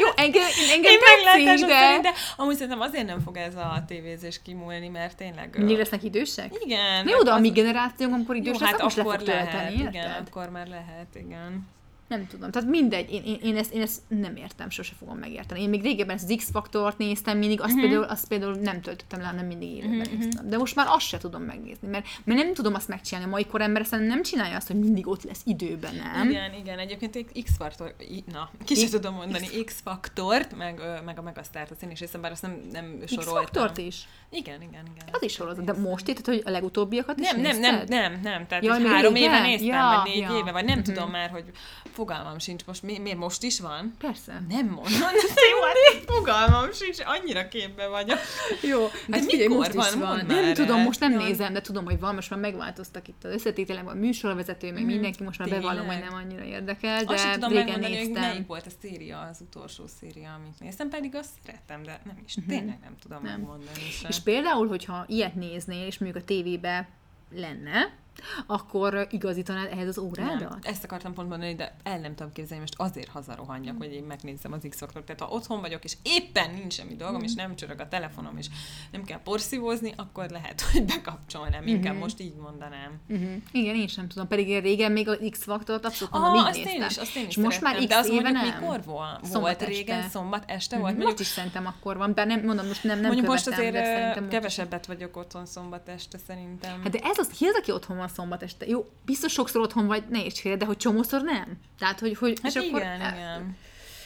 Jó, 0.00 0.08
engem, 0.16 0.42
engem 0.72 0.92
Én 0.92 0.98
tetszik, 0.98 1.66
de... 1.66 1.74
szerint, 1.74 2.02
de 2.02 2.12
amúgy 2.36 2.54
szerintem 2.54 2.80
azért 2.80 3.06
nem 3.06 3.20
fog 3.20 3.36
ez 3.36 3.54
a 3.56 3.84
tévézés 3.86 4.40
kimúlni, 4.42 4.88
mert 4.88 5.16
tényleg... 5.16 5.54
Mindig 5.56 5.76
lesznek 5.76 6.02
idősek? 6.02 6.52
Igen. 6.64 7.08
Jó, 7.08 7.22
de 7.22 7.30
a 7.30 7.34
az- 7.34 7.40
mi 7.40 7.50
generációnk, 7.50 8.14
amikor 8.14 8.36
idős 8.36 8.54
jó, 8.54 8.60
lesz, 8.60 8.70
hát 8.70 8.80
akkor 8.80 8.98
akkor 8.98 9.20
lehet, 9.26 9.50
tölteni, 9.50 9.74
igen, 9.74 9.92
érted? 9.94 10.26
akkor 10.26 10.48
már 10.50 10.66
lehet, 10.66 11.06
igen. 11.14 11.68
Nem 12.12 12.26
tudom. 12.26 12.50
Tehát 12.50 12.68
mindegy, 12.68 13.12
én, 13.12 13.22
én, 13.24 13.38
én, 13.42 13.56
ezt, 13.56 13.72
én 13.72 13.82
ezt 13.82 14.00
nem 14.08 14.36
értem, 14.36 14.70
sose 14.70 14.92
fogom 14.98 15.18
megérteni. 15.18 15.62
Én 15.62 15.68
még 15.68 15.82
régebben 15.82 16.16
az 16.16 16.34
X-faktort 16.36 16.98
néztem 16.98 17.38
mindig, 17.38 17.60
azt, 17.60 17.72
Mhm. 17.72 17.80
például, 17.80 18.02
azt 18.04 18.28
például 18.28 18.54
nem 18.54 18.80
töltöttem 18.80 19.20
le, 19.20 19.32
nem 19.32 19.46
mindig 19.46 19.68
élőben 19.76 20.06
néztem. 20.18 20.48
De 20.48 20.56
most 20.56 20.74
már 20.74 20.86
azt 20.88 21.06
se 21.06 21.18
tudom 21.18 21.42
megnézni, 21.42 21.88
mert, 21.88 22.06
mert 22.24 22.42
nem 22.42 22.54
tudom 22.54 22.74
azt 22.74 22.88
megcsinálni. 22.88 23.28
A 23.28 23.30
mai 23.30 23.46
korember 23.46 23.84
szerintem 23.86 24.14
nem 24.14 24.22
csinálja 24.22 24.56
azt, 24.56 24.66
hogy 24.66 24.78
mindig 24.78 25.06
ott 25.06 25.22
lesz 25.22 25.40
időben, 25.44 25.94
nem? 25.94 26.30
Igen, 26.30 26.54
igen, 26.54 26.78
egyébként 26.78 27.16
egy 27.16 27.42
X-faktor, 27.44 27.94
na, 28.32 28.50
ki 28.64 28.74
sem 28.74 28.88
tudom 28.90 29.14
mondani, 29.14 29.46
X-faktort, 29.64 30.56
meg, 30.56 30.80
meg 31.04 31.18
a 31.18 31.22
Megasztárt, 31.22 31.70
azt 31.70 31.82
én 31.82 31.90
is 31.90 31.98
hiszem, 31.98 32.20
bár 32.20 32.30
azt 32.30 32.42
nem, 32.42 32.60
nem 32.72 32.98
soroltam. 33.06 33.34
X-faktort 33.34 33.78
is? 33.78 34.08
Igen, 34.34 34.62
igen, 34.62 34.84
igen. 34.94 35.08
Az 35.12 35.22
is 35.22 35.32
sorozat. 35.32 35.64
De 35.64 35.72
most 35.72 36.08
itt, 36.08 36.26
hogy 36.26 36.42
a 36.44 36.50
legutóbbiakat 36.50 37.20
is 37.20 37.30
Nem, 37.30 37.40
nem, 37.40 37.58
nem, 37.60 37.84
nem, 37.88 38.20
nem, 38.22 38.46
tehát 38.46 38.64
Jaj, 38.64 38.82
három 38.82 39.14
éve 39.14 39.40
néztem, 39.40 39.66
Ja, 39.68 40.00
vagy 40.02 40.12
négy 40.12 40.22
ja. 40.22 40.36
éve, 40.36 40.52
vagy 40.52 40.64
nem 40.64 40.78
Mhm. 40.78 40.92
tudom 40.92 41.10
már, 41.10 41.30
hogy 41.30 41.44
fogalmam 41.92 42.38
sincs 42.38 42.64
most, 42.64 42.82
mi, 42.82 42.98
miért 42.98 43.18
most 43.18 43.42
is 43.42 43.60
van? 43.60 43.94
Persze. 43.98 44.42
Nem 44.48 44.66
mondom, 44.66 44.90
de 45.34 45.42
jó, 45.50 45.60
hát 45.62 46.04
fogalmam 46.06 46.72
sincs, 46.72 46.98
annyira 47.04 47.48
képbe 47.48 47.86
vagyok. 47.88 48.18
Jó, 48.70 48.86
Hát 49.10 49.24
figyelj, 49.24 49.48
most 49.54 49.68
is 49.74 49.74
van? 49.74 49.98
van. 49.98 50.26
Nem 50.26 50.54
tudom, 50.54 50.80
most 50.80 51.00
nem 51.00 51.12
Ja. 51.12 51.18
nézem, 51.18 51.52
de 51.52 51.60
tudom, 51.60 51.84
hogy 51.84 52.00
van, 52.00 52.14
most 52.14 52.30
már 52.30 52.38
megváltoztak 52.38 53.08
itt 53.08 53.24
az 53.24 53.32
összetételek, 53.32 53.88
a 53.90 53.94
műsorvezető, 53.94 54.72
meg 54.72 54.84
mindenki 54.84 55.22
most 55.22 55.38
már 55.38 55.48
bevallom, 55.48 55.86
hogy 55.86 55.98
nem 55.98 56.14
annyira 56.14 56.44
érdekel, 56.44 57.04
De 57.04 57.12
Azt 57.12 57.22
sem 57.22 57.30
de 57.30 57.34
tudom 57.46 57.52
megmondani, 57.64 57.98
hogy 57.98 58.10
melyik 58.10 58.46
volt 58.46 58.66
a 58.66 58.70
széria, 58.82 59.20
az 59.30 59.38
utolsó 59.40 59.84
széria, 60.00 60.34
amit 60.34 60.60
néztem, 60.60 60.88
pedig 60.88 61.14
azt 61.14 61.30
szerettem, 61.44 61.82
de 61.82 62.00
nem 62.04 62.16
is, 62.26 62.34
tényleg 62.48 62.78
nem 62.82 62.94
tudom 63.02 63.18
Mhm. 63.22 63.26
Megmondani 63.30 63.90
sem. 64.00 64.10
És 64.10 64.20
például, 64.24 64.68
hogyha 64.68 65.04
ilyet 65.08 65.34
néznél, 65.34 65.86
és 65.86 65.98
mondjuk 65.98 66.22
a 66.22 66.26
tévébe 66.26 66.88
lenne, 67.34 68.00
akkor 68.46 69.06
igazítanád 69.10 69.68
ehhez 69.72 69.88
az 69.88 69.98
órádat? 69.98 70.48
Nem, 70.48 70.58
ezt 70.62 70.84
akartam 70.84 71.14
pont 71.14 71.28
mondani, 71.28 71.54
de 71.54 71.74
el 71.82 71.98
nem 71.98 72.14
tudom 72.14 72.32
képzelni, 72.32 72.60
most 72.60 72.74
azért 72.76 73.08
hazarohanjak, 73.08 73.76
hogy 73.78 73.92
én 73.92 74.04
megnézzem 74.04 74.52
az 74.52 74.66
x 74.68 74.76
faktort 74.78 75.04
Tehát 75.04 75.20
ha 75.20 75.28
otthon 75.28 75.60
vagyok, 75.60 75.84
és 75.84 75.96
éppen 76.02 76.50
nincs 76.50 76.72
semmi 76.72 76.94
dolgom, 76.96 77.16
Mhm. 77.16 77.24
és 77.24 77.34
nem 77.34 77.56
csörög 77.56 77.80
a 77.80 77.88
telefonom, 77.88 78.36
és 78.36 78.46
nem 78.92 79.04
kell 79.04 79.18
porszívózni, 79.22 79.92
akkor 79.96 80.28
lehet, 80.30 80.60
hogy 80.72 80.84
bekapcsolnám. 80.84 81.66
Inkább 81.66 81.92
Mhm. 81.92 82.02
most 82.02 82.20
így 82.20 82.34
mondanám. 82.34 83.00
Uh-huh. 83.08 83.30
Igen, 83.52 83.74
én 83.74 83.86
sem 83.88 84.08
tudom, 84.08 84.28
pedig 84.28 84.48
én 84.48 84.60
régen 84.60 84.92
még 84.92 85.08
az 85.08 85.18
X-faktort 85.30 85.84
abszolút 85.84 86.14
Ah, 86.14 86.20
mondom, 86.20 86.40
így 86.40 86.48
azt 86.48 86.58
én 86.74 86.84
is, 86.88 86.96
azt 86.96 87.16
én 87.16 87.26
is 87.26 87.36
most 87.36 87.60
már 87.60 87.76
X 87.76 87.84
de 87.86 87.96
az 87.96 88.08
éve 88.08 88.20
mondjuk 88.30 88.44
nem. 88.52 88.60
mikor 88.60 88.82
volt? 88.84 89.24
Szombat 89.24 89.40
volt 89.40 89.62
régen, 89.64 89.98
este. 89.98 90.10
szombat 90.10 90.44
este 90.50 90.74
Mhm. 90.76 90.84
volt, 90.84 90.94
Most 90.94 91.06
mondjuk 91.06 91.26
is 91.28 91.32
szerintem 91.34 91.66
akkor 91.66 91.96
van, 91.96 92.12
bár 92.14 92.26
nem, 92.26 92.44
mondom, 92.44 92.66
most 92.66 92.84
nem, 92.84 92.98
nem 92.98 93.06
Mondjuk 93.06 93.26
most 93.30 93.44
követem, 93.44 93.66
azért 93.66 93.84
de 93.84 93.90
szerintem 93.94 94.22
most 94.22 94.34
kevesebbet 94.36 94.86
vagyok 94.86 95.16
otthon 95.16 95.46
szombat 95.46 95.88
este 95.88 96.18
szerintem. 96.26 96.80
Hát 96.82 96.90
de 96.92 96.98
ez 97.02 97.18
az, 97.18 97.26
ki 97.28 97.46
az, 97.46 97.54
aki 97.54 97.72
otthon 97.72 97.96
van 97.96 98.08
szombat 98.14 98.42
este? 98.42 98.66
Jó, 98.66 98.90
biztos 99.04 99.32
sokszor 99.32 99.60
otthon 99.60 99.86
vagy, 99.86 100.04
ne 100.08 100.24
is 100.24 100.40
félre, 100.40 100.58
de 100.58 100.64
hogy 100.64 100.76
csomószor 100.76 101.22
nem. 101.22 101.58
Tehát, 101.78 102.00
hogy, 102.00 102.16
hogy 102.16 102.38
hát 102.42 102.54
és 102.54 102.62
igen, 102.62 102.68
akkor, 102.68 102.80
igen. 102.80 103.56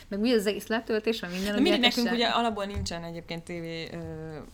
Meg 0.09 0.21
mi 0.21 0.33
az, 0.33 0.47
egész 0.47 0.67
letöltés, 0.67 1.21
vagy 1.21 1.31
minden, 1.31 1.63
mindig 1.63 1.81
nekünk 1.81 2.11
ugye 2.13 2.27
alapból 2.27 2.65
nincsen 2.65 3.05
egyébként 3.05 3.43
tévé 3.43 3.89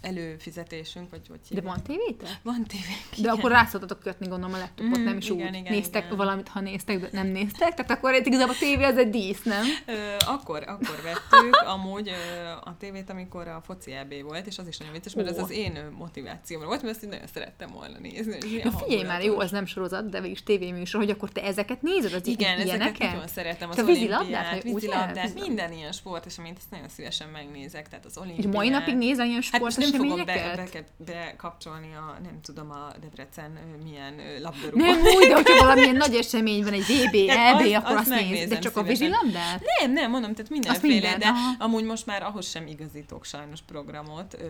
előfizetésünk, 0.00 1.10
vagy 1.10 1.20
hogy 1.28 1.38
De 1.50 1.60
van 1.60 1.82
tévétek? 1.82 2.28
Van 2.42 2.64
tévénk, 2.66 3.26
De 3.26 3.30
akkor 3.30 3.50
rá 3.50 3.68
kötni, 4.02 4.26
gondolom, 4.28 4.54
a 4.54 4.58
laptopot, 4.58 4.96
Mhm, 4.96 5.04
nem 5.04 5.16
is 5.16 5.28
igen, 5.28 5.48
úgy. 5.48 5.54
igen, 5.54 5.72
néztek 5.72 6.04
igen. 6.04 6.16
valamit, 6.16 6.48
ha 6.48 6.60
néztek, 6.60 7.00
de 7.00 7.08
nem 7.12 7.26
néztek, 7.26 7.74
tehát 7.74 7.90
akkor 7.90 8.14
itt 8.14 8.26
igazából 8.26 8.54
a 8.54 8.58
tévé 8.58 8.82
az 8.84 8.96
egy 8.96 9.10
dísz, 9.10 9.42
nem? 9.42 9.64
Ö, 9.86 9.92
akkor, 10.26 10.62
akkor 10.66 11.00
vettük 11.02 11.54
amúgy 11.66 12.08
ö, 12.08 12.48
a 12.48 12.76
tévét, 12.78 13.10
amikor 13.10 13.48
a 13.48 13.60
foci 13.64 13.92
EB 13.92 14.14
volt, 14.22 14.46
és 14.46 14.58
az 14.58 14.66
is 14.68 14.78
nagyon 14.78 14.92
vicces, 14.92 15.14
mert 15.14 15.38
Ó. 15.38 15.42
az 15.42 15.50
én 15.50 15.78
motivációm 15.98 16.64
volt, 16.64 16.82
mert 16.82 17.02
én 17.02 17.08
nagyon 17.08 17.26
szerettem 17.34 17.70
volna 17.72 17.98
nézni. 17.98 18.38
De 18.62 18.70
figyelj 18.84 19.02
már, 19.06 19.22
jó, 19.24 19.38
az 19.38 19.50
nem 19.50 19.66
sorozat, 19.66 20.08
de 20.08 20.20
végig 20.20 20.42
tévéműsor, 20.42 21.00
hogy 21.00 21.10
akkor 21.10 21.30
te 21.30 21.42
ezeket 21.42 21.82
nézed, 21.82 22.12
az 22.12 22.26
Igen, 22.26 22.58
ezeket 22.60 22.98
nagyon 22.98 23.26
szeretem. 23.26 23.70
Az 23.70 23.76
Te 23.76 23.84
vízilabdát, 23.84 24.62
vízilabdát? 24.62 25.32
Minden 25.46 25.72
ilyen 25.72 25.92
sport, 25.92 26.26
és 26.26 26.38
amit 26.38 26.56
ezt 26.56 26.70
nagyon 26.70 26.88
szívesen 26.88 27.28
megnézek, 27.28 27.88
tehát 27.88 28.04
az 28.04 28.12
És 28.14 28.20
olimpiát. 28.22 28.52
mai 28.52 28.68
napig 28.68 28.96
nézel 28.96 29.26
ilyen 29.26 29.42
Hát 29.50 29.60
most 29.60 29.76
nem 29.76 29.90
fogom 29.92 30.24
be, 30.24 30.32
sporteseményeket? 30.32 30.84
be, 30.96 31.12
bekapcsolni 31.12 31.94
a, 31.94 32.18
nem 32.22 32.40
tudom, 32.42 32.70
a 32.70 32.92
Debrecen 33.00 33.58
milyen 33.84 34.14
labdarúgó. 34.42 34.84
Nem 34.84 35.00
úgy, 35.16 35.26
de 35.28 35.34
hogyha 35.34 35.58
valamilyen 35.64 35.96
nagy 35.96 36.14
esemény 36.14 36.62
van, 36.64 36.72
egy 36.72 36.80
VB, 36.86 37.28
Hát 37.30 37.60
EB, 37.60 37.66
azt- 37.66 37.74
akkor 37.74 37.96
azt 37.96 38.10
azt 38.10 38.20
nézd. 38.20 38.48
De 38.48 38.58
csak 38.58 38.76
a 38.76 38.80
szívesen. 38.80 39.06
vízilabdát? 39.08 39.62
Nem, 39.80 39.92
nem, 39.92 40.10
mondom, 40.10 40.34
tehát 40.34 40.50
mindenféle, 40.50 40.92
minden, 40.92 41.18
de 41.18 41.26
aha. 41.26 41.52
amúgy 41.58 41.84
most 41.84 42.06
már 42.06 42.22
ahhoz 42.22 42.48
sem 42.48 42.66
igazítok 42.66 43.24
sajnos 43.24 43.60
programot, 43.62 44.34
ö, 44.34 44.46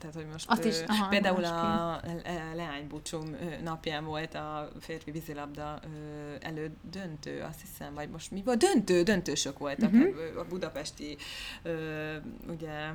tehát 0.00 0.14
hogy 0.14 0.26
most 0.32 0.44
Azt 0.48 0.64
ö, 0.64 0.68
is, 0.68 0.74
aha, 0.86 1.08
például 1.08 1.44
a 1.44 2.00
le- 2.24 2.52
leánybúcsúm 2.54 3.36
napján 3.64 4.04
volt 4.04 4.34
a 4.34 4.68
férfi 4.80 5.10
vízilabda 5.10 5.80
ö, 5.84 5.88
elődöntő, 6.40 7.44
azt 7.48 7.60
hiszem, 7.60 7.94
vagy 7.94 8.08
most 8.08 8.30
mi 8.30 8.42
volt? 8.44 8.58
Döntő, 8.58 9.02
döntősök 9.02 9.58
voltak 9.58 9.92
uh-huh. 9.92 10.14
A 10.36 10.44
budapesti 10.48 11.16
ugye 12.48 12.90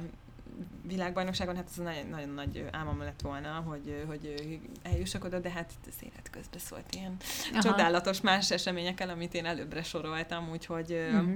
világbajnokságon, 0.81 1.55
hát 1.55 1.67
ez 1.69 1.75
nagyon, 1.75 2.07
nagyon 2.07 2.29
nagy 2.29 2.65
álmom 2.71 2.99
lett 2.99 3.21
volna, 3.21 3.49
hogy, 3.49 4.03
hogy 4.07 4.59
eljussak 4.81 5.23
oda, 5.23 5.39
de 5.39 5.49
hát 5.49 5.71
az 5.87 5.93
élet 5.99 6.29
közben 6.31 6.59
szólt 6.59 6.95
ilyen 6.95 7.17
Aha. 7.51 7.61
csodálatos 7.61 8.21
más 8.21 8.51
eseményekkel, 8.51 9.09
amit 9.09 9.33
én 9.33 9.45
előbbre 9.45 9.83
soroltam, 9.83 10.49
úgyhogy 10.49 10.91
uh-huh. 10.91 11.35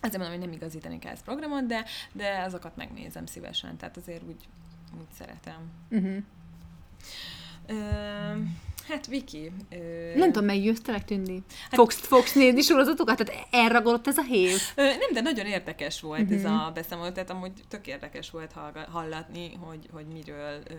Azért 0.00 0.18
mondom, 0.18 0.38
hogy 0.38 0.48
nem 0.48 0.56
igazítani 0.56 0.98
kell 0.98 1.12
ezt 1.12 1.24
programot, 1.24 1.66
de, 1.66 1.84
de 2.12 2.38
azokat 2.38 2.76
megnézem 2.76 3.26
szívesen, 3.26 3.76
tehát 3.76 3.96
azért 3.96 4.22
úgy, 4.22 4.48
úgy 4.98 5.06
szeretem. 5.18 5.70
Uh-huh. 5.90 6.16
Ö, 7.66 7.74
Hát 8.88 9.06
Viki. 9.06 9.52
Ö... 9.70 9.76
Nem 10.18 10.32
tudom, 10.32 10.44
meggyőztelek 10.44 11.04
tűnni. 11.04 11.42
Hát... 11.62 11.74
Fogsz, 11.74 11.96
fogsz 11.96 12.32
nézni 12.32 12.60
sorozatokat? 12.60 13.24
Tehát 13.24 13.46
elragadott 13.50 14.06
ez 14.06 14.16
a 14.16 14.22
hév? 14.22 14.58
Ö, 14.74 14.82
nem, 14.82 15.12
de 15.12 15.20
nagyon 15.20 15.46
érdekes 15.46 16.00
volt 16.00 16.20
uh-huh. 16.20 16.36
ez 16.36 16.42
mhm. 16.42 16.52
a 16.52 16.70
beszámoló, 16.70 17.10
tehát 17.10 17.30
amúgy 17.30 17.52
tök 17.68 17.86
érdekes 17.86 18.30
volt 18.30 18.52
hallatni, 18.90 19.58
hogy, 19.60 19.88
hogy 19.92 20.06
miről 20.06 20.60
ö, 20.70 20.74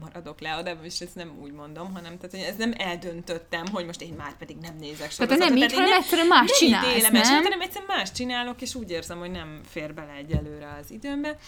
maradok 0.00 0.40
le, 0.40 0.62
de 0.62 0.74
most 0.82 1.02
ezt 1.02 1.14
nem 1.14 1.32
úgy 1.42 1.52
mondom, 1.52 1.94
hanem 1.94 2.16
tehát, 2.16 2.30
hogy 2.30 2.40
ez 2.40 2.56
nem 2.56 2.72
eldöntöttem, 2.76 3.64
hogy 3.72 3.86
most 3.86 4.02
én 4.02 4.14
már 4.16 4.36
pedig 4.36 4.56
nem 4.56 4.76
nézek 4.76 5.10
sorozatot. 5.10 5.38
Tehát 5.38 5.54
nem 5.54 5.62
így, 5.62 5.72
hanem 5.72 5.92
egyszerűen 5.92 6.26
más 6.26 6.48
nem 6.48 6.58
csinálsz, 6.58 7.02
nem? 7.02 7.12
nem? 7.12 7.42
hanem 7.42 7.60
egyszerűen 7.60 7.96
más 7.96 8.12
csinálok, 8.12 8.62
és 8.62 8.74
úgy 8.74 8.90
érzem, 8.90 9.18
hogy 9.18 9.30
nem 9.30 9.60
fér 9.68 9.94
bele 9.94 10.12
egyelőre 10.12 10.78
az 10.80 10.90
időmbe, 10.90 11.38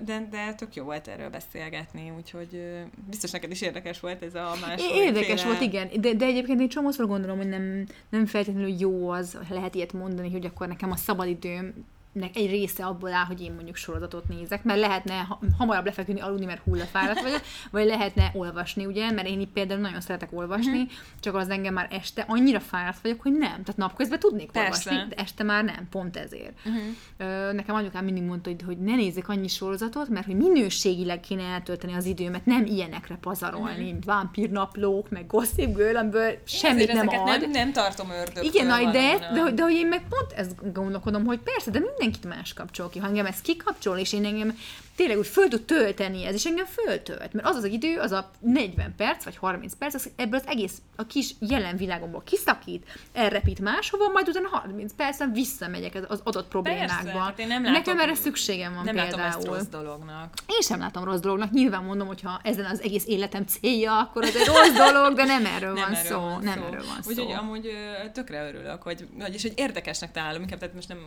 de, 0.00 0.26
de 0.30 0.54
tök 0.54 0.74
jó 0.74 0.84
volt 0.84 1.08
erről 1.08 1.28
beszélgetni, 1.28 2.12
úgyhogy 2.16 2.62
biztos 3.08 3.30
neked 3.30 3.50
is 3.50 3.60
érdekes 3.60 4.00
volt 4.00 4.22
ez 4.22 4.34
a 4.34 4.56
más. 4.60 4.80
Érdekes 5.14 5.44
volt, 5.44 5.60
igen. 5.60 5.88
De, 6.00 6.14
de 6.14 6.24
egyébként 6.24 6.60
én 6.60 6.68
csomószor 6.68 7.06
gondolom, 7.06 7.36
hogy 7.36 7.48
nem, 7.48 7.86
nem 8.08 8.26
feltétlenül 8.26 8.74
jó 8.78 9.08
az, 9.10 9.38
lehet 9.50 9.74
ilyet 9.74 9.92
mondani, 9.92 10.30
hogy 10.30 10.46
akkor 10.46 10.68
nekem 10.68 10.90
a 10.90 10.96
szabadidőm 10.96 11.74
nek 12.12 12.36
egy 12.36 12.50
része 12.50 12.84
abból 12.84 13.12
áll, 13.12 13.24
hogy 13.24 13.40
én 13.40 13.52
mondjuk 13.52 13.76
sorozatot 13.76 14.28
nézek, 14.28 14.64
mert 14.64 14.80
lehetne 14.80 15.28
hamarabb 15.58 15.84
lefeküdni, 15.84 16.20
aludni, 16.20 16.44
mert 16.44 16.62
hullafáradt 16.62 17.22
vagyok, 17.22 17.40
vagy 17.70 17.86
lehetne 17.86 18.30
olvasni, 18.34 18.86
ugye, 18.86 19.10
mert 19.10 19.28
én 19.28 19.40
itt 19.40 19.52
például 19.52 19.80
nagyon 19.80 20.00
szeretek 20.00 20.28
olvasni, 20.32 20.80
uh-huh. 20.80 20.90
csak 21.20 21.34
az 21.34 21.48
engem 21.48 21.74
már 21.74 21.88
este 21.90 22.24
annyira 22.28 22.60
fáradt 22.60 23.00
vagyok, 23.02 23.20
hogy 23.20 23.32
nem. 23.32 23.50
Tehát 23.50 23.76
napközben 23.76 24.18
tudnék 24.18 24.50
Persze. 24.50 24.90
olvasni, 24.90 25.14
de 25.14 25.22
este 25.22 25.42
már 25.42 25.64
nem, 25.64 25.88
pont 25.90 26.16
ezért. 26.16 26.52
Uh-huh. 26.64 27.52
Nekem 27.52 27.74
anyukám 27.74 28.04
mindig 28.04 28.22
mondta, 28.22 28.50
hogy, 28.50 28.62
hogy 28.66 28.78
ne 28.78 28.94
nézzek 28.94 29.28
annyi 29.28 29.48
sorozatot, 29.48 30.08
mert 30.08 30.26
hogy 30.26 30.36
minőségileg 30.36 31.20
kéne 31.20 31.42
eltölteni 31.42 31.94
az 31.94 32.04
időmet, 32.04 32.46
nem 32.46 32.64
ilyenekre 32.66 33.18
pazarolni, 33.20 33.82
mint 33.82 34.04
vámpírnaplók, 34.04 35.10
meg 35.10 35.26
gossip 35.26 35.76
girl, 35.76 35.96
amiből 35.96 36.38
semmit 36.44 36.92
nem 36.92 37.08
ad. 37.08 37.40
Nem, 37.40 37.50
nem 37.50 37.72
tartom 37.72 38.10
ördög. 38.10 38.44
Igen, 38.44 38.66
de, 38.66 38.90
de, 38.90 39.30
de, 39.34 39.50
de, 39.50 39.62
hogy 39.62 39.74
én 39.74 39.86
meg 39.86 40.06
pont 40.08 40.32
ezt 40.32 40.72
gondolkodom, 40.72 41.24
hogy 41.24 41.38
persze, 41.38 41.70
de 41.70 41.78
minden 41.78 42.01
mindenkit 42.02 42.38
más 42.38 42.52
kapcsol 42.52 42.90
ki. 42.90 42.98
Ha 42.98 43.06
engem 43.06 43.26
ez 43.26 43.40
kikapcsol, 43.40 43.98
és 43.98 44.12
én 44.12 44.24
engem 44.24 44.58
tényleg 45.02 45.20
úgy 45.20 45.26
föl 45.26 45.48
tud 45.48 45.62
tölteni 45.62 46.26
ez, 46.26 46.34
és 46.34 46.44
engem 46.44 46.64
föltölt. 46.64 47.32
Mert 47.32 47.48
az 47.48 47.56
az 47.56 47.64
idő, 47.64 47.98
az 47.98 48.12
a 48.12 48.30
40 48.40 48.94
perc, 48.96 49.24
vagy 49.24 49.36
30 49.36 49.74
perc, 49.74 49.94
az 49.94 50.10
ebből 50.16 50.38
az 50.38 50.46
egész 50.46 50.82
a 50.96 51.06
kis 51.06 51.34
jelen 51.38 51.76
világomból 51.76 52.22
kiszakít, 52.24 52.86
elrepít 53.12 53.60
máshova, 53.60 54.08
majd 54.08 54.28
utána 54.28 54.48
30 54.48 54.92
percen 54.96 55.32
visszamegyek 55.32 56.06
az 56.08 56.20
adott 56.24 56.48
problémákba. 56.48 56.94
Persze, 56.94 57.32
én 57.36 57.46
nem 57.46 57.62
látom, 57.62 57.72
Nekem 57.72 57.98
erre 57.98 58.14
szükségem 58.14 58.74
van 58.74 58.84
nem 58.84 58.94
például. 58.94 59.16
látom 59.22 59.40
ezt 59.40 59.46
rossz 59.46 59.82
dolognak. 59.82 60.34
Én 60.46 60.60
sem 60.60 60.78
látom 60.78 61.04
rossz 61.04 61.20
dolognak. 61.20 61.50
Nyilván 61.50 61.84
mondom, 61.84 62.06
hogy 62.06 62.20
ha 62.20 62.40
ezen 62.42 62.64
az 62.64 62.82
egész 62.82 63.06
életem 63.06 63.44
célja, 63.46 63.98
akkor 63.98 64.22
az 64.22 64.36
egy 64.36 64.46
rossz 64.46 64.92
dolog, 64.92 65.14
de 65.14 65.24
nem 65.24 65.46
erről 65.46 65.72
nem 65.72 65.82
van 65.82 65.94
erről 65.94 66.10
szó. 66.10 66.20
Van 66.20 66.42
nem 66.42 66.58
szó. 66.58 66.64
erről 66.64 66.84
van 66.86 67.02
szó. 67.02 67.10
Úgyhogy 67.10 67.32
amúgy 67.32 67.70
tökre 68.12 68.48
örülök, 68.48 68.82
hogy, 68.82 69.06
vagyis, 69.18 69.42
hogy 69.42 69.52
érdekesnek 69.56 70.12
találom, 70.12 70.42
inkább 70.42 70.58
tehát 70.58 70.74
most 70.74 70.88
nem 70.88 70.98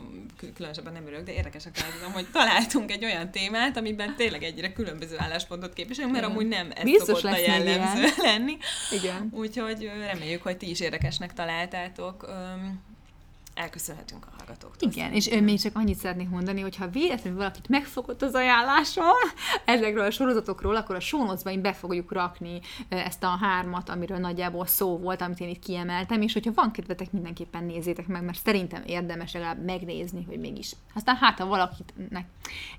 különösebben 0.56 0.94
nem 0.94 1.06
örülök, 1.06 1.26
de 1.26 1.34
érdekesnek 1.34 1.74
találom, 1.74 2.12
hogy 2.14 2.28
találtunk 2.32 2.92
egy 2.92 3.06
olyan 3.06 3.32
témát, 3.32 3.78
amiben 3.86 4.16
tényleg 4.16 4.44
egyre 4.44 4.74
különböző 4.74 5.16
álláspontot 5.18 5.74
képviselünk, 5.74 6.14
mert 6.14 6.26
amúgy 6.26 6.48
nem 6.48 6.72
ez 6.76 6.84
Biztos 6.84 7.20
szokott 7.20 7.38
a 7.38 7.38
jellemző 7.38 8.00
ilyen. 8.00 8.14
lenni. 8.32 8.58
Igen. 8.92 9.30
Úgyhogy 9.32 9.92
reméljük, 10.00 10.42
hogy 10.42 10.58
ti 10.58 10.70
is 10.70 10.80
érdekesnek 10.80 11.34
találtátok 11.34 12.30
elköszönhetünk 13.56 14.26
a 14.26 14.34
hallgatóktól. 14.38 14.92
Igen, 14.92 15.14
és 15.14 15.30
még 15.30 15.60
csak 15.60 15.76
annyit 15.76 15.98
szeretnék 15.98 16.30
mondani, 16.30 16.62
hogy 16.62 16.76
ha 16.76 16.88
véletlenül 16.88 17.38
valakit 17.38 17.68
megfogott 17.68 18.22
az 18.22 18.34
ajánlásom 18.34 19.06
ezekről 19.66 20.06
a 20.06 20.12
sorozatokról, 20.12 20.76
akkor 20.76 20.96
a 20.96 21.00
sónocba 21.00 21.52
én 21.52 21.62
be 21.62 21.74
fogjuk 21.74 22.12
rakni 22.12 22.60
ezt 22.90 23.24
a 23.24 23.28
hármat, 23.28 23.90
amiről 23.90 24.18
nagyjából 24.18 24.66
szó 24.66 24.98
volt, 24.98 25.22
amit 25.22 25.40
én 25.40 25.50
itt 25.50 25.64
kiemeltem, 25.64 26.22
és 26.22 26.34
hogyha 26.34 26.54
van 26.54 26.72
kedvetek, 26.72 27.12
mindenképpen 27.12 27.64
nézzétek 27.64 28.08
meg, 28.08 28.24
mert 28.24 28.42
szerintem 28.44 28.84
érdemes 28.86 29.34
legalább 29.34 29.64
megnézni, 29.64 30.24
hogy 30.24 30.40
mégis. 30.40 30.76
Aztán 30.94 31.16
hát, 31.16 31.40
ha 31.40 31.46
valakitnek 31.46 32.28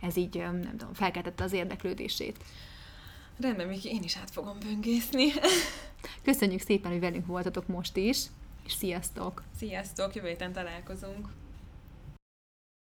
ez 0.00 0.16
így, 0.16 0.34
nem 0.34 0.76
tudom, 0.76 0.94
felkeltette 0.94 1.44
az 1.44 1.52
érdeklődését. 1.52 2.36
Rendben, 3.40 3.66
Miki, 3.66 3.88
én 3.88 4.02
is 4.02 4.16
át 4.16 4.30
fogom 4.30 4.56
böngészni. 4.64 5.24
Köszönjük 6.22 6.60
szépen, 6.60 6.90
hogy 6.90 7.00
velünk 7.00 7.26
voltatok 7.26 7.66
most 7.66 7.96
is 7.96 8.18
és 8.66 8.72
sziasztok! 8.72 9.42
Sziasztok, 9.56 10.14
jövő 10.14 10.28
héten 10.28 10.52
találkozunk! 10.52 11.28